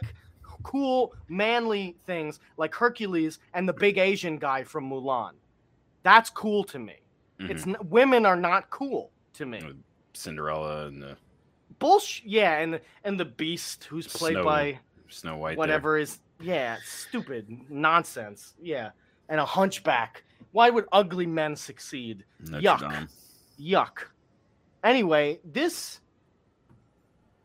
cool, 0.64 1.14
manly 1.28 1.96
things 2.04 2.40
like 2.56 2.74
Hercules 2.74 3.38
and 3.54 3.68
the 3.68 3.72
big 3.72 3.96
Asian 3.96 4.38
guy 4.38 4.64
from 4.64 4.90
Mulan. 4.90 5.34
That's 6.02 6.30
cool 6.30 6.64
to 6.64 6.80
me. 6.80 6.96
It's 7.38 7.64
Mhm. 7.64 7.76
n- 7.80 7.88
women 7.88 8.26
are 8.26 8.34
not 8.36 8.70
cool 8.70 9.12
to 9.34 9.46
me. 9.46 9.60
Uh, 9.60 9.74
cinderella 10.14 10.86
and 10.86 11.00
the 11.00 11.16
Bullshit. 11.78 12.26
Yeah, 12.26 12.58
and 12.58 12.80
and 13.04 13.20
the 13.20 13.24
Beast, 13.24 13.84
who's 13.84 14.08
played 14.08 14.34
Snow 14.34 14.44
by 14.44 14.80
snow 15.08 15.36
white 15.36 15.56
whatever 15.56 15.96
is 15.96 16.18
yeah, 16.40 16.78
stupid 16.84 17.70
nonsense. 17.70 18.54
Yeah, 18.60 18.90
and 19.28 19.38
a 19.38 19.44
hunchback. 19.46 20.24
Why 20.58 20.70
would 20.70 20.86
ugly 20.90 21.26
men 21.26 21.54
succeed? 21.54 22.24
Notre 22.40 22.60
Yuck. 22.60 22.80
Dame. 22.80 23.08
Yuck. 23.60 23.98
Anyway, 24.82 25.38
this 25.44 26.00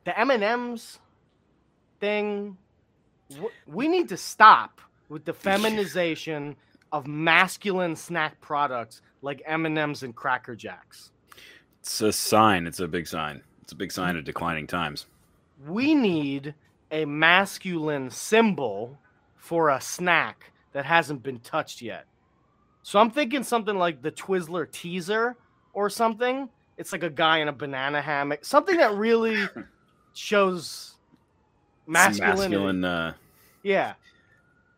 the 0.04 0.20
M 0.20 0.32
and 0.32 0.44
M's 0.44 0.98
thing. 2.00 2.58
We 3.68 3.88
need 3.88 4.10
to 4.10 4.18
stop 4.18 4.82
with 5.10 5.26
the 5.26 5.34
feminization 5.48 6.56
of 6.92 7.06
masculine 7.06 7.96
snack 7.96 8.42
products 8.42 9.04
like 9.22 9.44
M 9.46 9.68
and 9.68 9.78
M's 9.78 10.02
and 10.02 10.16
Cracker 10.16 10.56
Jacks. 10.56 11.12
it's 11.82 12.02
a 12.02 12.12
sign 12.12 12.66
it's 12.66 12.80
a 12.80 12.88
big 12.88 13.06
sign 13.06 13.44
it's 13.62 13.74
a 13.74 13.76
big 13.76 13.92
sign 13.92 14.18
of 14.18 14.24
declining 14.24 14.66
times 14.66 15.06
we 15.68 15.94
need 15.94 16.56
a 16.90 17.06
masculine 17.06 18.10
symbol 18.10 18.98
for 19.36 19.70
a 19.70 19.80
snack 19.80 20.52
that 20.72 20.86
hasn't 20.86 21.22
been 21.22 21.40
touched 21.40 21.80
yet. 21.80 22.08
So 22.84 23.00
I'm 23.00 23.10
thinking 23.10 23.44
something 23.44 23.78
like 23.78 24.02
the 24.02 24.12
Twizzler 24.12 24.72
teaser 24.72 25.36
or 25.74 25.90
something. 25.90 26.50
It's 26.78 26.92
like 26.92 27.04
a 27.04 27.10
guy 27.10 27.40
in 27.40 27.48
a 27.48 27.54
banana 27.54 28.02
hammock, 28.02 28.44
something 28.46 28.78
that 28.78 28.94
really 28.96 29.50
shows 30.14 30.96
Some 31.86 31.94
masculine. 31.94 32.84
uh 32.84 33.14
Yeah, 33.64 33.94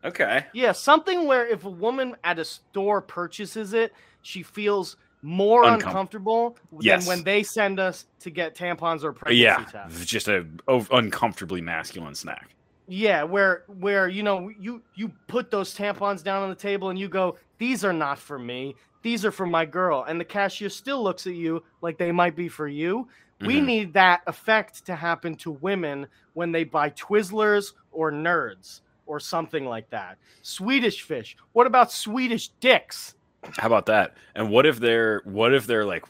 okay 0.04 0.46
yeah, 0.54 0.72
something 0.72 1.26
where 1.26 1.46
if 1.46 1.64
a 1.64 1.70
woman 1.70 2.14
at 2.24 2.38
a 2.38 2.44
store 2.44 3.02
purchases 3.02 3.74
it, 3.74 3.92
she 4.22 4.42
feels 4.42 4.96
more 5.22 5.64
Uncom- 5.64 5.74
uncomfortable 5.74 6.56
Yes. 6.80 7.04
than 7.04 7.16
when 7.16 7.24
they 7.24 7.42
send 7.42 7.80
us 7.80 8.04
to 8.20 8.30
get 8.30 8.56
tampons 8.56 9.02
or 9.02 9.12
pregnancy 9.12 9.42
yeah 9.42 9.64
tests. 9.70 10.04
just 10.04 10.28
a 10.28 10.46
oh, 10.68 10.86
uncomfortably 10.92 11.60
masculine 11.60 12.14
snack 12.14 12.50
Yeah, 12.86 13.24
where 13.24 13.64
where 13.66 14.08
you 14.08 14.22
know 14.22 14.50
you 14.60 14.82
you 14.94 15.10
put 15.26 15.50
those 15.50 15.74
tampons 15.74 16.22
down 16.22 16.42
on 16.42 16.50
the 16.50 16.54
table 16.54 16.90
and 16.90 16.98
you 16.98 17.08
go, 17.08 17.36
these 17.58 17.84
are 17.84 17.92
not 17.92 18.18
for 18.18 18.38
me. 18.38 18.74
These 19.02 19.24
are 19.24 19.30
for 19.30 19.46
my 19.46 19.64
girl. 19.64 20.04
And 20.08 20.20
the 20.20 20.24
cashier 20.24 20.68
still 20.68 21.02
looks 21.02 21.26
at 21.26 21.34
you 21.34 21.62
like 21.80 21.98
they 21.98 22.12
might 22.12 22.34
be 22.36 22.48
for 22.48 22.66
you. 22.68 23.08
We 23.40 23.60
Mhm. 23.60 23.64
need 23.66 23.92
that 23.94 24.22
effect 24.26 24.84
to 24.86 24.96
happen 24.96 25.36
to 25.36 25.50
women 25.50 26.06
when 26.32 26.52
they 26.52 26.64
buy 26.64 26.90
Twizzlers 26.90 27.74
or 27.92 28.10
Nerds 28.10 28.80
or 29.04 29.20
something 29.20 29.66
like 29.66 29.88
that. 29.90 30.18
Swedish 30.42 31.02
fish. 31.02 31.36
What 31.52 31.66
about 31.66 31.92
Swedish 31.92 32.48
dicks? 32.60 33.14
How 33.58 33.66
about 33.68 33.86
that? 33.86 34.14
And 34.34 34.50
what 34.50 34.66
if 34.66 34.80
they're 34.80 35.20
what 35.24 35.54
if 35.54 35.66
they're 35.66 35.84
like 35.84 36.04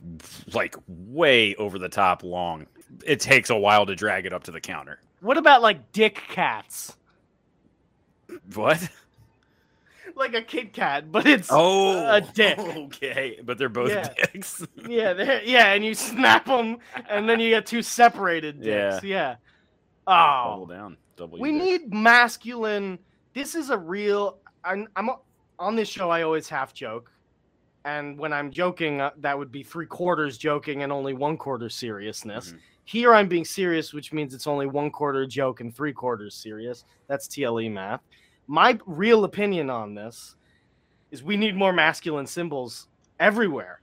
like 0.54 0.74
way 0.86 1.54
over 1.56 1.78
the 1.78 1.88
top 1.88 2.22
long? 2.22 2.66
It 3.04 3.20
takes 3.20 3.50
a 3.50 3.56
while 3.56 3.84
to 3.86 3.94
drag 3.94 4.24
it 4.24 4.32
up 4.32 4.44
to 4.44 4.52
the 4.52 4.60
counter. 4.60 5.00
What 5.20 5.36
about 5.36 5.60
like 5.60 5.92
dick 5.92 6.14
cats? 6.28 6.96
What? 8.54 8.88
Like 10.16 10.32
a 10.34 10.40
Kit 10.40 10.72
Kat, 10.72 11.12
but 11.12 11.26
it's 11.26 11.48
Oh, 11.52 11.98
a 12.10 12.20
dick. 12.22 12.58
Okay, 12.58 13.38
but 13.44 13.58
they're 13.58 13.68
both 13.68 13.90
Yeah. 13.90 14.08
dicks. 14.32 14.66
Yeah, 14.88 15.12
they're- 15.12 15.42
yeah, 15.44 15.72
and 15.74 15.84
you 15.84 15.94
snap 15.94 16.46
them, 16.46 16.78
and 17.08 17.28
then 17.28 17.38
you 17.38 17.50
get 17.50 17.66
two 17.66 17.82
separated 17.82 18.62
dicks. 18.62 19.04
Yeah. 19.04 19.36
Double 20.06 20.64
Oh, 20.64 20.66
down. 20.66 20.96
Double. 21.16 21.38
we 21.38 21.52
dick. 21.52 21.62
need 21.62 21.94
masculine. 21.94 22.98
This 23.34 23.54
is 23.54 23.68
a 23.70 23.76
real. 23.76 24.38
I'm, 24.64 24.88
I'm 24.96 25.10
on 25.58 25.76
this 25.76 25.88
show. 25.88 26.08
I 26.10 26.22
always 26.22 26.48
half 26.48 26.72
joke, 26.72 27.10
and 27.84 28.18
when 28.18 28.32
I'm 28.32 28.50
joking, 28.50 29.00
uh, 29.02 29.10
that 29.18 29.36
would 29.38 29.52
be 29.52 29.62
three 29.62 29.86
quarters 29.86 30.38
joking 30.38 30.82
and 30.82 30.90
only 30.92 31.12
one 31.12 31.36
quarter 31.36 31.68
seriousness. 31.68 32.52
Mhm. 32.52 32.58
Here, 32.84 33.14
I'm 33.14 33.28
being 33.28 33.44
serious, 33.44 33.92
which 33.92 34.12
means 34.12 34.32
it's 34.32 34.46
only 34.46 34.66
one 34.66 34.90
quarter 34.90 35.26
joke 35.26 35.60
and 35.60 35.74
three 35.74 35.92
quarters 35.92 36.34
serious. 36.34 36.84
That's 37.08 37.26
TLE 37.28 37.68
math. 37.68 38.00
My 38.46 38.78
real 38.86 39.24
opinion 39.24 39.70
on 39.70 39.94
this 39.94 40.36
is 41.10 41.22
we 41.22 41.36
need 41.36 41.56
more 41.56 41.72
masculine 41.72 42.26
symbols 42.26 42.88
everywhere. 43.18 43.80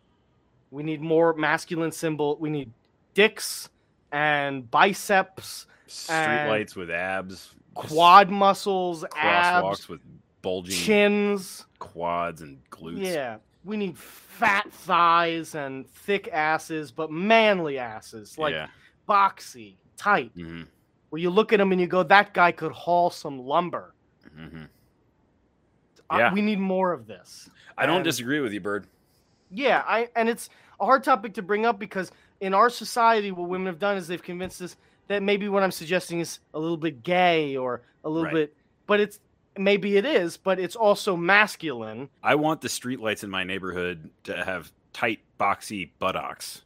We 0.72 0.84
need 0.84 1.02
more 1.02 1.34
masculine 1.34 1.92
symbol. 1.92 2.38
We 2.40 2.50
need 2.50 2.72
dicks 3.14 3.70
and 4.12 4.70
biceps, 4.72 5.68
Street 5.88 6.16
and 6.16 6.50
lights 6.50 6.76
with 6.76 6.90
abs, 6.90 7.54
quad 7.74 8.30
muscles, 8.30 9.04
crosswalks 9.12 9.72
abs, 9.72 9.90
with 9.90 10.02
bulging 10.42 10.76
chins. 10.76 11.66
quads 11.80 12.42
and 12.42 12.58
glutes. 12.70 13.06
Yeah, 13.06 13.38
we 13.64 13.78
need 13.78 13.98
fat 13.98 14.72
thighs 14.72 15.56
and 15.56 15.88
thick 15.88 16.30
asses, 16.32 16.92
but 16.92 17.12
manly 17.12 17.78
asses, 17.78 18.38
like 18.38 18.54
yeah. 18.54 18.68
boxy, 19.08 19.76
tight, 19.98 20.32
hmm 20.36 20.64
where 21.10 21.22
you 21.22 21.30
look 21.30 21.54
at 21.54 21.60
him 21.60 21.72
and 21.72 21.80
you 21.80 21.86
go, 21.86 22.02
"That 22.02 22.34
guy 22.34 22.52
could 22.52 22.72
haul 22.72 23.12
some 23.12 23.38
lumber." 23.38 23.93
Hmm 24.36 24.64
Uh, 26.10 26.18
Yeah. 26.18 26.34
we 26.34 26.42
need 26.42 26.60
more 26.60 26.92
of 26.92 27.08
this. 27.08 27.50
I 27.78 27.86
don't 27.86 27.98
And- 27.98 28.04
disagree 28.04 28.40
with 28.40 28.54
you, 28.54 28.60
Bird. 28.60 28.88
Yeah, 29.50 29.84
I 29.88 30.10
and 30.16 30.28
it's 30.30 30.50
a 30.80 30.86
hard 30.86 31.04
topic 31.04 31.34
to 31.36 31.42
bring 31.42 31.66
up 31.66 31.80
because 31.80 32.12
in 32.42 32.54
our 32.54 32.70
society, 32.70 33.32
what 33.32 33.48
women 33.50 33.68
have 33.68 33.80
done 33.80 33.98
is 33.98 34.08
they've 34.08 34.22
convinced 34.22 34.62
us 34.62 34.76
that 35.08 35.24
maybe 35.24 35.48
what 35.50 35.64
I'm 35.64 35.72
suggesting 35.72 36.20
is 36.20 36.40
a 36.54 36.60
little 36.60 36.78
bit 36.78 37.04
gay 37.04 37.56
or 37.56 37.82
a 38.04 38.10
little 38.10 38.26
Right. 38.26 38.34
bit, 38.34 38.56
but 38.88 39.00
it's 39.00 39.20
maybe 39.58 39.98
it 39.98 40.06
is, 40.06 40.36
but 40.38 40.60
it's 40.60 40.76
also 40.76 41.16
masculine. 41.16 42.10
I 42.24 42.36
want 42.36 42.62
the 42.62 42.68
streetlights 42.68 43.24
in 43.24 43.30
my 43.30 43.44
neighborhood 43.44 44.10
to 44.24 44.44
have 44.44 44.72
tight, 44.94 45.20
boxy 45.40 45.90
buttocks. 46.00 46.64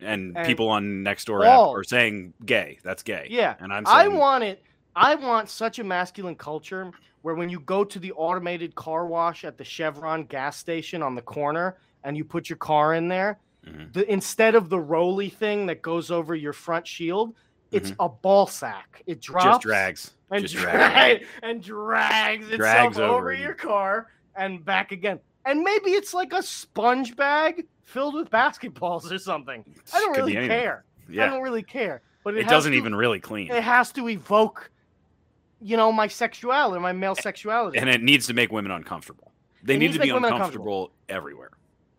And, 0.00 0.36
And 0.36 0.46
people 0.46 0.68
on 0.68 1.02
next 1.02 1.24
door 1.26 1.44
app 1.44 1.58
are 1.58 1.84
saying 1.84 2.34
gay. 2.44 2.78
That's 2.82 3.02
gay. 3.02 3.28
Yeah, 3.30 3.54
And 3.58 3.72
I'm 3.72 3.86
I 3.86 4.08
want 4.08 4.44
it. 4.44 4.62
I 4.96 5.14
want 5.14 5.48
such 5.48 5.78
a 5.78 5.84
masculine 5.84 6.36
culture 6.36 6.90
where 7.22 7.34
when 7.34 7.48
you 7.48 7.60
go 7.60 7.84
to 7.84 7.98
the 7.98 8.12
automated 8.12 8.74
car 8.74 9.06
wash 9.06 9.44
at 9.44 9.56
the 9.58 9.64
Chevron 9.64 10.24
gas 10.24 10.56
station 10.56 11.02
on 11.02 11.14
the 11.14 11.22
corner 11.22 11.76
and 12.04 12.16
you 12.16 12.24
put 12.24 12.48
your 12.48 12.58
car 12.58 12.94
in 12.94 13.08
there, 13.08 13.38
Mhm. 13.66 13.92
the 13.94 14.10
instead 14.12 14.54
of 14.54 14.68
the 14.68 14.78
roly 14.78 15.30
thing 15.30 15.66
that 15.66 15.80
goes 15.80 16.10
over 16.10 16.34
your 16.34 16.52
front 16.52 16.86
shield, 16.86 17.34
it's 17.72 17.92
a 17.98 18.08
ball 18.08 18.46
sack. 18.46 19.02
It 19.06 19.20
drops 19.20 19.44
Mm-hmm. 19.46 19.52
just 19.54 19.62
drags. 19.62 20.10
and 20.30 20.42
just 20.42 20.54
drag, 20.54 21.20
drags. 21.20 21.26
and 21.42 21.62
drags 21.62 22.44
itself 22.44 22.58
Drags 22.58 22.98
over, 22.98 23.14
over 23.14 23.32
you. 23.32 23.42
your 23.42 23.54
car 23.54 24.08
and 24.36 24.64
back 24.64 24.92
again. 24.92 25.18
And 25.46 25.62
maybe 25.62 25.90
it's 25.92 26.12
like 26.14 26.32
a 26.32 26.42
sponge 26.42 27.16
bag 27.16 27.66
filled 27.84 28.14
with 28.14 28.30
basketballs 28.30 29.10
or 29.10 29.18
something. 29.18 29.64
I 29.92 29.98
don't 29.98 30.14
Could 30.14 30.26
really 30.26 30.46
care. 30.46 30.84
I 31.10 31.14
don't 31.26 31.42
really 31.42 31.62
care. 31.62 32.02
But 32.22 32.36
it, 32.36 32.40
It 32.40 32.48
doesn't 32.48 32.72
to- 32.72 32.78
even 32.78 32.94
really 32.94 33.20
clean. 33.20 33.50
It 33.50 33.62
has 33.62 33.92
to 33.92 34.08
evoke, 34.08 34.70
you 35.64 35.78
know, 35.78 35.90
my 35.90 36.06
sexuality, 36.06 36.78
my 36.80 36.92
male 36.92 37.14
sexuality. 37.14 37.78
and 37.78 37.88
it 37.88 38.02
needs 38.02 38.26
to 38.26 38.34
make 38.34 38.52
women 38.52 38.70
uncomfortable. 38.70 39.32
They 39.62 39.76
It 39.76 39.78
need 39.78 39.92
to 39.94 39.98
be 39.98 40.12
women 40.12 40.30
uncomfortable 40.32 40.92
everywhere. 41.08 41.52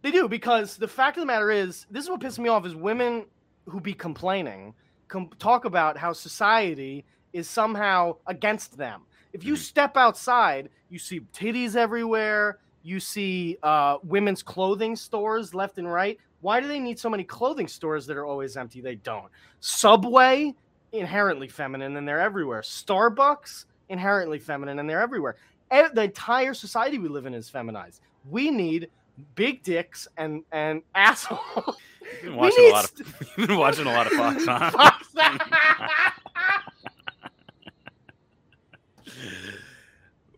They 0.03 0.11
do 0.11 0.27
because 0.29 0.77
the 0.77 0.87
fact 0.87 1.17
of 1.17 1.21
the 1.21 1.25
matter 1.25 1.49
is, 1.49 1.87
this 1.89 2.03
is 2.03 2.09
what 2.11 2.19
pisses 2.19 2.37
me 2.37 2.47
off: 2.47 2.63
is 2.67 2.75
women 2.75 3.25
who 3.67 3.81
be 3.81 3.93
complaining 3.93 4.75
com- 5.07 5.31
talk 5.39 5.65
about 5.65 5.97
how 5.97 6.13
society 6.13 7.03
is 7.33 7.49
somehow 7.49 8.15
against 8.27 8.77
them. 8.77 9.01
If 9.33 9.43
you 9.43 9.55
Mhm. 9.55 9.57
step 9.57 9.97
outside, 9.97 10.69
you 10.89 10.99
see 10.99 11.21
titties 11.33 11.75
everywhere. 11.75 12.59
You 12.83 12.99
see 12.99 13.57
uh, 13.63 13.97
women's 14.03 14.43
clothing 14.43 14.95
stores 14.95 15.55
left 15.55 15.79
and 15.79 15.91
right. 15.91 16.19
Why 16.41 16.59
do 16.59 16.67
they 16.67 16.79
need 16.79 16.99
so 16.99 17.09
many 17.09 17.23
clothing 17.23 17.67
stores 17.67 18.05
that 18.05 18.15
are 18.15 18.25
always 18.27 18.55
empty? 18.55 18.79
They 18.79 18.95
don't. 18.95 19.31
Subway, 19.59 20.53
inherently 20.99 21.47
feminine, 21.47 21.97
and 21.97 22.07
they're 22.07 22.21
everywhere. 22.21 22.61
Starbucks, 22.61 23.65
inherently 23.89 24.39
feminine, 24.39 24.79
and 24.79 24.89
they're 24.89 25.01
everywhere. 25.01 25.35
The 25.69 26.03
entire 26.03 26.53
society 26.53 26.99
we 26.99 27.09
live 27.09 27.25
in 27.25 27.33
is 27.33 27.49
feminized. 27.49 28.01
We 28.29 28.51
need 28.51 28.89
big 29.35 29.63
dicks 29.63 30.07
and 30.17 30.43
and 30.51 30.81
assholes. 30.95 31.77
You've 32.21 32.21
been 32.21 32.31
We 32.33 32.37
watching 32.37 32.65
a 32.65 32.69
lot 32.69 32.85
of 32.85 32.91
you've 33.37 33.47
been 33.47 33.57
watching 33.57 33.87
a 33.87 33.91
lot 33.91 34.07
of 34.07 34.13
Fox, 34.17 34.45
huh? 34.45 34.91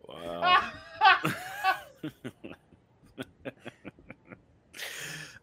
wow. 0.07 0.63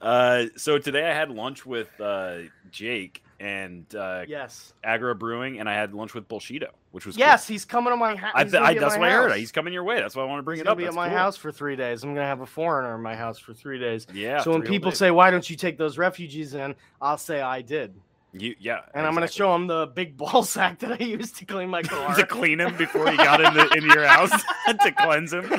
uh, 0.00 0.44
so 0.56 0.78
today 0.78 1.10
I 1.10 1.14
had 1.14 1.30
lunch 1.30 1.66
with 1.66 1.88
uh, 2.00 2.38
Jake 2.70 3.23
and 3.40 3.92
uh, 3.94 4.24
yes. 4.26 4.72
Agra 4.82 5.14
Brewing, 5.14 5.60
and 5.60 5.68
I 5.68 5.74
had 5.74 5.92
lunch 5.94 6.14
with 6.14 6.28
Bullshido, 6.28 6.68
which 6.92 7.06
was 7.06 7.16
cool. 7.16 7.20
Yes, 7.20 7.46
he's 7.46 7.64
coming 7.64 7.92
to 7.92 7.96
my 7.96 8.14
house. 8.16 8.32
I, 8.34 8.44
th- 8.44 8.54
I 8.54 8.74
that's 8.74 8.96
what 8.96 9.08
I 9.08 9.12
heard. 9.12 9.36
He's 9.36 9.52
coming 9.52 9.72
your 9.72 9.84
way. 9.84 9.96
That's 10.00 10.14
why 10.16 10.22
I 10.22 10.26
want 10.26 10.38
to 10.38 10.42
bring 10.42 10.56
He's 10.56 10.62
it 10.62 10.68
up. 10.68 10.78
be 10.78 10.84
at 10.86 10.94
my 10.94 11.08
cool. 11.08 11.16
house 11.18 11.36
for 11.36 11.50
three 11.52 11.76
days. 11.76 12.02
I'm 12.04 12.14
gonna 12.14 12.26
have 12.26 12.40
a 12.40 12.46
foreigner 12.46 12.94
in 12.94 13.02
my 13.02 13.16
house 13.16 13.38
for 13.38 13.52
three 13.54 13.78
days. 13.78 14.06
Yeah. 14.12 14.42
so 14.42 14.52
when 14.52 14.62
people 14.62 14.92
say, 14.92 15.10
"Why 15.10 15.30
don't 15.30 15.48
you 15.48 15.56
take 15.56 15.78
those 15.78 15.98
refugees 15.98 16.54
in?" 16.54 16.74
I'll 17.00 17.18
say 17.18 17.40
I 17.40 17.62
did, 17.62 17.94
you, 18.36 18.54
yeah, 18.58 18.80
and 18.94 19.06
I'm 19.06 19.14
gonna 19.14 19.28
show 19.28 19.54
him 19.54 19.66
the 19.68 19.86
big 19.86 20.16
ball 20.18 20.42
sack 20.42 20.80
that 20.80 21.00
I 21.00 21.04
used 21.04 21.36
to 21.36 21.44
clean 21.44 21.70
my 21.70 21.82
car. 21.84 22.14
to 22.16 22.26
clean 22.26 22.60
him 22.60 22.76
before 22.76 23.08
he 23.10 23.16
got 23.16 23.40
into 23.40 23.60
into 23.76 23.94
your 23.94 24.06
house 24.06 24.30
to 24.66 24.92
cleanse 24.92 25.32
him. 25.32 25.52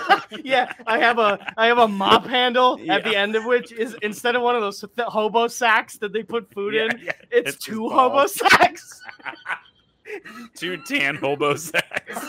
yeah, 0.43 0.71
I 0.85 0.99
have 0.99 1.17
a 1.17 1.39
I 1.57 1.67
have 1.67 1.77
a 1.77 1.87
mop 1.87 2.25
handle 2.25 2.79
Yeah. 2.79 2.95
at 2.95 3.03
the 3.03 3.15
end 3.15 3.35
of 3.35 3.45
which 3.45 3.71
is 3.71 3.95
instead 4.01 4.35
of 4.35 4.41
one 4.41 4.55
of 4.55 4.61
those 4.61 4.79
th- 4.81 5.07
hobo 5.07 5.47
sacks 5.47 5.97
that 5.99 6.11
they 6.13 6.23
put 6.23 6.51
food 6.53 6.73
Yeah, 6.73 6.85
in, 6.85 6.99
yeah. 7.03 7.11
it's, 7.31 7.55
It's 7.55 7.65
two 7.65 7.89
hobo 7.89 8.25
sacks. 8.27 9.01
Two 10.55 10.77
tan 10.85 11.15
hobo 11.15 11.55
sacks. 11.55 12.25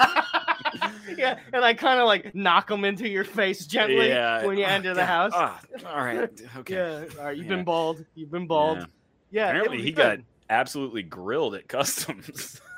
yeah, 1.16 1.38
and 1.52 1.64
I 1.64 1.74
kind 1.74 2.00
of 2.00 2.06
like 2.06 2.34
knock 2.34 2.68
them 2.68 2.84
into 2.84 3.08
your 3.08 3.24
face 3.24 3.66
gently 3.66 4.08
when 4.44 4.56
you 4.58 4.64
Oh, 4.64 4.68
enter 4.68 4.94
the 4.94 5.04
house. 5.04 5.32
Ah, 5.34 5.60
all 5.86 6.02
right. 6.04 6.30
Okay. 6.58 6.74
Yeah, 6.74 7.04
all 7.18 7.26
right, 7.26 7.36
you've 7.36 7.48
been 7.48 7.64
bald. 7.64 8.04
You've 8.14 8.30
been 8.30 8.46
bald. 8.46 8.86
Yeah. 9.30 9.48
Apparently 9.48 9.78
he 9.78 9.84
be 9.84 9.92
got 9.92 10.16
good. 10.16 10.24
Absolutely 10.50 11.02
grilled 11.02 11.54
at 11.54 11.68
customs. 11.68 12.60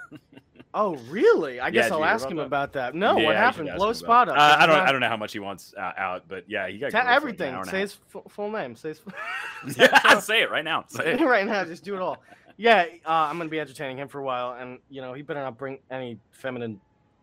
Oh, 0.74 0.96
really? 1.08 1.60
I 1.60 1.66
Yeah, 1.68 1.70
guess 1.70 1.90
I'll 1.90 2.04
ask 2.04 2.28
him 2.28 2.36
that? 2.36 2.44
about 2.44 2.74
that. 2.74 2.94
No, 2.94 3.16
Yeah, 3.16 3.24
what 3.24 3.36
happened? 3.36 3.70
Blow 3.74 3.94
spot 3.94 4.28
up. 4.28 4.36
Uh, 4.36 4.56
I 4.60 4.66
don't. 4.66 4.76
not- 4.76 4.86
I 4.88 4.92
don't 4.92 5.00
know 5.00 5.08
how 5.08 5.16
much 5.16 5.32
he 5.32 5.38
wants 5.38 5.72
uh, 5.76 5.92
out, 5.96 6.24
but 6.28 6.44
yeah, 6.46 6.68
he 6.68 6.78
got 6.78 6.90
Tell 6.90 7.02
grilled 7.02 7.22
for 7.22 7.28
like 7.28 7.40
everything. 7.40 7.54
a 7.54 7.64
Say 7.64 7.80
his 7.80 7.96
f- 8.14 8.22
full 8.30 8.50
name. 8.50 8.76
Say 8.76 8.90
his. 8.90 9.00
yeah, 9.78 10.18
say 10.20 10.42
it 10.42 10.50
right 10.50 10.62
now. 10.64 10.84
Say 10.86 11.14
it. 11.14 11.20
right 11.22 11.46
now, 11.46 11.64
just 11.64 11.84
do 11.84 11.94
it 11.94 12.02
all. 12.02 12.18
Yeah, 12.58 12.84
uh, 13.06 13.10
I'm 13.10 13.38
gonna 13.38 13.48
be 13.48 13.58
entertaining 13.58 13.96
him 13.98 14.08
for 14.08 14.18
a 14.20 14.22
while, 14.22 14.52
and 14.60 14.78
you 14.90 15.00
know 15.00 15.14
he 15.14 15.22
better 15.22 15.40
not 15.42 15.56
bring 15.56 15.78
any 15.90 16.18
feminine 16.32 16.78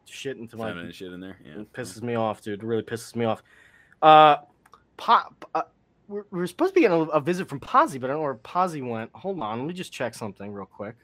shit 0.05 0.37
into 0.37 0.57
my. 0.57 0.69
Feminine 0.69 0.91
shit 0.91 1.13
in 1.13 1.19
there. 1.21 1.37
Yeah. 1.45 1.61
It 1.61 1.71
pisses 1.71 2.01
me 2.01 2.15
off, 2.15 2.41
dude. 2.41 2.61
It 2.63 2.65
really 2.65 2.83
pisses 2.83 3.15
me 3.15 3.25
off. 3.25 3.43
Uh, 4.01 4.37
pop. 4.97 5.49
We're, 6.07 6.25
we're 6.31 6.47
supposed 6.47 6.71
to 6.71 6.75
be 6.75 6.81
getting 6.81 6.97
a, 6.97 7.03
a 7.03 7.19
visit 7.19 7.49
from 7.49 7.59
Posy, 7.59 7.97
but 7.97 8.09
I 8.09 8.13
don't 8.13 8.21
know 8.21 8.23
where 8.23 8.35
Posy 8.35 8.81
went. 8.81 9.11
Hold 9.13 9.41
on, 9.41 9.59
let 9.59 9.67
me 9.67 9.73
just 9.73 9.91
check 9.91 10.13
something 10.13 10.53
real 10.53 10.65
quick. 10.65 10.95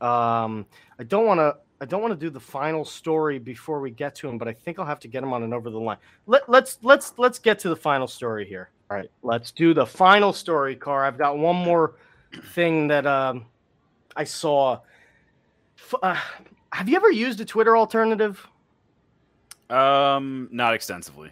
Um, 0.00 0.66
I 0.98 1.04
don't 1.04 1.26
want 1.26 1.38
to. 1.38 1.56
I 1.82 1.86
don't 1.86 2.02
want 2.02 2.12
to 2.12 2.18
do 2.18 2.28
the 2.28 2.40
final 2.40 2.84
story 2.84 3.38
before 3.38 3.80
we 3.80 3.90
get 3.90 4.14
to 4.16 4.28
him, 4.28 4.36
but 4.36 4.46
I 4.48 4.52
think 4.52 4.78
I'll 4.78 4.84
have 4.84 5.00
to 5.00 5.08
get 5.08 5.22
him 5.22 5.32
on 5.32 5.42
and 5.44 5.54
over 5.54 5.70
the 5.70 5.80
line. 5.80 5.96
Let, 6.26 6.48
let's 6.48 6.78
let's 6.82 7.14
let's 7.16 7.38
get 7.38 7.58
to 7.60 7.70
the 7.70 7.76
final 7.76 8.06
story 8.06 8.46
here. 8.46 8.70
All 8.90 8.96
right, 8.96 9.10
let's 9.22 9.50
do 9.50 9.72
the 9.72 9.86
final 9.86 10.32
story, 10.32 10.76
Car. 10.76 11.06
I've 11.06 11.16
got 11.16 11.38
one 11.38 11.56
more 11.56 11.94
thing 12.52 12.88
that 12.88 13.06
um, 13.06 13.46
I 14.16 14.24
saw. 14.24 14.80
Uh, 16.02 16.20
have 16.72 16.88
you 16.88 16.96
ever 16.96 17.10
used 17.10 17.40
a 17.40 17.44
Twitter 17.44 17.76
alternative? 17.76 18.46
Um, 19.70 20.48
not 20.50 20.74
extensively. 20.74 21.30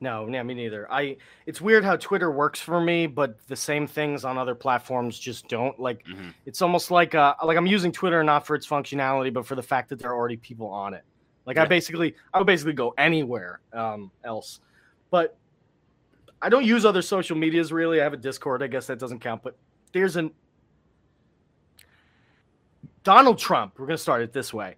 No, 0.00 0.28
yeah, 0.28 0.42
me 0.44 0.54
neither. 0.54 0.90
I 0.92 1.16
it's 1.46 1.60
weird 1.60 1.84
how 1.84 1.96
Twitter 1.96 2.30
works 2.30 2.60
for 2.60 2.80
me, 2.80 3.06
but 3.08 3.36
the 3.48 3.56
same 3.56 3.86
things 3.86 4.24
on 4.24 4.38
other 4.38 4.54
platforms 4.54 5.18
just 5.18 5.48
don't. 5.48 5.78
Like 5.80 6.04
Mhm. 6.06 6.32
it's 6.46 6.62
almost 6.62 6.90
like 6.90 7.14
uh 7.14 7.34
like 7.44 7.56
I'm 7.56 7.66
using 7.66 7.90
Twitter 7.90 8.22
not 8.22 8.46
for 8.46 8.54
its 8.54 8.66
functionality, 8.66 9.32
but 9.32 9.44
for 9.46 9.56
the 9.56 9.62
fact 9.62 9.88
that 9.88 9.98
there 9.98 10.10
are 10.10 10.16
already 10.16 10.36
people 10.36 10.68
on 10.68 10.94
it. 10.94 11.02
Like 11.46 11.56
I 11.58 11.64
basically 11.66 12.14
I 12.32 12.38
would 12.38 12.46
basically 12.46 12.74
go 12.74 12.94
anywhere 12.96 13.60
um 13.72 14.10
else. 14.24 14.60
But 15.10 15.36
I 16.40 16.48
don't 16.48 16.64
use 16.64 16.84
other 16.84 17.02
social 17.02 17.36
medias 17.36 17.72
really. 17.72 18.00
I 18.00 18.04
have 18.04 18.12
a 18.12 18.18
Discord, 18.18 18.62
I 18.62 18.68
guess 18.68 18.86
that 18.86 19.00
doesn't 19.00 19.18
count, 19.18 19.42
but 19.42 19.56
there's 19.92 20.14
an 20.16 20.30
Donald 23.04 23.38
Trump, 23.38 23.78
we're 23.78 23.86
going 23.86 23.96
to 23.96 24.02
start 24.02 24.22
it 24.22 24.32
this 24.32 24.52
way. 24.52 24.76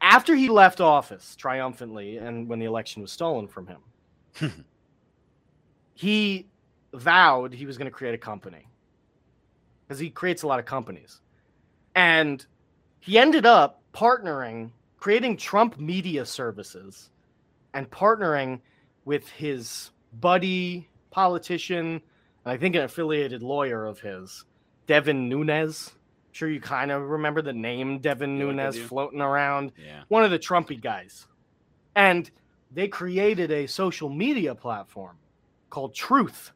After 0.00 0.34
he 0.36 0.48
left 0.48 0.80
office 0.80 1.34
triumphantly 1.36 2.18
and 2.18 2.48
when 2.48 2.58
the 2.58 2.66
election 2.66 3.02
was 3.02 3.10
stolen 3.10 3.48
from 3.48 3.66
him, 3.66 3.80
he 5.94 6.46
vowed 6.92 7.52
he 7.52 7.66
was 7.66 7.76
going 7.78 7.86
to 7.86 7.90
create 7.90 8.14
a 8.14 8.18
company 8.18 8.66
because 9.86 9.98
he 9.98 10.10
creates 10.10 10.42
a 10.42 10.46
lot 10.46 10.58
of 10.58 10.64
companies. 10.64 11.20
And 11.94 12.44
he 13.00 13.18
ended 13.18 13.46
up 13.46 13.82
partnering, 13.94 14.70
creating 14.96 15.36
Trump 15.36 15.78
Media 15.78 16.24
Services 16.24 17.10
and 17.74 17.90
partnering 17.90 18.60
with 19.04 19.28
his 19.28 19.90
buddy, 20.20 20.88
politician, 21.10 21.86
and 21.86 22.52
I 22.52 22.56
think 22.56 22.74
an 22.76 22.82
affiliated 22.82 23.42
lawyer 23.42 23.86
of 23.86 24.00
his, 24.00 24.44
Devin 24.86 25.28
Nunes. 25.28 25.92
Sure, 26.32 26.48
you 26.50 26.60
kind 26.60 26.90
of 26.90 27.02
remember 27.02 27.42
the 27.42 27.52
name 27.52 27.98
Devin 28.00 28.38
Nunes 28.38 28.76
floating 28.78 29.20
around 29.20 29.72
Yeah. 29.76 30.02
one 30.08 30.24
of 30.24 30.30
the 30.32 30.38
Trumpy 30.38 30.80
guys. 30.80 31.26
And 31.94 32.28
they 32.74 32.88
created 32.88 33.50
a 33.50 33.66
social 33.66 34.08
media 34.08 34.54
platform 34.54 35.16
called 35.70 35.94
Truth. 35.94 36.52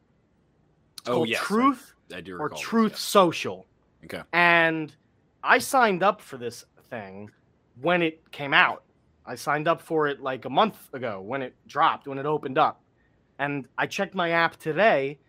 It's 0.99 1.09
Oh, 1.09 1.13
called 1.15 1.29
yes, 1.29 1.41
Truth 1.41 1.93
I 2.13 2.21
do 2.21 2.35
or 2.35 2.43
recall. 2.45 2.57
this, 2.57 2.67
Truth. 2.67 2.97
Social. 2.97 3.65
Okay. 4.05 4.21
And 4.33 4.95
I 5.43 5.59
signed 5.59 6.03
up 6.03 6.21
for 6.21 6.37
this 6.37 6.65
thing 6.89 7.31
when 7.81 8.01
it 8.01 8.29
came 8.31 8.53
out. 8.53 8.83
I 9.25 9.35
signed 9.35 9.67
up 9.67 9.81
for 9.81 10.07
it 10.07 10.21
like 10.21 10.45
a 10.45 10.49
month 10.49 10.77
ago 10.93 11.21
when 11.21 11.41
it 11.41 11.53
dropped, 11.67 12.07
when 12.07 12.17
it 12.17 12.25
opened 12.25 12.57
up. 12.57 12.81
And 13.37 13.65
I 13.77 13.85
checked 13.87 14.15
my 14.15 14.31
app 14.31 14.57
today. 14.57 15.19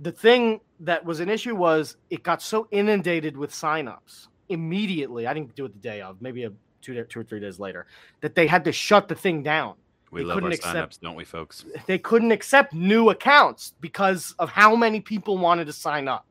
The 0.00 0.12
thing 0.12 0.60
that 0.80 1.04
was 1.04 1.20
an 1.20 1.28
issue 1.28 1.54
was 1.54 1.96
it 2.10 2.22
got 2.22 2.42
so 2.42 2.66
inundated 2.72 3.36
with 3.36 3.52
signups 3.52 4.26
immediately. 4.48 5.26
I 5.26 5.32
didn't 5.32 5.54
do 5.54 5.64
it 5.64 5.72
the 5.72 5.78
day 5.78 6.02
of, 6.02 6.20
maybe 6.20 6.44
a 6.44 6.52
two, 6.82 7.02
two 7.04 7.20
or 7.20 7.24
three 7.24 7.40
days 7.40 7.58
later, 7.60 7.86
that 8.20 8.34
they 8.34 8.46
had 8.46 8.64
to 8.64 8.72
shut 8.72 9.08
the 9.08 9.14
thing 9.14 9.42
down. 9.42 9.74
We 10.12 10.22
love 10.22 10.36
our 10.36 10.42
couldn't 10.42 10.52
accept- 10.52 10.98
signups, 10.98 11.00
don't 11.00 11.16
we, 11.16 11.24
folks? 11.24 11.64
They 11.86 11.98
couldn't 11.98 12.30
accept 12.32 12.74
new 12.74 13.10
accounts 13.10 13.72
because 13.80 14.34
of 14.38 14.50
how 14.50 14.76
many 14.76 15.00
people 15.00 15.38
wanted 15.38 15.66
to 15.66 15.72
sign 15.72 16.06
up. 16.06 16.26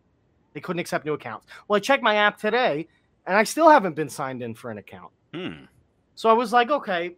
They 0.54 0.60
couldn't 0.62 0.80
accept 0.80 1.06
new 1.06 1.14
accounts. 1.14 1.48
Well, 1.68 1.78
I 1.78 1.80
checked 1.80 2.04
my 2.04 2.16
app 2.16 2.38
today 2.38 2.88
and 3.26 3.36
I 3.36 3.44
still 3.44 3.70
haven't 3.70 3.96
been 3.96 4.10
signed 4.10 4.44
in 4.44 4.54
for 4.54 4.70
an 4.70 4.78
account. 4.78 5.12
Hmm. 5.34 5.66
So 6.16 6.30
I 6.30 6.34
was 6.34 6.54
like, 6.54 6.70
okay. 6.70 7.16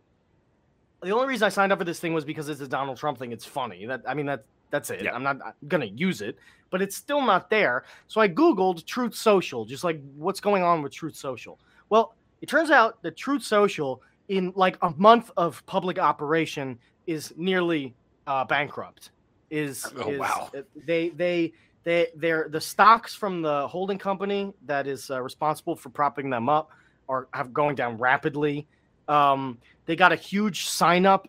The 1.01 1.11
only 1.11 1.27
reason 1.27 1.45
I 1.45 1.49
signed 1.49 1.73
up 1.73 1.79
for 1.79 1.85
this 1.85 1.99
thing 1.99 2.13
was 2.13 2.23
because 2.23 2.47
it's 2.47 2.61
a 2.61 2.67
Donald 2.67 2.97
Trump 2.97 3.19
thing. 3.19 3.33
It's 3.33 3.45
funny. 3.45 3.85
That 3.85 4.01
I 4.07 4.13
mean 4.13 4.25
that 4.27 4.45
that's 4.69 4.89
it. 4.89 5.03
Yeah. 5.03 5.13
I'm 5.13 5.23
not 5.23 5.37
gonna 5.67 5.85
use 5.85 6.21
it, 6.21 6.37
but 6.69 6.81
it's 6.81 6.95
still 6.95 7.21
not 7.21 7.49
there. 7.49 7.83
So 8.07 8.21
I 8.21 8.29
googled 8.29 8.85
Truth 8.85 9.15
Social, 9.15 9.65
just 9.65 9.83
like 9.83 9.99
what's 10.15 10.39
going 10.39 10.63
on 10.63 10.81
with 10.81 10.93
Truth 10.93 11.17
Social. 11.17 11.59
Well, 11.89 12.15
it 12.41 12.47
turns 12.47 12.71
out 12.71 13.01
that 13.03 13.17
Truth 13.17 13.43
Social, 13.43 14.01
in 14.27 14.53
like 14.55 14.77
a 14.81 14.91
month 14.97 15.31
of 15.37 15.65
public 15.65 15.99
operation, 15.99 16.79
is 17.07 17.33
nearly 17.37 17.93
uh, 18.27 18.45
bankrupt. 18.45 19.11
Is, 19.49 19.85
Oh, 19.97 20.09
is 20.09 20.19
wow. 20.19 20.49
they 20.75 21.09
they 21.09 21.53
they 21.83 22.07
they're 22.15 22.47
the 22.49 22.61
stocks 22.61 23.13
from 23.13 23.41
the 23.41 23.67
holding 23.67 23.97
company 23.99 24.53
that 24.65 24.87
is 24.87 25.11
uh, 25.11 25.21
responsible 25.21 25.75
for 25.75 25.89
propping 25.89 26.29
them 26.29 26.49
up 26.49 26.71
are 27.09 27.27
have 27.33 27.53
going 27.53 27.75
down 27.75 27.97
rapidly. 27.97 28.67
Um, 29.07 29.57
they 29.85 29.95
got 29.95 30.11
a 30.11 30.15
huge 30.15 30.67
sign 30.69 31.05
up 31.05 31.27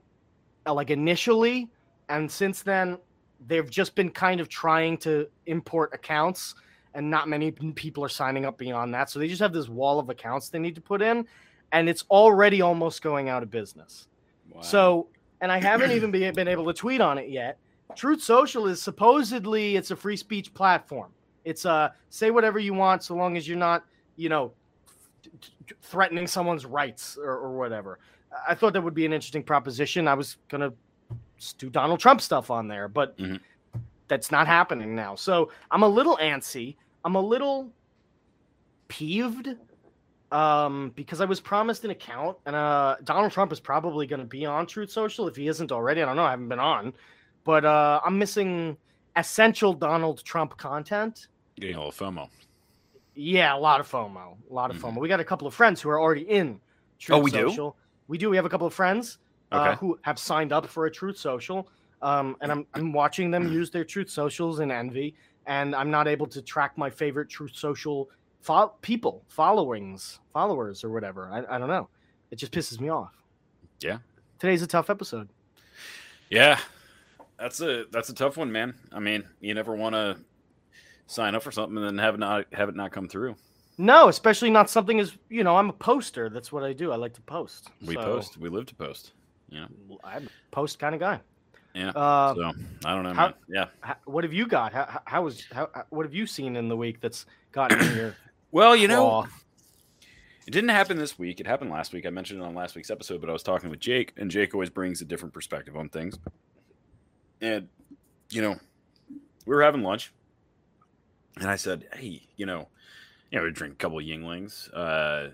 uh, 0.67 0.73
like 0.73 0.91
initially, 0.91 1.69
and 2.09 2.31
since 2.31 2.63
then 2.63 2.99
they've 3.47 3.69
just 3.69 3.95
been 3.95 4.11
kind 4.11 4.41
of 4.41 4.49
trying 4.49 4.97
to 4.99 5.29
import 5.47 5.91
accounts, 5.93 6.55
and 6.95 7.11
not 7.11 7.29
many 7.29 7.51
people 7.51 8.05
are 8.05 8.09
signing 8.09 8.47
up 8.47 8.57
beyond 8.57 8.95
that. 8.95 9.11
So 9.11 9.19
they 9.19 9.29
just 9.29 9.43
have 9.43 9.53
this 9.53 9.69
wall 9.69 9.99
of 9.99 10.09
accounts 10.09 10.49
they 10.49 10.61
need 10.61 10.77
to 10.77 10.81
put 10.81 11.03
in, 11.03 11.27
and 11.75 11.89
it's 11.89 12.05
already 12.09 12.63
almost 12.63 13.03
going 13.03 13.29
out 13.29 13.43
of 13.43 13.51
business. 13.51 14.07
Wow. 14.51 14.63
So, 14.63 15.09
and 15.41 15.51
I 15.53 15.59
haven't 15.59 15.91
even 15.91 16.11
be, 16.11 16.31
been 16.31 16.49
able 16.49 16.65
to 16.67 16.73
tweet 16.73 17.01
on 17.01 17.19
it 17.19 17.29
yet. 17.29 17.59
Truth 17.97 18.23
Social 18.23 18.67
is 18.67 18.81
supposedly 18.81 19.77
it's 19.77 19.91
a 19.91 19.97
free 19.97 20.17
speech 20.17 20.55
platform. 20.55 21.11
It's 21.45 21.67
uh 21.67 21.91
say 22.09 22.31
whatever 22.31 22.59
you 22.59 22.73
want 22.75 23.03
so 23.03 23.15
long 23.15 23.37
as 23.37 23.47
you're 23.47 23.59
not, 23.59 23.85
you 24.17 24.29
know, 24.29 24.53
threatening 25.83 26.27
someone's 26.27 26.65
rights 26.65 27.19
or, 27.21 27.33
or 27.33 27.59
whatever. 27.59 27.99
I 28.49 28.55
thought 28.55 28.73
that 28.73 28.83
would 28.83 28.95
be 28.95 29.05
an 29.05 29.13
interesting 29.13 29.43
proposition. 29.43 30.09
I 30.09 30.15
was 30.15 30.39
gonna 30.49 30.73
do 31.59 31.69
Donald 31.69 32.01
Trump 32.01 32.21
stuff 32.21 32.51
on 32.51 32.69
there, 32.69 32.89
but 32.89 33.17
Mhm. 33.19 33.41
that's 34.09 34.31
not 34.31 34.47
happening 34.47 34.95
now. 34.95 35.15
So 35.17 35.51
I'm 35.71 35.83
a 35.83 35.89
little 35.89 36.17
antsy. 36.19 36.77
I'm 37.05 37.17
a 37.17 37.21
little 37.21 37.71
peeved 38.89 39.57
um, 40.33 40.93
because 40.97 41.21
I 41.21 41.25
was 41.25 41.41
promised 41.41 41.85
an 41.85 41.91
account, 41.91 42.37
and 42.47 42.57
uh, 42.57 42.97
Donald 43.05 43.33
Trump 43.33 43.53
is 43.53 43.61
probably 43.61 44.07
going 44.07 44.21
to 44.21 44.27
be 44.27 44.47
on 44.47 44.67
Truth 44.67 44.91
Social 44.91 45.29
if 45.29 45.37
he 45.37 45.49
isn't 45.49 45.71
already. 45.71 46.03
I 46.03 46.07
don't 46.07 46.17
know. 46.17 46.25
I 46.25 46.31
haven't 46.31 46.49
been 46.49 46.59
on, 46.59 46.93
but 47.45 47.65
uh, 47.65 48.01
I'm 48.05 48.19
missing 48.19 48.77
essential 49.17 49.73
Donald 49.73 50.25
Trump 50.25 50.57
content. 50.57 51.29
Getting 51.61 51.77
a 51.77 51.85
little 51.85 51.93
FOMO. 51.93 52.29
Yeah, 53.15 53.55
a 53.55 53.59
lot 53.59 53.79
of 53.79 53.89
FOMO. 53.89 54.37
A 54.51 54.53
lot 54.53 54.71
of 54.71 54.77
Mhm. 54.77 54.81
FOMO. 54.95 55.01
We 55.01 55.09
got 55.09 55.21
a 55.21 55.25
couple 55.25 55.47
of 55.47 55.55
friends 55.55 55.81
who 55.81 55.89
are 55.89 56.01
already 56.01 56.23
in 56.29 56.61
Truth 56.99 57.19
Oh, 57.19 57.23
we 57.23 57.31
do? 57.31 57.49
Social. 57.49 57.77
We 58.09 58.19
do. 58.19 58.29
We 58.31 58.37
have 58.37 58.45
a 58.45 58.49
couple 58.49 58.67
of 58.67 58.75
friends 58.75 59.19
uh, 59.53 59.61
Okay. 59.61 59.79
who 59.79 59.97
have 60.03 60.19
signed 60.19 60.53
up 60.53 60.67
for 60.67 60.87
a 60.87 60.91
Truth 60.91 61.17
Social. 61.19 61.69
Um, 62.03 62.37
and 62.41 62.51
I'm, 62.51 62.67
I'm 62.75 62.93
watching 62.93 63.31
them 63.31 63.47
use 63.53 63.71
their 63.71 63.85
Truth 63.85 64.11
Socials 64.11 64.59
in 64.61 64.71
Envy, 64.73 65.15
and 65.47 65.77
I'm 65.77 65.91
not 65.93 66.09
able 66.09 66.27
to 66.27 66.43
track 66.43 66.77
my 66.77 66.91
favorite 66.91 67.29
Truth 67.29 67.53
Social 67.55 68.11
fo- 68.45 68.75
people, 68.83 69.25
followings, 69.29 70.21
followers, 70.33 70.85
or 70.85 70.91
whatever. 70.91 71.29
I, 71.33 71.57
I 71.57 71.59
don't 71.59 71.69
know. 71.69 71.89
It 72.31 72.37
just 72.37 72.53
pisses 72.53 72.79
me 72.81 72.89
off. 72.91 73.13
Yeah. 73.81 73.99
Today's 74.39 74.63
a 74.63 74.67
tough 74.67 74.91
episode. 74.91 75.29
Yeah, 76.31 76.59
that's 77.39 77.61
a 77.61 77.85
that's 77.91 78.09
a 78.09 78.15
tough 78.15 78.37
one, 78.37 78.51
man. 78.53 78.75
I 78.93 78.99
mean, 79.01 79.25
you 79.41 79.55
never 79.55 79.75
want 79.75 79.95
to 79.95 80.17
sign 81.07 81.35
up 81.35 81.43
for 81.43 81.53
something 81.53 81.77
and 81.77 81.87
then 81.87 81.99
have 81.99 82.15
it 82.15 82.19
not 82.19 82.47
have 82.53 82.69
it 82.69 82.77
not 82.77 82.93
come 82.93 83.09
through. 83.09 83.37
No, 83.77 84.09
especially 84.09 84.51
not 84.51 84.71
something 84.71 85.01
as 85.01 85.17
you 85.29 85.45
know. 85.45 85.57
I'm 85.57 85.69
a 85.71 85.73
poster. 85.75 86.29
That's 86.29 86.51
what 86.53 86.63
I 86.65 86.73
do. 86.73 86.93
I 86.93 86.97
like 86.97 87.13
to 87.15 87.21
post. 87.23 87.69
We 87.87 87.95
So, 87.95 88.03
post, 88.03 88.39
we 88.39 88.49
live 88.49 88.67
to 88.67 88.75
post. 88.75 89.13
Yeah, 89.49 89.67
I'm 90.03 90.27
a 90.27 90.31
post 90.55 90.79
kind 90.79 90.95
of 90.95 91.01
guy. 91.01 91.21
yeah. 91.75 91.91
Uh, 91.91 92.35
so 92.35 92.53
I 92.85 92.95
don't 92.95 93.03
know, 93.05 93.13
how-. 93.15 93.35
Yeah. 93.49 93.67
H- 93.87 93.97
what 94.07 94.25
have 94.25 94.33
you 94.33 94.47
got? 94.47 94.73
How, 94.73 94.87
how- 94.87 95.03
how 95.05 95.23
was 95.23 95.45
how, 95.53 95.69
how- 95.75 95.85
what 95.91 96.05
have 96.07 96.15
you 96.15 96.27
seen 96.27 96.57
in 96.57 96.69
the 96.69 96.77
week 96.77 97.01
that's 97.01 97.27
gotten 97.53 97.81
in 97.81 97.97
your 97.97 98.17
Well, 98.55 98.77
you 98.77 98.87
know? 98.87 99.27
It 100.47 100.53
didn't 100.53 100.69
happen 100.71 100.97
this 100.97 101.19
week. 101.19 101.41
It 101.41 101.47
happened 101.47 101.73
last 101.73 101.93
week. 101.93 102.07
I 102.07 102.11
mentioned 102.11 102.41
it 102.41 102.45
on 102.45 102.55
last 102.55 102.77
week's 102.77 102.89
episode, 102.89 103.21
but 103.21 103.29
I 103.29 103.33
was 103.33 103.43
talking 103.43 103.69
with 103.69 103.81
Jake, 103.81 104.13
and 104.17 104.31
Jake 104.31 104.55
always 104.55 104.71
brings 104.71 105.01
a 105.01 105.05
different 105.05 105.35
perspective 105.35 105.77
on 105.77 105.89
things. 105.89 106.17
And, 107.41 107.69
you 108.31 108.43
know, 108.43 108.55
we 109.45 109.57
were 109.57 109.63
having 109.63 109.83
lunch, 109.83 110.13
and 111.41 111.51
I 111.51 111.57
said, 111.57 111.89
hey, 111.95 112.23
you 112.37 112.47
know, 112.47 112.69
you 113.33 113.39
know, 113.39 113.45
we 113.45 113.51
drink 113.51 113.75
a 113.75 113.77
couple 113.77 113.99
of 113.99 114.05
Yuenglings, 114.05 114.73
uh, 114.73 115.31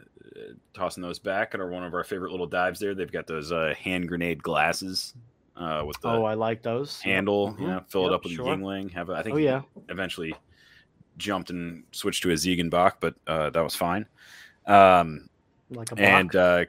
tossing 0.72 1.02
those 1.02 1.18
back 1.18 1.52
at 1.52 1.60
our 1.60 1.68
one 1.68 1.84
of 1.84 1.92
our 1.92 2.04
favorite 2.04 2.30
little 2.30 2.46
dives 2.46 2.80
there. 2.80 2.94
They've 2.94 3.12
got 3.12 3.26
those 3.26 3.52
uh, 3.52 3.74
hand 3.78 4.08
grenade 4.08 4.42
glasses 4.42 5.12
uh, 5.56 5.82
with 5.86 6.00
the 6.00 6.08
oh, 6.08 6.24
I 6.24 6.32
like 6.32 6.62
those. 6.62 7.02
Yep. 7.04 7.14
handle. 7.14 7.52
Mhm. 7.52 7.60
You 7.60 7.66
know, 7.66 7.84
fill 7.86 8.06
it 8.06 8.14
up 8.14 8.24
with 8.24 8.32
sure. 8.32 8.50
a 8.50 8.56
Yuengling. 8.56 8.90
Have 8.92 9.10
a, 9.10 9.12
I 9.12 9.22
think 9.22 9.34
Oh 9.34 9.38
yeah. 9.38 9.60
eventually 9.90 10.34
jumped 11.20 11.50
and 11.50 11.84
switched 11.92 12.22
to 12.24 12.30
a 12.30 12.34
Ziegenbock, 12.34 12.94
but 13.00 13.14
uh, 13.26 13.50
that 13.50 13.62
was 13.62 13.76
fine. 13.76 14.06
Um, 14.66 15.28
Like 15.70 15.92
a 15.92 15.94
and 15.94 16.00
and 16.00 16.36
uh, 16.36 16.64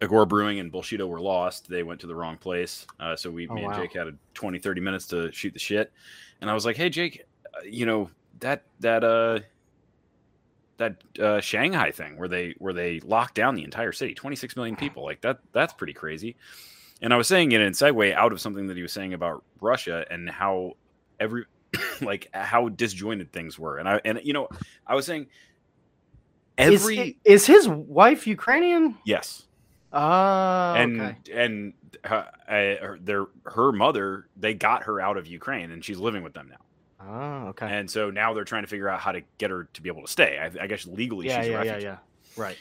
Agora 0.00 0.26
Brewing 0.26 0.58
and 0.58 0.72
Bullshido 0.72 1.06
were 1.06 1.20
lost. 1.20 1.68
They 1.68 1.82
went 1.82 2.00
to 2.00 2.06
the 2.06 2.14
wrong 2.14 2.36
place. 2.36 2.86
Uh, 2.98 3.14
so 3.14 3.30
we, 3.30 3.46
Oh, 3.48 3.54
me 3.54 3.64
and. 3.64 3.74
Jake 3.74 3.92
had 3.92 4.08
a 4.08 4.14
20, 4.34 4.58
30 4.58 4.80
minutes 4.80 5.06
to 5.08 5.30
shoot 5.32 5.52
the 5.52 5.60
shit. 5.60 5.92
And 6.40 6.50
I 6.50 6.54
was 6.54 6.64
like, 6.64 6.76
hey, 6.76 6.88
Jake, 6.88 7.24
uh, 7.54 7.62
you 7.64 7.86
know, 7.86 8.10
that, 8.40 8.64
that, 8.80 9.04
uh, 9.04 9.40
that 10.78 10.96
uh, 11.20 11.40
Shanghai 11.40 11.92
thing 11.92 12.16
where 12.18 12.26
they 12.28 12.54
where 12.58 12.72
they 12.72 12.98
locked 13.00 13.34
down 13.34 13.54
the 13.54 13.62
entire 13.62 13.92
city, 13.92 14.14
26 14.14 14.56
million 14.56 14.74
people, 14.74 15.04
like 15.04 15.20
that 15.20 15.38
that's 15.52 15.72
pretty 15.72 15.92
crazy. 15.92 16.34
And 17.00 17.12
I 17.12 17.16
was 17.16 17.28
saying 17.28 17.52
it 17.52 17.60
in 17.60 17.72
segue 17.72 18.14
out 18.14 18.32
of 18.32 18.40
something 18.40 18.66
that 18.66 18.76
he 18.76 18.82
was 18.82 18.92
saying 18.92 19.14
about 19.14 19.44
Russia 19.60 20.04
and 20.10 20.28
how 20.28 20.72
every 21.20 21.44
like 22.00 22.28
how 22.32 22.68
disjointed 22.68 23.32
things 23.32 23.58
were. 23.58 23.78
And 23.78 23.88
I 23.88 24.00
and 24.04 24.20
you 24.22 24.32
know 24.32 24.48
I 24.86 24.94
was 24.94 25.06
saying 25.06 25.26
every 26.58 27.18
is, 27.24 27.42
is 27.42 27.46
his 27.46 27.68
wife 27.68 28.26
Ukrainian? 28.26 28.98
yes 29.04 29.44
Ah, 29.94 30.74
and 30.74 31.00
okay. 31.00 31.16
and 31.34 31.74
uh, 32.04 32.24
uh, 32.48 32.96
their 33.00 33.26
her 33.44 33.72
mother 33.72 34.26
they 34.36 34.54
got 34.54 34.84
her 34.84 35.00
out 35.00 35.16
of 35.18 35.26
Ukraine 35.26 35.70
and 35.70 35.84
she's 35.84 35.98
living 35.98 36.22
with 36.22 36.32
them 36.32 36.48
now. 36.48 36.56
Ah, 37.00 37.46
okay. 37.48 37.66
And 37.66 37.90
so 37.90 38.10
now 38.10 38.32
they're 38.32 38.44
trying 38.44 38.62
to 38.62 38.68
figure 38.68 38.88
out 38.88 39.00
how 39.00 39.12
to 39.12 39.20
get 39.38 39.50
her 39.50 39.68
to 39.72 39.82
be 39.82 39.88
able 39.88 40.02
to 40.02 40.08
stay. 40.10 40.38
I, 40.38 40.64
I 40.64 40.66
guess 40.66 40.86
legally 40.86 41.26
yeah, 41.26 41.40
she's 41.40 41.48
yeah, 41.50 41.52
yeah, 41.52 41.72
refugee. 41.72 41.86
yeah. 41.86 41.96
Right. 42.36 42.56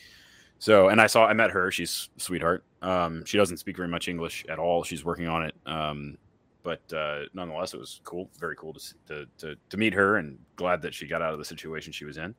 So, 0.60 0.90
and 0.90 1.00
I 1.00 1.08
saw, 1.08 1.26
I 1.26 1.34
met 1.34 1.52
her. 1.52 1.72
She's 1.72 2.10
sweetheart. 2.18 2.64
Um, 2.82 3.24
she 3.26 3.38
doesn't 3.38 3.58
speak 3.58 3.78
very 3.78 3.88
much 3.88 4.08
English 4.08 4.46
at 4.50 4.60
all. 4.60 4.84
She's 4.84 5.06
working 5.06 5.28
on 5.28 5.44
it. 5.46 5.56
Um, 5.66 6.18
but 6.64 6.82
uh, 6.94 7.24
nonetheless, 7.34 7.74
it 7.74 7.80
was 7.80 8.02
cool, 8.04 8.30
very 8.40 8.56
cool 8.56 8.74
to, 8.74 8.94
to 9.08 9.26
to 9.38 9.56
to 9.70 9.78
meet 9.78 9.94
her, 9.94 10.18
and 10.18 10.38
glad 10.56 10.82
that 10.84 10.94
she 10.94 11.08
got 11.08 11.22
out 11.22 11.34
of 11.34 11.40
the 11.40 11.46
situation 11.46 11.92
she 11.92 12.06
was 12.06 12.18
in. 12.18 12.36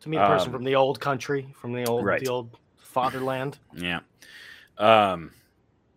To 0.00 0.08
meet 0.08 0.18
a 0.18 0.26
person 0.26 0.48
Um, 0.48 0.52
from 0.52 0.64
the 0.64 0.74
old 0.74 1.00
country, 1.00 1.52
from 1.54 1.72
the 1.72 1.84
old 1.86 2.04
right. 2.04 2.20
the 2.20 2.30
old 2.30 2.56
fatherland. 2.76 3.58
Yeah. 3.74 4.00
Um. 4.78 5.32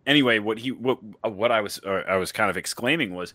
Anyway, 0.06 0.38
what 0.38 0.58
he 0.58 0.72
what 0.72 0.98
uh, 1.24 1.30
what 1.30 1.52
I 1.52 1.60
was 1.60 1.80
uh, 1.84 2.02
I 2.08 2.16
was 2.16 2.32
kind 2.32 2.50
of 2.50 2.56
exclaiming 2.56 3.14
was 3.14 3.34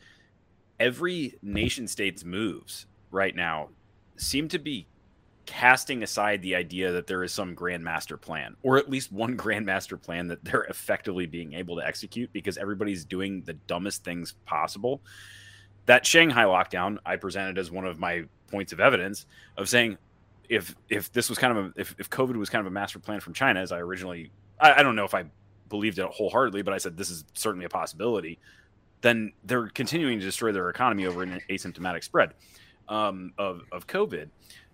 every 0.79 1.37
nation 1.41 1.87
state's 1.87 2.23
moves 2.23 2.87
right 3.11 3.35
now 3.35 3.69
seem 4.17 4.47
to 4.49 4.59
be 4.59 4.87
casting 5.45 6.03
aside 6.03 6.41
the 6.41 6.55
idea 6.55 6.91
that 6.91 7.07
there 7.07 7.23
is 7.23 7.31
some 7.31 7.53
grand 7.53 7.83
master 7.83 8.17
plan 8.17 8.55
or 8.63 8.77
at 8.77 8.89
least 8.89 9.11
one 9.11 9.35
grand 9.37 9.65
master 9.65 9.97
plan 9.97 10.27
that 10.27 10.43
they're 10.43 10.63
effectively 10.63 11.25
being 11.25 11.53
able 11.53 11.75
to 11.75 11.85
execute 11.85 12.31
because 12.33 12.57
everybody's 12.57 13.05
doing 13.05 13.41
the 13.43 13.53
dumbest 13.53 14.03
things 14.03 14.35
possible 14.45 15.01
that 15.85 16.05
shanghai 16.05 16.45
lockdown 16.45 16.97
i 17.05 17.15
presented 17.15 17.57
as 17.57 17.69
one 17.69 17.85
of 17.85 17.99
my 17.99 18.23
points 18.47 18.71
of 18.71 18.79
evidence 18.79 19.25
of 19.57 19.67
saying 19.67 19.97
if 20.49 20.75
if 20.89 21.11
this 21.11 21.29
was 21.29 21.37
kind 21.37 21.57
of 21.57 21.65
a 21.65 21.73
if, 21.75 21.95
if 21.99 22.09
covid 22.09 22.35
was 22.35 22.49
kind 22.49 22.61
of 22.61 22.67
a 22.67 22.73
master 22.73 22.99
plan 22.99 23.19
from 23.19 23.33
china 23.33 23.59
as 23.59 23.71
i 23.71 23.79
originally 23.79 24.31
I, 24.59 24.79
I 24.79 24.83
don't 24.83 24.95
know 24.95 25.05
if 25.05 25.13
i 25.13 25.25
believed 25.67 25.99
it 25.99 26.05
wholeheartedly 26.05 26.61
but 26.61 26.73
i 26.73 26.77
said 26.77 26.95
this 26.95 27.09
is 27.09 27.25
certainly 27.33 27.65
a 27.65 27.69
possibility 27.69 28.39
then 29.01 29.33
they're 29.43 29.67
continuing 29.67 30.19
to 30.19 30.25
destroy 30.25 30.53
their 30.53 30.69
economy 30.69 31.05
over 31.05 31.23
an 31.23 31.41
asymptomatic 31.49 32.05
spread 32.05 32.33
um, 32.87 33.33
of, 33.37 33.61
of 33.71 33.87
COVID. 33.87 34.29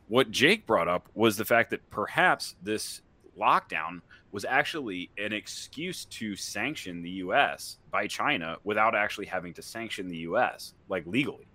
What 0.10 0.32
Jake 0.32 0.66
brought 0.66 0.88
up 0.88 1.08
was 1.14 1.38
the 1.38 1.46
fact 1.46 1.70
that 1.70 1.88
perhaps 1.92 2.56
this 2.64 3.02
lockdown 3.40 4.02
was 4.32 4.44
actually 4.44 5.12
an 5.20 5.34
excuse 5.34 6.06
to 6.06 6.36
sanction 6.36 7.04
the 7.04 7.10
U.S. 7.12 7.78
by 7.92 8.08
China 8.08 8.58
without 8.64 8.96
actually 8.96 9.28
having 9.28 9.54
to 9.54 9.62
sanction 9.62 10.10
the 10.10 10.18
U.S. 10.18 10.74
like 10.90 11.06
legally, 11.06 11.48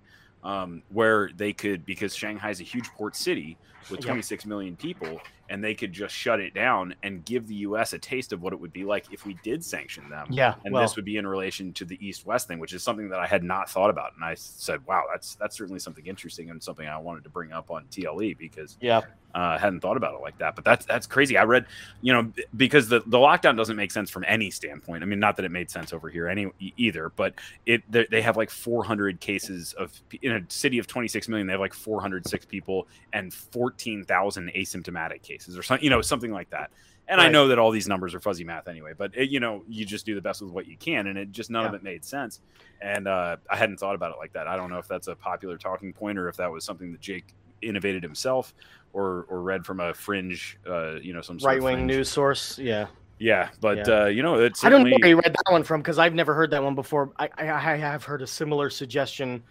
um, 0.45 0.83
where 0.93 1.31
they 1.37 1.53
could 1.53 1.85
because 1.85 2.15
Shanghai 2.15 2.51
is 2.51 2.61
a 2.61 2.65
huge 2.65 2.89
port 2.91 3.17
city 3.17 3.59
with 3.91 4.01
26 4.01 4.47
million 4.47 4.77
people, 4.77 5.21
and 5.49 5.63
they 5.63 5.75
could 5.75 5.93
just 5.93 6.15
shut 6.15 6.41
it 6.41 6.55
down 6.55 6.95
and 7.03 7.25
give 7.25 7.47
the 7.47 7.55
U.S. 7.57 7.93
a 7.93 7.99
taste 7.99 8.33
of 8.33 8.43
what 8.43 8.53
it 8.53 8.61
would 8.61 8.73
be 8.73 8.85
like 8.85 9.07
if 9.13 9.27
we 9.27 9.35
did 9.43 9.65
sanction 9.65 10.09
them 10.09 10.27
Yeah. 10.31 10.55
and 10.65 10.73
well, 10.73 10.83
this 10.83 10.97
would 10.97 11.05
be 11.05 11.17
in 11.17 11.27
relation 11.27 11.73
to 11.75 11.85
the 11.85 11.99
east 12.07 12.25
west 12.27 12.49
thing 12.49 12.59
which 12.59 12.73
is 12.73 12.83
something 12.83 13.09
that 13.11 13.21
i 13.21 13.27
had 13.27 13.43
not 13.45 13.69
thought 13.69 13.91
about 13.91 14.13
and 14.15 14.25
i 14.25 14.35
said 14.35 14.81
wow 14.87 15.03
that's 15.11 15.35
that's 15.37 15.57
certainly 15.57 15.79
something 15.79 16.07
interesting 16.07 16.51
and 16.51 16.63
something 16.63 16.87
i 16.89 16.97
wanted 16.97 17.23
to 17.25 17.31
bring 17.31 17.53
up 17.53 17.71
on 17.71 17.85
tle 17.91 18.33
because 18.39 18.77
yeah. 18.81 18.99
uh, 18.99 19.03
I 19.35 19.59
hadn't 19.59 19.81
thought 19.81 19.97
about 19.97 20.15
it 20.15 20.21
like 20.23 20.39
that 20.39 20.55
but 20.55 20.65
that's 20.65 20.87
that's 20.87 21.07
crazy 21.07 21.37
i 21.37 21.43
read 21.45 21.67
you 22.01 22.13
know 22.13 22.33
because 22.57 22.89
the, 22.89 23.01
the 23.07 23.19
lockdown 23.19 23.57
doesn't 23.57 23.77
make 23.77 23.91
sense 23.91 24.09
from 24.11 24.25
any 24.27 24.51
standpoint 24.51 25.03
i 25.03 25.07
mean 25.07 25.21
not 25.21 25.37
that 25.37 25.45
it 25.45 25.51
made 25.51 25.71
sense 25.71 25.93
over 25.93 26.09
here 26.09 26.29
any 26.29 26.51
either 26.77 27.11
but 27.17 27.35
it 27.67 27.83
they, 27.91 28.07
they 28.11 28.23
have 28.23 28.37
like 28.37 28.51
400 28.51 29.21
cases 29.21 29.73
of 29.75 29.93
in 30.23 30.33
a 30.33 30.41
city 30.49 30.79
of 30.79 30.87
26 30.87 31.29
million 31.29 31.47
they 31.47 31.53
have 31.53 31.61
like 31.61 31.75
406 31.75 32.47
people 32.47 32.87
and 33.13 33.33
14000 33.35 34.53
asymptomatic 34.57 35.23
cases 35.23 35.34
or 35.57 35.63
something 35.63 35.85
you 35.85 35.91
know 35.91 36.01
something 36.01 36.33
like 36.33 36.51
that 36.51 36.71
and 37.07 37.21
I 37.21 37.29
know 37.29 37.49
that 37.49 37.59
all 37.59 37.71
these 37.71 37.87
numbers 37.87 38.15
are 38.15 38.21
fuzzy 38.21 38.45
math 38.45 38.67
anyway, 38.67 38.93
but 38.97 39.15
it, 39.15 39.29
you 39.29 39.39
know, 39.39 39.63
you 39.69 39.85
just 39.85 40.07
do 40.07 40.15
the 40.15 40.23
best 40.23 40.41
with 40.41 40.51
what 40.51 40.67
you 40.67 40.77
can, 40.77 41.07
and 41.07 41.19
it 41.19 41.33
just 41.33 41.51
none 41.51 41.67
of 41.67 41.75
it 41.75 41.83
made 41.83 42.03
sense. 42.05 42.41
And 42.81 43.07
uh, 43.07 43.37
I 43.51 43.57
hadn't 43.57 43.79
thought 43.79 43.95
about 43.95 44.13
it 44.13 44.19
like 44.19 44.33
that. 44.33 44.47
I 44.47 44.57
don't 44.57 44.71
know 44.71 44.79
if 44.79 44.89
that's 44.89 45.09
a 45.09 45.15
popular 45.15 45.59
talking 45.59 45.93
point 45.93 46.19
or 46.19 46.29
if 46.29 46.37
that 46.39 46.51
was 46.51 46.65
something 46.65 46.93
that 46.93 47.01
Jake 47.01 47.35
innovated 47.61 48.03
himself 48.03 48.55
or 48.93 49.27
or 49.29 49.43
read 49.43 49.67
from 49.67 49.81
a 49.81 49.93
fringe, 49.93 50.59
uh, 50.67 50.95
you 50.95 51.13
know, 51.13 51.21
some 51.21 51.39
right 51.39 51.63
wing 51.63 51.87
news 51.87 52.09
source. 52.09 52.59
Yeah. 52.59 52.87
Yeah, 53.19 53.51
but 53.61 53.87
Yeah. 53.87 54.03
Uh, 54.03 54.07
you 54.07 54.23
know, 54.23 54.37
it's 54.37 54.65
I 54.65 54.71
don't 54.71 54.81
know 54.81 54.85
certainly 54.87 55.03
where 55.03 55.09
you 55.11 55.17
read 55.17 55.35
that 55.35 55.53
one 55.53 55.63
from 55.63 55.83
because 55.83 55.99
I've 55.99 56.15
never 56.15 56.35
heard 56.35 56.51
that 56.51 56.63
one 56.63 56.75
before. 56.75 57.13
I, 57.19 57.29
I, 57.37 57.51
I 57.51 57.77
have 57.77 58.05
heard 58.05 58.23
a 58.23 58.27
similar 58.27 58.71
suggestion 58.71 59.43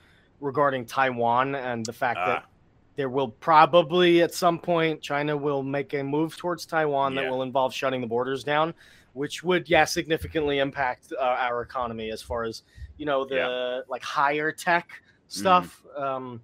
regarding 0.41 0.85
Taiwan 0.85 1.55
and 1.55 1.85
the 1.85 1.93
fact 1.93 2.17
that 2.17 2.43
Ah. 2.45 2.49
There 2.95 3.09
will 3.09 3.29
probably 3.29 4.21
at 4.21 4.33
some 4.33 4.59
point 4.59 5.01
China 5.01 5.35
will 5.35 5.63
make 5.63 5.93
a 5.93 6.03
move 6.03 6.37
towards 6.37 6.65
Taiwan 6.65 7.15
that 7.15 7.29
will 7.29 7.41
involve 7.43 7.73
shutting 7.73 8.01
the 8.01 8.07
borders 8.07 8.43
down, 8.43 8.73
which 9.13 9.43
would 9.43 9.67
yeah 9.69 9.85
significantly 9.85 10.59
impact 10.59 11.11
uh, 11.19 11.21
our 11.23 11.61
economy 11.61 12.11
as 12.11 12.21
far 12.21 12.43
as 12.43 12.63
you 12.97 13.05
know 13.05 13.25
the 13.25 13.35
Yeah. 13.35 13.47
Mm-hmm. 13.47 13.91
like 13.91 14.03
higher 14.03 14.51
tech 14.51 14.89
stuff. 15.27 15.83
Um, 15.97 16.41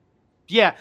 yeah, 0.47 0.75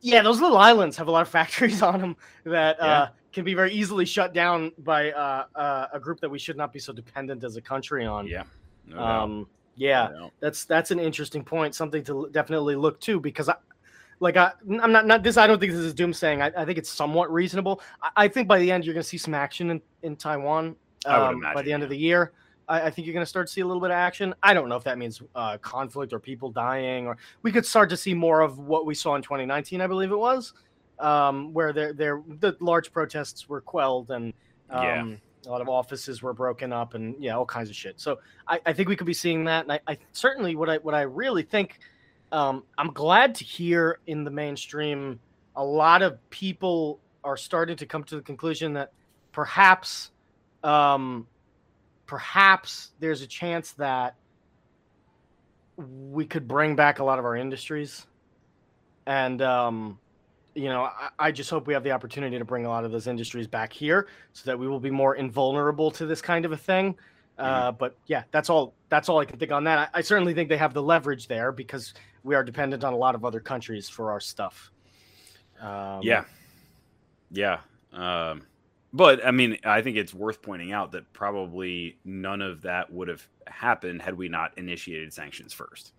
yeah, 0.00 0.22
those 0.22 0.40
little 0.40 0.58
islands 0.58 0.96
have 0.96 1.08
a 1.08 1.10
lot 1.10 1.22
of 1.22 1.28
factories 1.38 1.82
on 1.82 2.00
them 2.00 2.16
that 2.44 2.76
Yeah. 2.78 2.86
uh, 2.86 3.08
can 3.32 3.44
be 3.44 3.54
very 3.54 3.72
easily 3.72 4.04
shut 4.04 4.32
down 4.32 4.72
by 4.78 5.12
uh, 5.12 5.44
uh, 5.54 5.86
a 5.92 6.00
group 6.00 6.20
that 6.20 6.28
we 6.30 6.38
should 6.38 6.56
not 6.56 6.72
be 6.72 6.78
so 6.78 6.92
dependent 6.92 7.44
as 7.44 7.56
a 7.56 7.60
country 7.60 8.04
on. 8.06 8.26
yeah, 8.26 8.44
no. 8.86 8.98
Um, 8.98 9.46
Yeah, 9.76 10.08
know? 10.12 10.30
that's 10.40 10.64
that's 10.64 10.90
an 10.90 10.98
interesting 11.00 11.44
point. 11.44 11.74
Something 11.74 12.02
to 12.04 12.28
definitely 12.32 12.76
look 12.76 13.00
to 13.02 13.20
because 13.20 13.48
I, 13.48 13.54
like 14.20 14.36
I, 14.36 14.52
I'm 14.82 14.92
not 14.92 15.06
not 15.06 15.22
this. 15.22 15.36
I 15.36 15.46
don't 15.46 15.58
think 15.58 15.72
this 15.72 15.80
is 15.80 15.94
doomsaying. 15.94 16.42
I, 16.42 16.62
I 16.62 16.64
think 16.64 16.78
it's 16.78 16.90
somewhat 16.90 17.32
reasonable. 17.32 17.80
I, 18.02 18.10
I 18.24 18.28
think 18.28 18.46
by 18.46 18.58
the 18.58 18.70
end 18.70 18.84
you're 18.84 18.94
going 18.94 19.02
to 19.02 19.08
see 19.08 19.18
some 19.18 19.34
action 19.34 19.70
in 19.70 19.82
in 20.02 20.16
Taiwan. 20.16 20.76
I 21.06 21.18
would 21.18 21.34
um, 21.46 21.54
by 21.54 21.62
the 21.62 21.72
end 21.72 21.82
of 21.82 21.88
the 21.88 21.96
year. 21.96 22.32
I, 22.68 22.82
I 22.82 22.90
think 22.90 23.06
you're 23.06 23.14
going 23.14 23.24
to 23.24 23.28
start 23.28 23.46
to 23.46 23.52
see 23.52 23.62
a 23.62 23.66
little 23.66 23.80
bit 23.80 23.90
of 23.90 23.96
action. 23.96 24.34
I 24.42 24.52
don't 24.54 24.68
know 24.68 24.76
if 24.76 24.84
that 24.84 24.98
means 24.98 25.22
uh, 25.34 25.56
conflict 25.58 26.12
or 26.12 26.20
people 26.20 26.50
dying, 26.50 27.06
or 27.06 27.16
we 27.42 27.50
could 27.50 27.64
start 27.66 27.88
to 27.90 27.96
see 27.96 28.14
more 28.14 28.40
of 28.42 28.58
what 28.58 28.86
we 28.86 28.94
saw 28.94 29.16
in 29.16 29.22
2019. 29.22 29.80
I 29.80 29.86
believe 29.86 30.12
it 30.12 30.18
was, 30.18 30.52
um, 30.98 31.52
where 31.54 31.72
there 31.72 31.92
there 31.94 32.22
the 32.40 32.56
large 32.60 32.92
protests 32.92 33.48
were 33.48 33.60
quelled 33.62 34.10
and 34.10 34.32
um, 34.68 34.84
Yeah. 34.84 35.14
a 35.46 35.50
lot 35.50 35.62
of 35.62 35.68
offices 35.70 36.22
were 36.22 36.34
broken 36.34 36.72
up 36.72 36.92
and 36.94 37.16
yeah, 37.18 37.34
all 37.36 37.46
kinds 37.46 37.70
of 37.70 37.74
shit. 37.76 37.98
So 37.98 38.18
I, 38.46 38.60
I 38.66 38.72
think 38.74 38.88
we 38.90 38.96
could 38.96 39.06
be 39.06 39.14
seeing 39.14 39.42
that, 39.44 39.64
and 39.64 39.72
I, 39.72 39.80
I 39.88 39.98
certainly 40.12 40.54
what 40.56 40.68
I 40.68 40.76
what 40.78 40.94
I 40.94 41.02
really 41.02 41.42
think. 41.42 41.78
Um, 42.32 42.62
I'm 42.78 42.92
glad 42.92 43.34
to 43.36 43.44
hear 43.44 43.98
in 44.06 44.24
the 44.24 44.30
mainstream 44.30 45.18
a 45.56 45.64
lot 45.64 46.02
of 46.02 46.18
people 46.30 47.00
are 47.24 47.36
starting 47.36 47.76
to 47.76 47.86
come 47.86 48.04
to 48.04 48.16
the 48.16 48.22
conclusion 48.22 48.74
that 48.74 48.92
perhaps, 49.32 50.10
um, 50.62 51.26
perhaps 52.06 52.92
there's 53.00 53.22
a 53.22 53.26
chance 53.26 53.72
that 53.72 54.14
we 55.76 56.24
could 56.24 56.46
bring 56.46 56.76
back 56.76 56.98
a 56.98 57.04
lot 57.04 57.18
of 57.18 57.24
our 57.24 57.36
industries, 57.36 58.06
and 59.06 59.42
um, 59.42 59.98
you 60.54 60.68
know, 60.68 60.82
I, 60.82 61.08
I 61.18 61.32
just 61.32 61.50
hope 61.50 61.66
we 61.66 61.74
have 61.74 61.84
the 61.84 61.92
opportunity 61.92 62.38
to 62.38 62.44
bring 62.44 62.66
a 62.66 62.68
lot 62.68 62.84
of 62.84 62.92
those 62.92 63.06
industries 63.06 63.46
back 63.46 63.72
here, 63.72 64.06
so 64.32 64.42
that 64.46 64.58
we 64.58 64.68
will 64.68 64.80
be 64.80 64.90
more 64.90 65.16
invulnerable 65.16 65.90
to 65.92 66.06
this 66.06 66.20
kind 66.20 66.44
of 66.44 66.52
a 66.52 66.56
thing. 66.56 66.96
Uh, 67.38 67.72
but 67.72 67.96
yeah, 68.06 68.24
that's 68.32 68.50
all. 68.50 68.74
That's 68.90 69.08
all 69.08 69.18
I 69.18 69.24
can 69.24 69.38
think 69.38 69.50
on 69.50 69.64
that. 69.64 69.90
I, 69.94 69.98
I 69.98 70.00
certainly 70.02 70.34
think 70.34 70.50
they 70.50 70.58
have 70.58 70.74
the 70.74 70.82
leverage 70.82 71.26
there 71.26 71.52
because 71.52 71.94
we 72.22 72.34
are 72.34 72.44
dependent 72.44 72.84
on 72.84 72.92
a 72.92 72.96
lot 72.96 73.14
of 73.14 73.24
other 73.24 73.40
countries 73.40 73.88
for 73.88 74.10
our 74.10 74.20
stuff. 74.20 74.70
Um, 75.60 76.00
yeah, 76.02 76.24
yeah. 77.30 77.58
Um, 77.92 78.42
but 78.92 79.24
I 79.24 79.30
mean, 79.30 79.58
I 79.64 79.82
think 79.82 79.96
it's 79.96 80.12
worth 80.14 80.42
pointing 80.42 80.72
out 80.72 80.92
that 80.92 81.12
probably 81.12 81.98
none 82.04 82.42
of 82.42 82.62
that 82.62 82.92
would 82.92 83.08
have 83.08 83.26
happened 83.46 84.02
had 84.02 84.14
we 84.16 84.28
not 84.28 84.56
initiated 84.58 85.12
sanctions 85.12 85.52
first. 85.52 85.92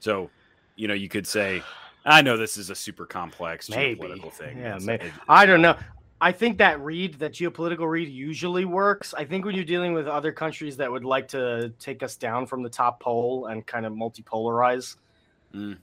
So, 0.00 0.30
you 0.76 0.88
know, 0.88 0.94
you 0.94 1.08
could 1.08 1.26
say, 1.26 1.62
I 2.04 2.22
know 2.22 2.36
this 2.36 2.56
is 2.56 2.70
a 2.70 2.74
super 2.74 3.06
complex 3.06 3.68
Maybe. 3.68 4.00
geopolitical 4.00 4.32
thing. 4.32 4.58
Yeah, 4.58 4.66
It's- 4.76 4.82
may- 4.84 4.94
it- 4.94 5.12
I 5.28 5.46
don't 5.46 5.62
know. 5.62 5.76
I 6.18 6.32
think 6.32 6.56
that 6.58 6.80
read, 6.80 7.14
that 7.18 7.32
geopolitical 7.32 7.90
read, 7.90 8.08
usually 8.08 8.64
works. 8.64 9.12
I 9.12 9.24
think 9.26 9.44
when 9.44 9.54
you're 9.54 9.64
dealing 9.64 9.92
with 9.92 10.06
other 10.06 10.32
countries 10.32 10.76
that 10.78 10.90
would 10.90 11.04
like 11.04 11.28
to 11.28 11.70
take 11.78 12.02
us 12.02 12.16
down 12.16 12.46
from 12.46 12.62
the 12.62 12.70
top 12.70 13.00
pole 13.00 13.46
and 13.46 13.66
kind 13.66 13.84
of 13.84 13.92
multipolarize, 13.92 14.96
Mm, 15.56 15.78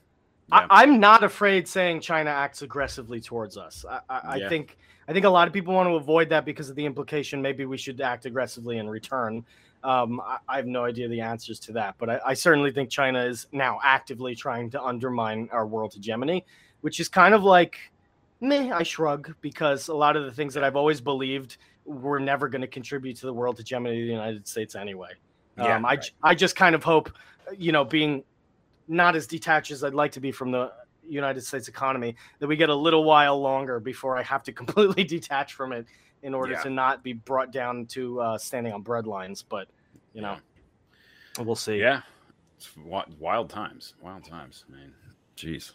yeah. 0.48 0.66
I, 0.70 0.82
I'm 0.82 1.00
not 1.00 1.24
afraid 1.24 1.66
saying 1.66 2.00
China 2.00 2.30
acts 2.30 2.62
aggressively 2.62 3.20
towards 3.20 3.56
us. 3.56 3.84
I, 3.88 4.00
I, 4.08 4.20
I 4.36 4.48
think 4.48 4.76
I 5.08 5.12
think 5.12 5.24
a 5.24 5.30
lot 5.30 5.48
of 5.48 5.52
people 5.52 5.74
want 5.74 5.88
to 5.88 5.94
avoid 5.94 6.28
that 6.30 6.44
because 6.44 6.70
of 6.70 6.76
the 6.76 6.86
implication. 6.86 7.42
Maybe 7.42 7.66
we 7.66 7.76
should 7.76 8.00
act 8.00 8.24
aggressively 8.26 8.78
in 8.78 8.88
return. 8.88 9.44
Um, 9.82 10.20
I, 10.20 10.38
I 10.48 10.56
have 10.56 10.66
no 10.66 10.84
idea 10.84 11.08
the 11.08 11.20
answers 11.20 11.58
to 11.60 11.72
that, 11.72 11.96
but 11.98 12.08
I, 12.08 12.20
I 12.26 12.34
certainly 12.34 12.72
think 12.72 12.88
China 12.88 13.22
is 13.22 13.46
now 13.52 13.78
actively 13.82 14.34
trying 14.34 14.70
to 14.70 14.82
undermine 14.82 15.48
our 15.52 15.66
world 15.66 15.92
hegemony, 15.92 16.44
which 16.80 17.00
is 17.00 17.08
kind 17.08 17.34
of 17.34 17.44
like 17.44 17.76
meh. 18.40 18.70
I 18.72 18.82
shrug 18.82 19.34
because 19.42 19.88
a 19.88 19.94
lot 19.94 20.16
of 20.16 20.24
the 20.24 20.32
things 20.32 20.54
that 20.54 20.64
I've 20.64 20.76
always 20.76 21.00
believed 21.00 21.58
were 21.84 22.18
never 22.18 22.48
going 22.48 22.62
to 22.62 22.68
contribute 22.68 23.16
to 23.18 23.26
the 23.26 23.32
world 23.32 23.58
hegemony 23.58 24.00
of 24.00 24.06
the 24.06 24.12
United 24.12 24.48
States 24.48 24.74
anyway. 24.74 25.10
Yeah, 25.58 25.76
um, 25.76 25.84
I, 25.84 25.90
right. 25.90 26.02
j- 26.02 26.10
I 26.22 26.34
just 26.34 26.56
kind 26.56 26.74
of 26.74 26.82
hope, 26.82 27.12
you 27.58 27.70
know, 27.72 27.84
being 27.84 28.24
not 28.88 29.16
as 29.16 29.26
detached 29.26 29.70
as 29.70 29.82
I'd 29.84 29.94
like 29.94 30.12
to 30.12 30.20
be 30.20 30.30
from 30.32 30.50
the 30.50 30.72
United 31.06 31.42
States 31.42 31.68
economy, 31.68 32.16
that 32.38 32.46
we 32.46 32.56
get 32.56 32.68
a 32.70 32.74
little 32.74 33.04
while 33.04 33.40
longer 33.40 33.80
before 33.80 34.16
I 34.16 34.22
have 34.22 34.42
to 34.44 34.52
completely 34.60 35.04
detach 35.04 35.54
from 35.54 35.72
it 35.72 35.86
in 36.22 36.34
order 36.34 36.52
Yeah. 36.54 36.62
to 36.62 36.70
not 36.70 37.02
be 37.02 37.12
brought 37.12 37.52
down 37.52 37.86
to 37.86 38.20
uh, 38.20 38.38
standing 38.38 38.72
on 38.72 38.82
bread 38.82 39.06
lines. 39.06 39.42
But 39.42 39.68
you 40.12 40.22
know, 40.22 40.36
we'll 41.40 41.56
see. 41.56 41.76
yeah, 41.78 42.02
it's 42.56 42.70
wild 43.18 43.50
times, 43.50 43.94
wild 44.00 44.24
times. 44.24 44.64
I 44.68 44.76
mean, 44.76 44.92
jeez. 45.36 45.72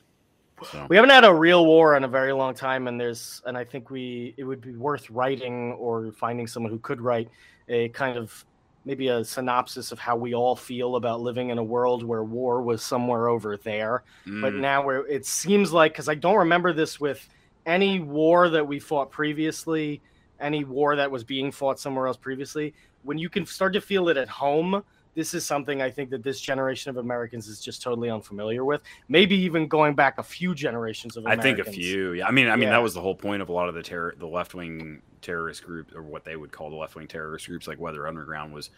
So, 0.71 0.85
We 0.89 0.97
haven't 0.97 1.11
had 1.11 1.23
a 1.23 1.33
real 1.33 1.65
war 1.65 1.95
in 1.95 2.03
a 2.03 2.07
very 2.07 2.33
long 2.33 2.53
time, 2.53 2.87
and 2.89 2.99
there's, 2.99 3.41
and 3.45 3.57
I 3.57 3.63
think 3.63 3.89
we, 3.89 4.33
it 4.37 4.43
would 4.43 4.59
be 4.59 4.75
worth 4.75 5.09
writing 5.09 5.71
or 5.73 6.11
finding 6.11 6.47
someone 6.47 6.69
who 6.69 6.79
could 6.79 6.99
write 6.99 7.29
a 7.69 7.87
kind 7.89 8.17
of 8.17 8.43
maybe 8.85 9.09
a 9.09 9.23
synopsis 9.23 9.91
of 9.91 9.99
how 9.99 10.15
we 10.15 10.33
all 10.33 10.55
feel 10.55 10.95
about 10.95 11.21
living 11.21 11.49
in 11.49 11.57
a 11.57 11.63
world 11.63 12.03
where 12.03 12.23
war 12.23 12.61
was 12.61 12.81
somewhere 12.81 13.27
over 13.27 13.57
there. 13.57 14.03
but 14.25 14.53
mm, 14.53 14.59
now 14.59 14.83
where 14.83 15.05
it 15.07 15.25
seems 15.25 15.71
like 15.71 15.93
because 15.93 16.09
I 16.09 16.15
don't 16.15 16.37
remember 16.37 16.73
this 16.73 16.99
with 16.99 17.27
any 17.65 17.99
war 17.99 18.49
that 18.49 18.65
we 18.67 18.79
fought 18.79 19.11
previously, 19.11 20.01
any 20.39 20.63
war 20.63 20.95
that 20.95 21.11
was 21.11 21.23
being 21.23 21.51
fought 21.51 21.79
somewhere 21.79 22.07
else 22.07 22.17
previously. 22.17 22.73
When 23.03 23.17
you 23.17 23.29
can 23.29 23.45
start 23.45 23.73
to 23.73 23.81
feel 23.81 24.09
it 24.09 24.17
at 24.17 24.29
home, 24.29 24.83
this 25.15 25.33
is 25.33 25.45
something 25.45 25.81
I 25.81 25.89
think 25.89 26.09
that 26.11 26.23
this 26.23 26.39
generation 26.39 26.89
of 26.89 26.97
Americans 26.97 27.47
is 27.47 27.59
just 27.59 27.81
totally 27.81 28.09
unfamiliar 28.09 28.63
with. 28.63 28.81
Maybe 29.07 29.35
even 29.35 29.67
going 29.67 29.95
back 29.95 30.17
a 30.17 30.23
few 30.23 30.53
generations 30.55 31.17
of 31.17 31.25
Americans. 31.25 31.45
I 31.45 31.55
think 31.55 31.67
a 31.67 31.71
few. 31.71 32.13
Yeah, 32.13 32.27
I 32.27 32.31
mean, 32.31 32.47
I 32.47 32.55
mean 32.55 32.63
Yeah. 32.63 32.71
that 32.71 32.83
was 32.83 32.93
the 32.93 33.01
whole 33.01 33.15
point 33.15 33.41
of 33.41 33.49
a 33.49 33.51
lot 33.51 33.69
of 33.69 33.75
the 33.75 33.83
terror, 33.83 34.15
the 34.17 34.27
left 34.27 34.53
wing 34.53 35.01
terrorist 35.21 35.63
group, 35.63 35.93
or 35.95 36.01
what 36.03 36.23
they 36.23 36.35
would 36.35 36.51
call 36.51 36.69
the 36.69 36.75
left 36.75 36.95
wing 36.95 37.07
terrorist 37.07 37.47
groups, 37.47 37.67
like 37.67 37.79
Weather 37.79 38.07
Underground, 38.07 38.53
was 38.53 38.69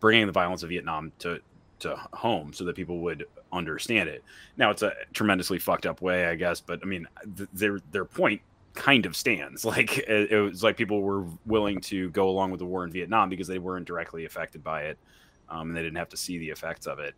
bringing 0.00 0.26
the 0.26 0.32
violence 0.32 0.62
of 0.62 0.68
Vietnam 0.68 1.12
to 1.20 1.40
to 1.80 1.94
home 2.12 2.52
so 2.52 2.64
that 2.64 2.74
people 2.74 2.98
would 2.98 3.24
understand 3.52 4.08
it. 4.08 4.24
Now 4.56 4.70
it's 4.70 4.82
a 4.82 4.92
tremendously 5.12 5.58
fucked 5.60 5.86
up 5.86 6.02
way, 6.02 6.26
I 6.26 6.34
guess, 6.34 6.60
but 6.60 6.80
I 6.82 6.86
mean, 6.86 7.06
th- 7.36 7.48
their 7.52 7.78
their 7.92 8.04
point 8.04 8.40
kind 8.74 9.06
of 9.06 9.16
stands. 9.16 9.64
Like 9.64 9.98
it, 9.98 10.32
it 10.32 10.40
was 10.40 10.62
like 10.62 10.76
people 10.76 11.02
were 11.02 11.24
willing 11.46 11.80
to 11.82 12.10
go 12.10 12.28
along 12.28 12.50
with 12.50 12.58
the 12.58 12.66
war 12.66 12.84
in 12.84 12.90
Vietnam 12.90 13.28
because 13.28 13.46
they 13.48 13.58
weren't 13.58 13.86
directly 13.86 14.24
affected 14.24 14.62
by 14.64 14.82
it, 14.82 14.98
um, 15.50 15.68
and 15.68 15.76
they 15.76 15.82
didn't 15.82 15.98
have 15.98 16.08
to 16.10 16.16
see 16.16 16.38
the 16.38 16.50
effects 16.50 16.86
of 16.86 16.98
it. 16.98 17.14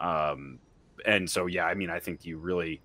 Um, 0.00 0.58
and 1.06 1.28
so, 1.28 1.46
yeah, 1.46 1.64
I 1.66 1.74
mean, 1.74 1.90
I 1.90 1.98
think 2.00 2.24
you 2.24 2.38
really 2.38 2.80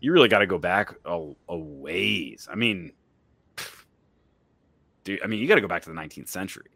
you 0.00 0.12
really 0.12 0.28
got 0.28 0.38
to 0.38 0.46
go 0.46 0.58
back 0.58 0.94
a, 1.04 1.32
a 1.48 1.56
ways. 1.56 2.48
I 2.50 2.54
mean, 2.54 2.92
dude, 5.04 5.20
I 5.22 5.26
mean, 5.26 5.40
you 5.40 5.48
got 5.48 5.56
to 5.56 5.60
go 5.60 5.68
back 5.68 5.82
to 5.82 5.90
the 5.90 5.96
19th 5.96 6.28
century. 6.28 6.70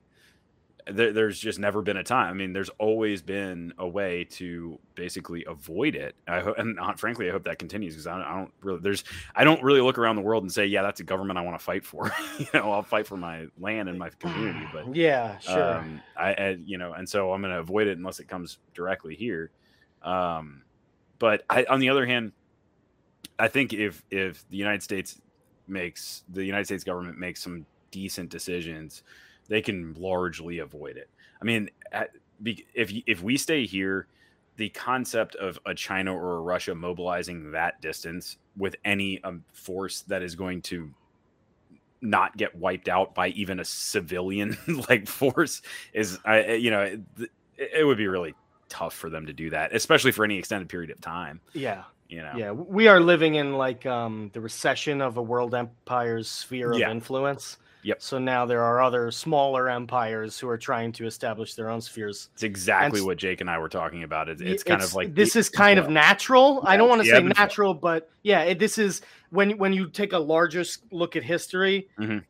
There, 0.90 1.12
there's 1.12 1.38
just 1.38 1.58
never 1.58 1.80
been 1.82 1.96
a 1.96 2.02
time. 2.02 2.30
I 2.30 2.32
mean, 2.32 2.52
there's 2.52 2.70
always 2.78 3.22
been 3.22 3.72
a 3.78 3.86
way 3.86 4.24
to 4.32 4.78
basically 4.94 5.44
avoid 5.46 5.94
it. 5.94 6.16
I 6.26 6.40
hope, 6.40 6.58
and 6.58 6.78
frankly, 6.98 7.28
I 7.28 7.32
hope 7.32 7.44
that 7.44 7.58
continues 7.58 7.94
because 7.94 8.06
I, 8.06 8.16
don't- 8.18 8.26
I 8.26 8.36
don't 8.38 8.52
really, 8.62 8.80
there's, 8.80 9.04
I 9.36 9.44
don't 9.44 9.62
really 9.62 9.80
look 9.80 9.96
around 9.98 10.16
the 10.16 10.22
world 10.22 10.42
and 10.42 10.52
say, 10.52 10.66
yeah, 10.66 10.82
that's 10.82 11.00
a 11.00 11.04
government 11.04 11.38
I 11.38 11.42
want 11.42 11.58
to 11.58 11.64
fight 11.64 11.84
for. 11.84 12.10
you 12.38 12.46
know, 12.52 12.72
I'll 12.72 12.82
fight 12.82 13.06
for 13.06 13.16
my 13.16 13.46
land 13.60 13.88
and 13.88 13.98
my 13.98 14.10
community, 14.18 14.66
but 14.72 14.86
Yeah, 14.96 15.38
sure. 15.38 15.78
um, 15.78 16.02
I, 16.16 16.34
I 16.34 16.48
you 16.64 16.78
know, 16.78 16.92
and 16.94 17.08
so 17.08 17.32
I'm 17.32 17.42
going 17.42 17.52
to 17.54 17.60
avoid 17.60 17.86
it 17.86 17.96
unless 17.96 18.18
it 18.18 18.26
comes 18.28 18.58
directly 18.74 19.14
here. 19.14 19.50
Um, 20.02 20.62
but 21.18 21.44
I, 21.48 21.64
on 21.64 21.78
the 21.78 21.90
other 21.90 22.06
hand, 22.06 22.32
I 23.38 23.48
think 23.48 23.72
if 23.72 24.02
if 24.10 24.44
the 24.50 24.56
United 24.56 24.82
States 24.82 25.20
makes 25.68 26.24
the 26.28 26.44
United 26.44 26.64
States 26.64 26.82
government 26.84 27.18
makes 27.18 27.40
some 27.42 27.66
decent 27.92 28.30
decisions, 28.30 29.02
they 29.48 29.62
can 29.62 29.94
largely 29.94 30.58
avoid 30.58 30.96
it. 30.96 31.08
I 31.40 31.44
mean, 31.44 31.70
if 32.74 32.92
if 33.06 33.22
we 33.22 33.36
stay 33.36 33.66
here, 33.66 34.06
the 34.56 34.68
concept 34.70 35.34
of 35.36 35.58
a 35.66 35.74
China 35.74 36.14
or 36.14 36.36
a 36.36 36.40
Russia 36.40 36.74
mobilizing 36.74 37.52
that 37.52 37.80
distance 37.80 38.36
with 38.56 38.76
any 38.84 39.22
um, 39.24 39.44
force 39.52 40.02
that 40.02 40.22
is 40.22 40.34
going 40.34 40.62
to 40.62 40.90
not 42.00 42.36
get 42.36 42.54
wiped 42.56 42.88
out 42.88 43.14
by 43.14 43.28
even 43.28 43.60
a 43.60 43.64
civilian 43.64 44.58
like 44.88 45.06
force 45.06 45.62
is 45.92 46.18
I 46.24 46.54
you 46.54 46.70
know 46.70 46.82
it, 46.82 47.30
it 47.56 47.86
would 47.86 47.96
be 47.98 48.08
really 48.08 48.34
tough 48.68 48.94
for 48.94 49.08
them 49.08 49.26
to 49.26 49.32
do 49.32 49.50
that 49.50 49.72
especially 49.72 50.10
for 50.10 50.24
any 50.24 50.36
extended 50.36 50.68
period 50.68 50.90
of 50.90 51.00
time 51.00 51.40
yeah, 51.54 51.84
you 52.08 52.22
know 52.22 52.32
yeah. 52.36 52.50
We 52.50 52.88
are 52.88 53.00
living 53.00 53.36
in 53.36 53.54
like 53.54 53.86
um, 53.86 54.30
the 54.32 54.40
recession 54.40 55.00
of 55.00 55.16
a 55.16 55.22
world 55.22 55.54
empire's 55.54 56.28
sphere 56.28 56.72
of 56.72 56.80
Yeah. 56.80 56.90
influence. 56.90 57.58
Yep. 57.84 58.00
So 58.00 58.18
now 58.18 58.46
there 58.46 58.62
are 58.62 58.80
other 58.80 59.10
smaller 59.10 59.68
empires 59.68 60.38
who 60.38 60.48
are 60.48 60.56
trying 60.58 60.92
to 60.92 61.06
establish 61.06 61.54
their 61.54 61.68
own 61.68 61.80
spheres. 61.80 62.28
it's 62.34 62.42
exactly 62.44 63.00
and- 63.00 63.06
what 63.06 63.16
Jake 63.18 63.40
and 63.40 63.50
I 63.50 63.58
were 63.58 63.68
talking 63.68 64.04
about 64.04 64.28
it's, 64.28 64.40
Y- 64.42 64.48
it's 64.48 64.62
kind 64.62 64.82
of 64.82 64.94
like 64.94 65.14
this 65.14 65.32
the- 65.32 65.40
is 65.40 65.48
kind 65.48 65.78
of 65.78 65.88
natural. 65.90 66.62
I 66.64 66.76
don't 66.76 66.88
want 66.88 67.02
to 67.02 67.08
say 67.08 67.22
natural, 67.22 67.74
but 67.74 68.08
yeah, 68.22 68.42
it, 68.42 68.58
this 68.58 68.78
is 68.78 69.02
when 69.30 69.58
when 69.58 69.72
you 69.72 69.88
take 69.88 70.12
a 70.12 70.18
larger 70.18 70.64
look 70.90 71.16
at 71.16 71.22
history. 71.22 71.88
Mhm. 71.98 72.22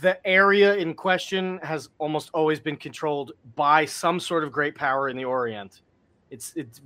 The 0.00 0.24
area 0.24 0.76
in 0.76 0.94
question 0.94 1.58
has 1.64 1.88
almost 1.98 2.30
always 2.32 2.60
been 2.60 2.76
controlled 2.76 3.32
by 3.56 3.84
some 3.84 4.20
sort 4.20 4.44
of 4.44 4.52
great 4.52 4.76
power 4.76 5.08
in 5.08 5.16
the 5.16 5.24
Orient. 5.24 5.80
It's 6.30 6.52
it's. 6.54 6.80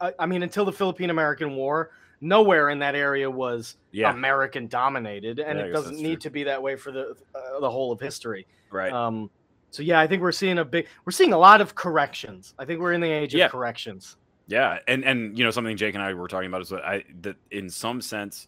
I, 0.00 0.12
I 0.18 0.26
mean, 0.26 0.42
until 0.42 0.64
the 0.64 0.72
Philippine 0.72 1.10
American 1.10 1.54
War, 1.54 1.92
nowhere 2.20 2.70
in 2.70 2.78
that 2.80 2.94
area 2.94 3.30
was 3.30 3.76
yeah 3.92 4.10
American 4.10 4.66
dominated, 4.66 5.38
and 5.38 5.58
Yeah, 5.58 5.66
it 5.66 5.72
doesn't 5.72 5.96
need 5.96 6.20
true. 6.20 6.28
to 6.28 6.30
be 6.30 6.44
that 6.44 6.62
way 6.62 6.76
for 6.76 6.92
the 6.92 7.16
uh, 7.34 7.60
the 7.60 7.70
whole 7.70 7.92
of 7.92 8.00
history. 8.00 8.46
right 8.70 8.92
Um, 8.92 9.30
So 9.70 9.82
yeah, 9.82 10.00
I 10.00 10.06
think 10.06 10.22
we're 10.22 10.32
seeing 10.32 10.58
a 10.58 10.64
big 10.64 10.86
we're 11.04 11.12
seeing 11.12 11.32
a 11.32 11.38
lot 11.38 11.60
of 11.60 11.74
corrections. 11.74 12.54
I 12.58 12.64
think 12.64 12.80
we're 12.80 12.92
in 12.92 13.00
the 13.00 13.10
age 13.10 13.34
of 13.34 13.50
corrections. 13.50 14.16
Yeah, 14.46 14.78
and 14.86 15.04
and 15.04 15.36
you 15.38 15.44
know 15.44 15.50
something 15.50 15.76
Jake 15.76 15.94
and 15.94 16.02
I 16.02 16.12
were 16.14 16.28
talking 16.28 16.48
about 16.48 16.62
is 16.62 16.68
that 16.68 16.84
I 16.84 17.04
that 17.22 17.36
in 17.50 17.70
some 17.70 18.00
sense, 18.00 18.46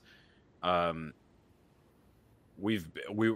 um, 0.63 1.15
we've 2.59 2.87
we 3.11 3.35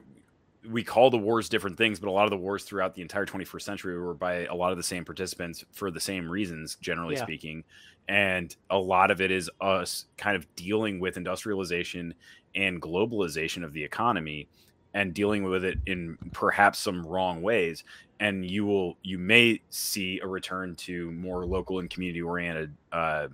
we 0.69 0.85
call 0.85 1.11
the 1.11 1.19
wars 1.19 1.49
different 1.49 1.77
things, 1.79 1.99
but 1.99 2.09
a 2.09 2.11
lot 2.11 2.25
of 2.25 2.31
the 2.31 2.37
wars 2.37 2.65
throughout 2.65 2.95
the 2.95 3.03
entire 3.03 3.25
21st 3.25 3.63
century 3.63 3.99
were 3.99 4.15
by 4.15 4.45
a 4.47 4.55
lot 4.55 4.73
of 4.73 4.77
the 4.77 4.83
same 4.83 5.05
participants 5.05 5.65
for 5.73 5.91
the 5.91 6.01
same 6.01 6.29
reasons, 6.29 6.77
generally 6.77 7.15
Yeah. 7.15 7.23
speaking, 7.23 7.65
and 8.09 8.55
a 8.71 8.79
lot 8.79 9.11
of 9.11 9.21
it 9.21 9.31
is 9.31 9.51
us 9.61 10.07
kind 10.17 10.37
of 10.37 10.47
dealing 10.57 11.01
with 11.01 11.17
industrialization 11.17 12.15
and 12.55 12.83
globalization 12.83 13.65
of 13.65 13.73
the 13.73 13.83
economy 13.83 14.49
and 14.93 15.15
dealing 15.15 15.45
with 15.45 15.65
it 15.65 15.79
in 15.87 16.19
perhaps 16.33 16.79
some 16.79 17.07
wrong 17.07 17.41
ways. 17.43 17.85
And 18.19 18.45
you 18.45 18.67
will 18.67 18.99
you 19.03 19.19
may 19.19 19.63
see 19.71 20.21
a 20.21 20.27
return 20.27 20.75
to 20.77 21.11
more 21.13 21.47
local 21.47 21.79
and 21.79 21.89
community 21.89 22.21
oriented 22.21 22.75
uh, 22.93 23.29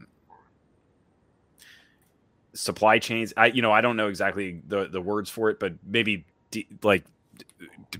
supply 2.54 2.98
chains. 2.98 3.32
I 3.36 3.46
you 3.46 3.62
know 3.62 3.72
i 3.72 3.80
don't 3.80 3.96
know 3.96 4.08
exactly 4.08 4.62
the 4.66 4.86
the 4.88 5.00
words 5.00 5.28
for 5.28 5.50
it 5.50 5.58
but 5.60 5.74
maybe 5.84 6.24
de- 6.50 6.66
like 6.82 7.04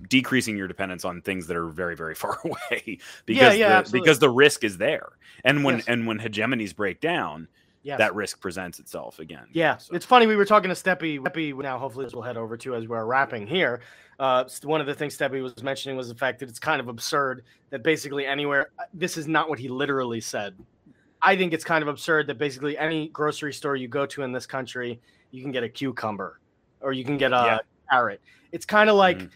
decreasing 0.09 0.57
your 0.57 0.69
dependence 0.69 1.05
on 1.05 1.23
things 1.23 1.47
that 1.47 1.57
are 1.57 1.69
very 1.69 1.97
very 1.97 2.15
far 2.23 2.39
away 2.45 2.99
because 3.27 3.57
yeah, 3.57 3.81
the, 3.83 3.91
because 3.91 4.19
the 4.19 4.29
risk 4.31 4.65
is 4.65 4.77
there 4.79 5.09
and 5.45 5.65
when 5.65 5.77
Yes. 5.77 5.85
and 5.89 6.07
when 6.07 6.19
hegemonies 6.19 6.75
break 6.75 7.01
down 7.01 7.49
Yes. 7.83 7.99
that 7.99 8.15
risk 8.17 8.41
presents 8.41 8.81
itself 8.81 9.21
again 9.21 9.47
Yeah, 9.53 9.77
So- 9.77 9.95
it's 9.95 10.05
funny. 10.05 10.27
We 10.27 10.35
were 10.35 10.45
talking 10.45 10.69
to 10.71 10.75
Steppy. 10.75 11.21
Steppy 11.21 11.57
now, 11.57 11.79
hopefully, 11.79 12.05
this 12.05 12.15
will 12.15 12.23
head 12.23 12.37
over 12.37 12.57
to 12.57 12.75
as 12.75 12.89
we're 12.89 13.05
wrapping 13.05 13.47
here. 13.47 13.81
Uh, 14.19 14.43
one 14.65 14.81
of 14.81 14.89
the 14.89 14.95
things 14.95 15.17
Steppy 15.17 15.41
was 15.41 15.63
mentioning 15.63 15.97
was 15.97 16.09
the 16.09 16.15
fact 16.17 16.41
that 16.41 16.49
it's 16.49 16.59
kind 16.59 16.81
of 16.81 16.89
absurd 16.89 17.45
that 17.71 17.85
basically 17.85 18.27
anywhere. 18.27 18.71
uh, 18.81 18.85
This 18.93 19.17
is 19.17 19.29
not 19.29 19.49
what 19.49 19.61
he 19.61 19.69
literally 19.69 20.21
said. 20.21 20.57
I 21.23 21.37
think 21.37 21.53
it's 21.53 21.63
kind 21.63 21.81
of 21.81 21.87
absurd 21.87 22.27
that 22.27 22.39
basically 22.39 22.77
any 22.77 23.07
grocery 23.11 23.53
store 23.53 23.77
you 23.77 23.87
go 23.87 24.05
to 24.07 24.23
in 24.25 24.33
this 24.33 24.47
country, 24.47 24.99
you 25.31 25.41
can 25.41 25.53
get 25.53 25.63
a 25.63 25.69
cucumber 25.69 26.41
or 26.81 26.93
you 26.93 27.05
can 27.05 27.17
get 27.17 27.31
a 27.33 27.37
Yeah. 27.37 27.59
carrot. 27.93 28.21
It's 28.51 28.67
kind 28.67 28.91
of 28.91 28.97
like 28.97 29.19
Mhm. 29.19 29.31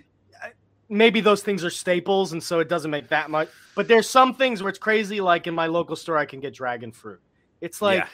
Maybe 0.90 1.20
those 1.20 1.42
things 1.42 1.64
are 1.64 1.70
staples, 1.70 2.32
and 2.32 2.42
so 2.42 2.58
it 2.60 2.68
doesn't 2.68 2.90
make 2.90 3.08
that 3.08 3.30
much. 3.30 3.48
But 3.74 3.88
there's 3.88 4.08
some 4.08 4.34
things 4.34 4.62
where 4.62 4.68
it's 4.68 4.78
crazy. 4.78 5.20
Like 5.20 5.46
in 5.46 5.54
my 5.54 5.66
local 5.66 5.96
store, 5.96 6.18
I 6.18 6.26
can 6.26 6.40
get 6.40 6.52
dragon 6.52 6.92
fruit. 6.92 7.20
It's 7.60 7.80
like 7.80 8.00
Yeah. 8.00 8.08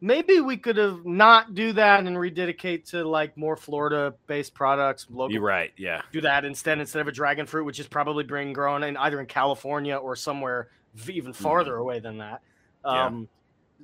maybe 0.00 0.40
we 0.40 0.56
could 0.56 0.76
have 0.78 1.04
not 1.04 1.54
do 1.54 1.72
that 1.74 2.04
and 2.04 2.18
rededicate 2.18 2.86
to 2.86 3.04
like 3.04 3.36
more 3.36 3.56
Florida 3.56 4.14
based 4.26 4.54
products. 4.54 5.06
Local, 5.10 5.32
you're 5.32 5.42
right 5.42 5.72
yeah 5.76 6.02
do 6.12 6.20
that 6.22 6.44
instead 6.44 6.78
instead 6.78 7.00
of 7.00 7.08
a 7.08 7.12
dragon 7.12 7.46
fruit, 7.46 7.64
which 7.64 7.78
is 7.80 7.86
probably 7.86 8.24
being 8.24 8.52
grown 8.52 8.82
in 8.82 8.96
either 8.96 9.20
in 9.20 9.26
California 9.26 9.96
or 9.96 10.16
somewhere 10.16 10.68
even 11.08 11.32
farther 11.32 11.76
away 11.76 11.98
than 12.00 12.18
that. 12.18 12.40
Mm-hmm. 12.84 12.94
Yeah. 12.94 13.06
Um, 13.06 13.28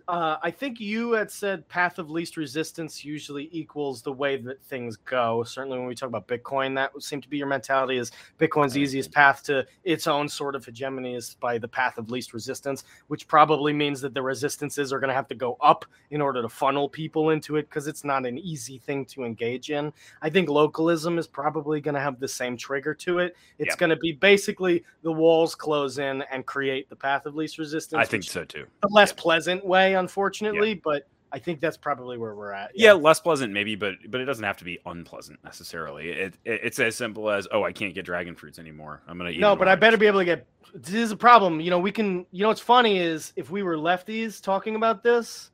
uh, 0.09 0.37
I 0.43 0.51
think 0.51 0.81
you 0.81 1.13
had 1.13 1.31
said 1.31 1.69
path 1.69 1.99
of 1.99 2.11
least 2.11 2.37
resistance 2.37 3.05
usually 3.05 3.49
equals 3.53 4.03
the 4.03 4.13
way 4.13 4.37
that 4.37 4.63
things 4.65 4.97
go. 4.97 5.43
Certainly, 5.45 5.79
when 5.79 5.87
we 5.87 5.95
talk 5.95 6.09
about 6.09 6.27
Bitcoin, 6.29 6.75
that 6.77 6.93
would 6.95 7.03
seem 7.03 7.21
to 7.21 7.29
be 7.29 7.39
your 7.39 7.47
mentality: 7.47 7.97
is 7.99 8.13
Bitcoin's 8.39 8.77
easiest 8.77 9.13
path 9.13 9.43
to 9.45 9.67
its 9.85 10.07
own 10.07 10.29
sort 10.29 10.55
of 10.55 10.65
hegemony 10.65 11.15
is 11.15 11.37
by 11.41 11.59
the 11.59 11.69
path 11.69 11.99
of 11.99 12.11
least 12.11 12.33
resistance, 12.35 12.85
which 13.09 13.27
probably 13.29 13.73
means 13.73 14.01
that 14.01 14.15
the 14.15 14.23
resistances 14.23 14.93
are 14.93 15.01
going 15.01 15.09
to 15.09 15.15
have 15.15 15.29
to 15.29 15.35
go 15.35 15.57
up 15.61 15.85
in 16.11 16.21
order 16.21 16.43
to 16.43 16.49
funnel 16.49 16.89
people 16.89 17.31
into 17.31 17.57
it 17.57 17.69
because 17.69 17.87
it's 17.87 18.05
not 18.05 18.27
an 18.27 18.39
easy 18.39 18.79
thing 18.79 19.05
to 19.07 19.25
engage 19.25 19.71
in. 19.71 19.93
I 20.21 20.31
think 20.31 20.49
localism 20.49 21.19
is 21.19 21.27
probably 21.27 21.81
going 21.81 21.95
to 21.95 22.01
have 22.01 22.21
the 22.21 22.29
same 22.29 22.57
trigger 22.57 22.95
to 22.95 23.19
it. 23.21 23.37
It's 23.59 23.69
Yeah. 23.69 23.77
going 23.77 23.91
to 23.91 23.97
be 23.97 24.13
basically 24.13 24.85
the 25.03 25.13
walls 25.13 25.55
close 25.55 25.99
in 25.99 26.23
and 26.31 26.45
create 26.47 26.89
the 26.89 26.97
path 26.97 27.27
of 27.27 27.35
least 27.35 27.59
resistance. 27.59 27.99
i 28.01 28.05
think 28.05 28.25
so 28.25 28.45
too 28.45 28.67
a 28.83 28.89
less 28.89 29.13
pleasant 29.13 29.65
way, 29.65 29.95
unfortunately, 30.03 30.75
but 30.75 31.07
I 31.33 31.39
think 31.39 31.61
that's 31.61 31.79
probably 31.79 32.19
where 32.19 32.35
we're 32.35 32.53
at. 32.53 32.73
yeah. 32.75 32.93
less 32.93 33.19
pleasant 33.21 33.55
maybe 33.55 33.75
but 33.75 33.95
but 34.11 34.21
it 34.21 34.27
doesn't 34.27 34.45
have 34.45 34.59
to 34.59 34.65
be 34.65 34.79
unpleasant 34.85 35.39
necessarily 35.43 36.11
it, 36.11 36.35
it 36.45 36.61
it's 36.63 36.79
as 36.79 36.95
simple 36.95 37.31
as 37.31 37.49
oh 37.53 37.65
i 37.65 37.73
can't 37.73 37.95
get 37.95 38.05
dragon 38.05 38.35
fruits 38.35 38.59
anymore 38.59 39.01
i'm 39.09 39.17
gonna 39.17 39.31
eat 39.31 39.41
No, 39.41 39.57
but 39.57 39.67
I 39.67 39.75
better 39.75 39.97
be 39.97 40.07
able 40.07 40.19
to 40.19 40.27
get. 40.27 40.47
This 40.75 40.93
is 40.95 41.11
a 41.11 41.17
problem. 41.17 41.59
You 41.61 41.71
know, 41.71 41.79
we 41.79 41.91
can. 41.91 42.27
You 42.33 42.43
know, 42.43 42.49
what's 42.49 42.61
funny 42.61 42.99
is 42.99 43.33
if 43.37 43.51
we 43.51 43.63
were 43.63 43.77
lefties 43.77 44.43
talking 44.43 44.75
about 44.77 45.03
this, 45.03 45.51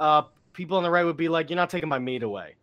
uh, 0.00 0.22
people 0.54 0.76
on 0.78 0.82
the 0.82 0.90
right 0.90 1.04
would 1.04 1.16
be 1.16 1.28
like, 1.28 1.48
"You're 1.50 1.56
not 1.56 1.70
taking 1.70 1.88
my 1.90 1.98
meat 1.98 2.22
away." 2.22 2.56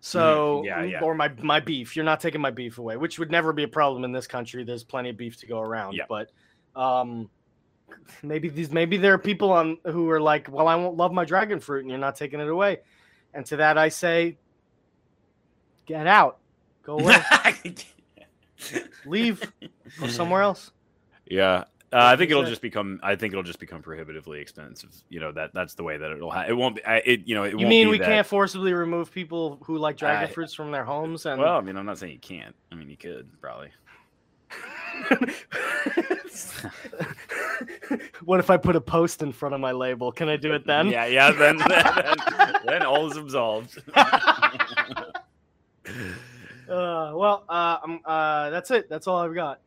So, 0.00 0.58
Mm-hmm. 0.58 0.66
yeah, 0.66 0.82
yeah. 0.84 1.00
or 1.00 1.14
my 1.14 1.28
my 1.42 1.60
beef. 1.60 1.94
You're 1.96 2.04
not 2.04 2.20
taking 2.20 2.40
my 2.40 2.50
beef 2.50 2.78
away, 2.78 2.96
which 2.96 3.18
would 3.18 3.30
never 3.30 3.52
be 3.54 3.62
a 3.64 3.68
problem 3.68 4.04
in 4.04 4.12
this 4.12 4.26
country. 4.26 4.62
There's 4.64 4.84
plenty 4.84 5.08
of 5.10 5.16
beef 5.16 5.36
to 5.40 5.46
go 5.46 5.60
around. 5.60 5.94
Yeah. 5.94 6.04
But, 6.08 6.30
um, 6.76 7.28
maybe 8.22 8.48
these 8.48 8.70
maybe 8.70 8.96
there 8.96 9.14
are 9.14 9.18
people 9.18 9.50
on 9.52 9.78
who 9.84 10.08
are 10.10 10.20
like, 10.20 10.48
"Well, 10.50 10.68
I 10.68 10.74
won't 10.76 10.96
love 10.96 11.12
my 11.12 11.24
dragon 11.24 11.60
fruit, 11.60 11.80
and 11.80 11.90
you're 11.90 11.98
not 11.98 12.16
taking 12.16 12.40
it 12.40 12.48
away." 12.48 12.78
And 13.34 13.44
to 13.46 13.56
that, 13.56 13.76
I 13.78 13.88
say, 13.88 14.36
"Get 15.86 16.06
out, 16.06 16.38
go 16.82 16.98
away, 17.00 17.16
leave, 19.06 19.52
go 20.00 20.06
somewhere 20.06 20.42
else." 20.42 20.70
yeah 21.30 21.64
uh, 21.92 22.04
i 22.04 22.16
think 22.16 22.30
it'll 22.30 22.42
just 22.42 22.62
become 22.62 22.98
i 23.02 23.14
think 23.14 23.34
it'll 23.34 23.42
just 23.42 23.58
become 23.58 23.82
prohibitively 23.82 24.40
expensive 24.40 24.88
you 25.10 25.20
know 25.20 25.30
that 25.30 25.52
that's 25.52 25.74
the 25.74 25.82
way 25.82 25.98
that 25.98 26.10
it'll 26.10 26.30
ha- 26.30 26.46
it 26.48 26.54
won't 26.54 26.76
be 26.76 26.84
I, 26.86 27.02
it 27.04 27.26
you 27.28 27.34
know 27.34 27.42
it 27.44 27.50
You 27.50 27.58
won't 27.58 27.68
mean 27.68 27.86
be 27.88 27.90
we 27.90 27.98
that- 27.98 28.06
can't 28.06 28.26
forcibly 28.26 28.72
remove 28.72 29.12
people 29.12 29.58
who 29.64 29.76
like 29.76 29.98
dragon 29.98 30.30
I- 30.30 30.32
fruits 30.32 30.54
from 30.54 30.70
their 30.70 30.84
homes? 30.84 31.26
And 31.26 31.38
well 31.38 31.58
i 31.58 31.60
mean 31.60 31.76
i'm 31.76 31.84
not 31.84 31.98
saying 31.98 32.14
you 32.14 32.18
can't 32.18 32.54
i 32.72 32.76
mean 32.76 32.88
you 32.88 32.96
could 32.96 33.28
probably 33.42 33.68
what 38.24 38.40
if 38.40 38.50
I 38.50 38.56
put 38.56 38.76
a 38.76 38.80
post 38.80 39.22
in 39.22 39.32
front 39.32 39.54
of 39.54 39.60
my 39.60 39.72
label? 39.72 40.12
Can 40.12 40.28
I 40.28 40.36
do 40.36 40.52
it 40.52 40.66
then? 40.66 40.88
yeah 40.88 41.06
yeah 41.06 41.30
then 41.30 41.58
then, 41.68 42.54
then 42.66 42.82
all 42.82 43.10
is 43.10 43.16
absolved 43.16 43.82
Uh, 46.68 47.12
well, 47.14 47.44
uh, 47.48 47.78
uh, 48.04 48.50
that's 48.50 48.70
it. 48.70 48.90
That's 48.90 49.06
all 49.06 49.16
I've 49.16 49.34
got. 49.34 49.60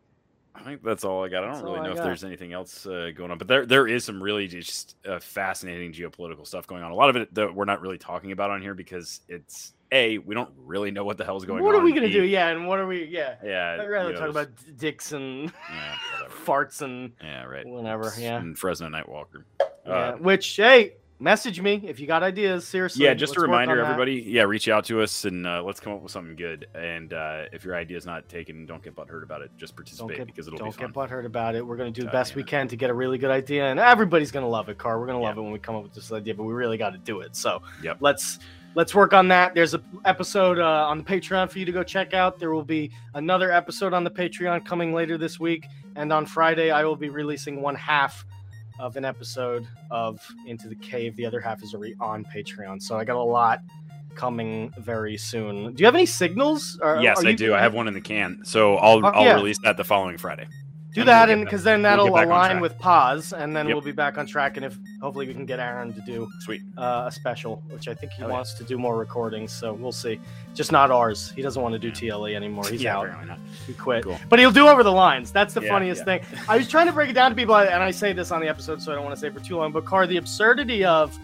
I 0.54 0.62
think 0.64 0.84
that's 0.84 1.04
all 1.04 1.24
I 1.24 1.30
got. 1.30 1.44
I 1.44 1.52
don't 1.52 1.64
really 1.64 1.78
all 1.78 1.84
I 1.84 1.86
know 1.86 1.92
if 1.92 1.98
got. 1.98 2.04
there's 2.04 2.24
anything 2.24 2.54
else 2.54 2.86
uh, 2.86 3.10
going 3.16 3.32
on, 3.32 3.38
but 3.38 3.48
there 3.48 3.66
there 3.66 3.88
is 3.88 4.04
some 4.04 4.22
really 4.22 4.48
just 4.48 4.98
uh, 5.08 5.20
fascinating 5.20 5.94
geopolitical 5.94 6.46
stuff 6.46 6.68
going 6.68 6.84
on. 6.84 6.92
A 6.92 6.96
lot 6.96 7.10
of 7.10 7.16
it 7.16 7.34
that 7.34 7.56
we're 7.56 7.66
not 7.66 7.82
really 7.82 7.98
talking 7.98 8.32
about 8.32 8.52
on 8.52 8.62
here 8.62 8.76
because 8.76 9.22
it's 9.28 9.74
a 9.92 10.18
we 10.20 10.34
don't 10.36 10.50
really 10.58 10.92
know 10.92 11.04
what 11.04 11.18
the 11.18 11.26
hell's 11.26 11.46
going 11.46 11.62
what 11.62 11.70
on. 11.70 11.74
What 11.76 11.82
are 11.82 11.86
we 11.86 11.94
gonna 11.94 12.12
do? 12.12 12.24
Yeah, 12.24 12.48
and 12.50 12.68
what 12.68 12.80
are 12.80 12.88
we? 12.88 13.06
Yeah, 13.06 13.36
Yeah, 13.44 13.78
I'd 13.82 13.90
rather 13.90 14.10
you 14.10 14.14
know, 14.16 14.20
talk 14.22 14.30
about 14.30 14.50
dicks 14.78 15.12
and 15.12 15.52
yeah, 15.70 15.96
farts 16.46 16.82
and 16.82 17.12
yeah, 17.22 17.44
right. 17.44 17.66
whatever. 17.66 18.14
Yeah. 18.18 18.38
and 18.38 18.58
Fresno 18.58 18.88
Nightwalker. 18.90 19.44
yeah. 19.86 19.92
Uh, 19.92 20.16
Which 20.18 20.56
hey, 20.56 20.94
message 21.20 21.62
me 21.62 21.82
if 21.86 22.00
you 22.00 22.08
got 22.08 22.24
ideas. 22.24 22.68
Seriously. 22.68 23.04
yeah, 23.06 23.14
just 23.14 23.36
a 23.36 23.42
reminder, 23.42 23.74
on 23.74 23.78
that. 23.80 23.84
everybody. 23.92 24.22
Yeah, 24.26 24.44
reach 24.44 24.70
out 24.70 24.86
to 24.86 25.02
us 25.02 25.26
and 25.26 25.46
uh, 25.46 25.62
let's 25.62 25.80
come 25.80 25.94
up 25.94 26.02
with 26.02 26.12
something 26.12 26.36
good. 26.36 26.68
And 26.74 27.14
uh, 27.14 27.44
if 27.52 27.64
your 27.66 27.76
idea 27.76 27.98
is 27.98 28.06
not 28.06 28.28
taken, 28.30 28.66
don't 28.66 28.82
get 28.82 28.96
butthurt 28.96 29.24
about 29.24 29.42
it. 29.42 29.52
Just 29.58 29.76
participate 29.76 30.18
get, 30.18 30.26
because 30.28 30.48
it'll 30.48 30.58
don't 30.58 30.70
be 30.70 30.72
fun. 30.78 30.88
get 30.88 30.96
butthurt 30.96 31.26
about 31.26 31.56
it. 31.56 31.66
We're 31.66 31.78
going 31.78 31.94
to 31.94 32.00
do 32.00 32.06
the 32.06 32.12
best 32.12 32.32
damn 32.32 32.38
we 32.38 32.44
can 32.44 32.68
to 32.70 32.76
get 32.78 32.90
a 32.90 32.94
really 32.94 33.18
good 33.18 33.32
idea, 33.32 33.66
and 33.70 33.80
everybody's 33.80 34.32
going 34.32 34.44
to 34.46 34.50
love 34.50 34.70
it. 34.70 34.78
Car, 34.78 35.00
we're 35.00 35.06
going 35.08 35.18
to 35.20 35.24
love 35.24 35.36
Yeah. 35.36 35.42
it 35.42 35.44
when 35.44 35.52
we 35.54 35.60
come 35.60 35.76
up 35.76 35.84
with 35.84 35.94
this 35.94 36.12
idea, 36.14 36.34
but 36.34 36.44
we 36.44 36.54
really 36.54 36.78
got 36.78 36.92
to 36.94 36.98
do 36.98 37.20
it. 37.20 37.36
So 37.36 37.62
Yep. 37.84 37.98
let's 38.00 38.40
let's 38.76 38.94
work 38.96 39.14
on 39.14 39.28
that. 39.30 39.54
There's 39.54 39.74
a 39.74 39.82
episode 40.06 40.60
uh, 40.60 40.88
on 40.88 40.98
the 41.00 41.04
Patreon 41.04 41.50
for 41.50 41.60
you 41.60 41.66
to 41.66 41.72
go 41.72 41.84
check 41.84 42.14
out. 42.14 42.40
There 42.40 42.52
will 42.54 42.64
be 42.64 42.92
another 43.14 43.52
episode 43.52 43.94
on 43.94 44.04
the 44.04 44.12
Patreon 44.12 44.66
coming 44.66 44.94
later 44.94 45.18
this 45.18 45.40
week, 45.40 45.66
and 45.96 46.12
on 46.14 46.26
Friday 46.26 46.72
I 46.72 46.84
will 46.84 46.96
be 46.96 47.10
releasing 47.10 47.62
one 47.62 47.76
half 47.76 48.26
of 48.80 48.98
an 48.98 49.06
episode 49.06 49.68
of 49.92 50.20
Into 50.48 50.68
the 50.68 50.76
Cave. 50.76 51.16
The 51.16 51.26
other 51.26 51.40
half 51.40 51.62
is 51.64 51.74
already 51.74 51.96
on 52.00 52.26
Patreon. 52.26 52.82
So 52.82 52.98
I 52.98 53.04
got 53.04 53.18
a 53.18 53.22
lot 53.24 53.60
coming 54.16 54.74
very 54.80 55.18
soon. 55.18 55.74
Do 55.74 55.82
you 55.82 55.86
have 55.86 55.96
any 55.96 56.06
signals? 56.06 56.80
Or, 56.82 57.00
yes, 57.00 57.24
are 57.24 57.28
I 57.28 57.30
you- 57.32 57.38
do. 57.38 57.54
I 57.54 57.60
have 57.62 57.74
one 57.74 57.88
in 57.88 57.94
the 57.94 58.02
can, 58.02 58.42
so 58.44 58.76
I'll 58.78 59.06
Oh, 59.06 59.10
I'll 59.10 59.24
yeah. 59.24 59.36
release 59.36 59.58
that 59.64 59.78
the 59.78 59.84
following 59.84 60.18
Friday. 60.18 60.48
Do 60.94 61.04
that, 61.06 61.30
we'll 61.30 61.38
and 61.38 61.46
because 61.46 61.64
then 61.64 61.82
we'll 61.84 61.90
that'll 61.92 62.16
on 62.16 62.24
align 62.26 62.60
with 62.60 62.78
pause, 62.78 63.32
and 63.32 63.56
then 63.56 63.66
Yep. 63.68 63.76
we'll 63.76 63.82
be 63.84 63.92
back 63.94 64.18
on 64.18 64.26
track. 64.26 64.58
And 64.58 64.66
if 64.66 64.78
hopefully 65.02 65.26
we 65.26 65.34
can 65.34 65.46
get 65.46 65.60
Aaron 65.60 65.94
to 65.94 66.02
do 66.02 66.28
Sweet. 66.42 66.62
uh, 66.78 67.06
a 67.08 67.12
special, 67.12 67.64
which 67.70 67.88
I 67.88 67.94
think 67.94 68.12
he 68.12 68.20
Hell 68.20 68.28
yeah. 68.30 68.34
wants 68.36 68.54
to 68.56 68.64
do 68.66 68.78
more 68.78 68.98
recordings. 68.98 69.54
So 69.54 69.74
we'll 69.74 69.94
see. 69.94 70.20
Just 70.54 70.72
not 70.72 70.92
ours. 70.92 71.32
He 71.36 71.42
doesn't 71.42 71.62
want 71.62 71.74
to 71.74 71.80
do 71.80 71.88
Yeah. 71.88 72.12
TLE 72.14 72.36
anymore. 72.36 72.66
He's 72.68 72.82
yeah, 72.84 72.98
out. 72.98 73.10
He 73.68 73.74
quit. 73.74 74.04
Cool. 74.04 74.20
But 74.28 74.40
he'll 74.40 74.52
do 74.52 74.68
over 74.68 74.84
the 74.84 74.92
lines. 74.92 75.32
That's 75.32 75.54
the 75.54 75.62
funniest 75.62 76.04
thing. 76.04 76.22
I 76.50 76.58
was 76.58 76.68
trying 76.68 76.88
to 76.88 76.94
break 76.94 77.10
it 77.10 77.14
down 77.14 77.32
to 77.32 77.36
people, 77.36 77.56
and 77.56 77.82
I 77.82 77.92
say 77.92 78.12
this 78.12 78.32
on 78.32 78.42
the 78.42 78.50
episode, 78.50 78.82
so 78.82 78.92
I 78.92 78.96
don't 78.96 79.06
want 79.06 79.16
to 79.16 79.22
say 79.22 79.30
for 79.30 79.40
too 79.40 79.58
long. 79.58 79.72
But 79.72 79.86
Car, 79.86 80.06
the 80.08 80.18
absurdity 80.18 80.84
of 80.84 81.18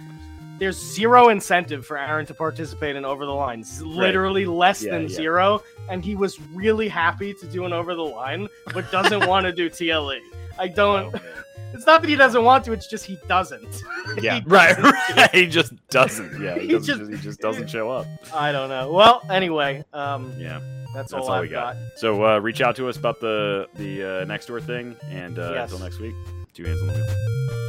there's 0.60 0.78
zero 0.78 1.30
incentive 1.30 1.86
for 1.86 1.98
Aaron 1.98 2.26
to 2.28 2.34
participate 2.34 2.96
in 2.96 3.06
over 3.06 3.26
the 3.26 3.34
lines. 3.34 3.82
Literally 3.82 4.46
less 4.46 4.84
Yeah, 4.84 4.92
than 4.94 5.04
yeah. 5.04 5.16
zero. 5.16 5.64
And 5.90 6.04
he 6.04 6.16
was 6.16 6.40
really 6.54 6.88
happy 6.88 7.34
to 7.36 7.46
do 7.48 7.66
an 7.66 7.74
over 7.74 7.96
the 7.96 8.02
line, 8.04 8.48
but 8.74 8.90
doesn't 8.92 9.26
want 9.28 9.46
to 9.46 9.52
do 9.54 9.70
TLE. 9.70 10.20
I 10.60 10.68
don't. 10.68 11.14
Oh. 11.16 11.20
It's 11.74 11.86
not 11.86 12.02
that 12.02 12.08
he 12.08 12.16
doesn't 12.16 12.46
want 12.46 12.64
to; 12.64 12.72
it's 12.72 12.88
just 12.88 13.04
he 13.06 13.18
doesn't. 13.28 13.84
Yeah, 14.22 14.40
He 14.40 14.44
right. 14.48 14.70
doesn't. 14.78 15.18
right. 15.18 15.36
he 15.36 15.48
just 15.48 15.74
doesn't. 15.90 16.42
Yeah, 16.42 16.56
he, 16.56 16.68
He 16.68 16.74
doesn't 16.74 16.98
just- 17.00 17.12
he 17.12 17.18
just 17.18 17.40
doesn't 17.42 17.70
show 17.70 17.92
up. 17.92 18.08
I 18.34 18.54
don't 18.54 18.70
know. 18.70 18.90
Well, 18.94 19.22
anyway, 19.30 19.84
um, 19.94 20.34
Yeah, 20.40 20.60
that's, 20.96 21.12
that's 21.12 21.14
all, 21.14 21.24
all, 21.28 21.32
I've 21.32 21.42
we 21.42 21.50
got. 21.50 21.76
So 21.98 22.26
uh, 22.26 22.40
reach 22.40 22.62
out 22.62 22.78
to 22.78 22.88
us 22.88 22.96
about 22.96 23.20
the 23.20 23.68
the 23.76 24.22
uh, 24.22 24.26
next 24.26 24.46
door 24.46 24.62
thing, 24.62 24.96
and 25.10 25.38
uh, 25.38 25.52
Yes. 25.56 25.70
until 25.74 25.84
next 25.86 26.00
week, 26.00 26.16
two 26.54 26.64
hands 26.64 26.80
on 26.82 26.88
the 26.88 26.94
wheel. 26.94 27.67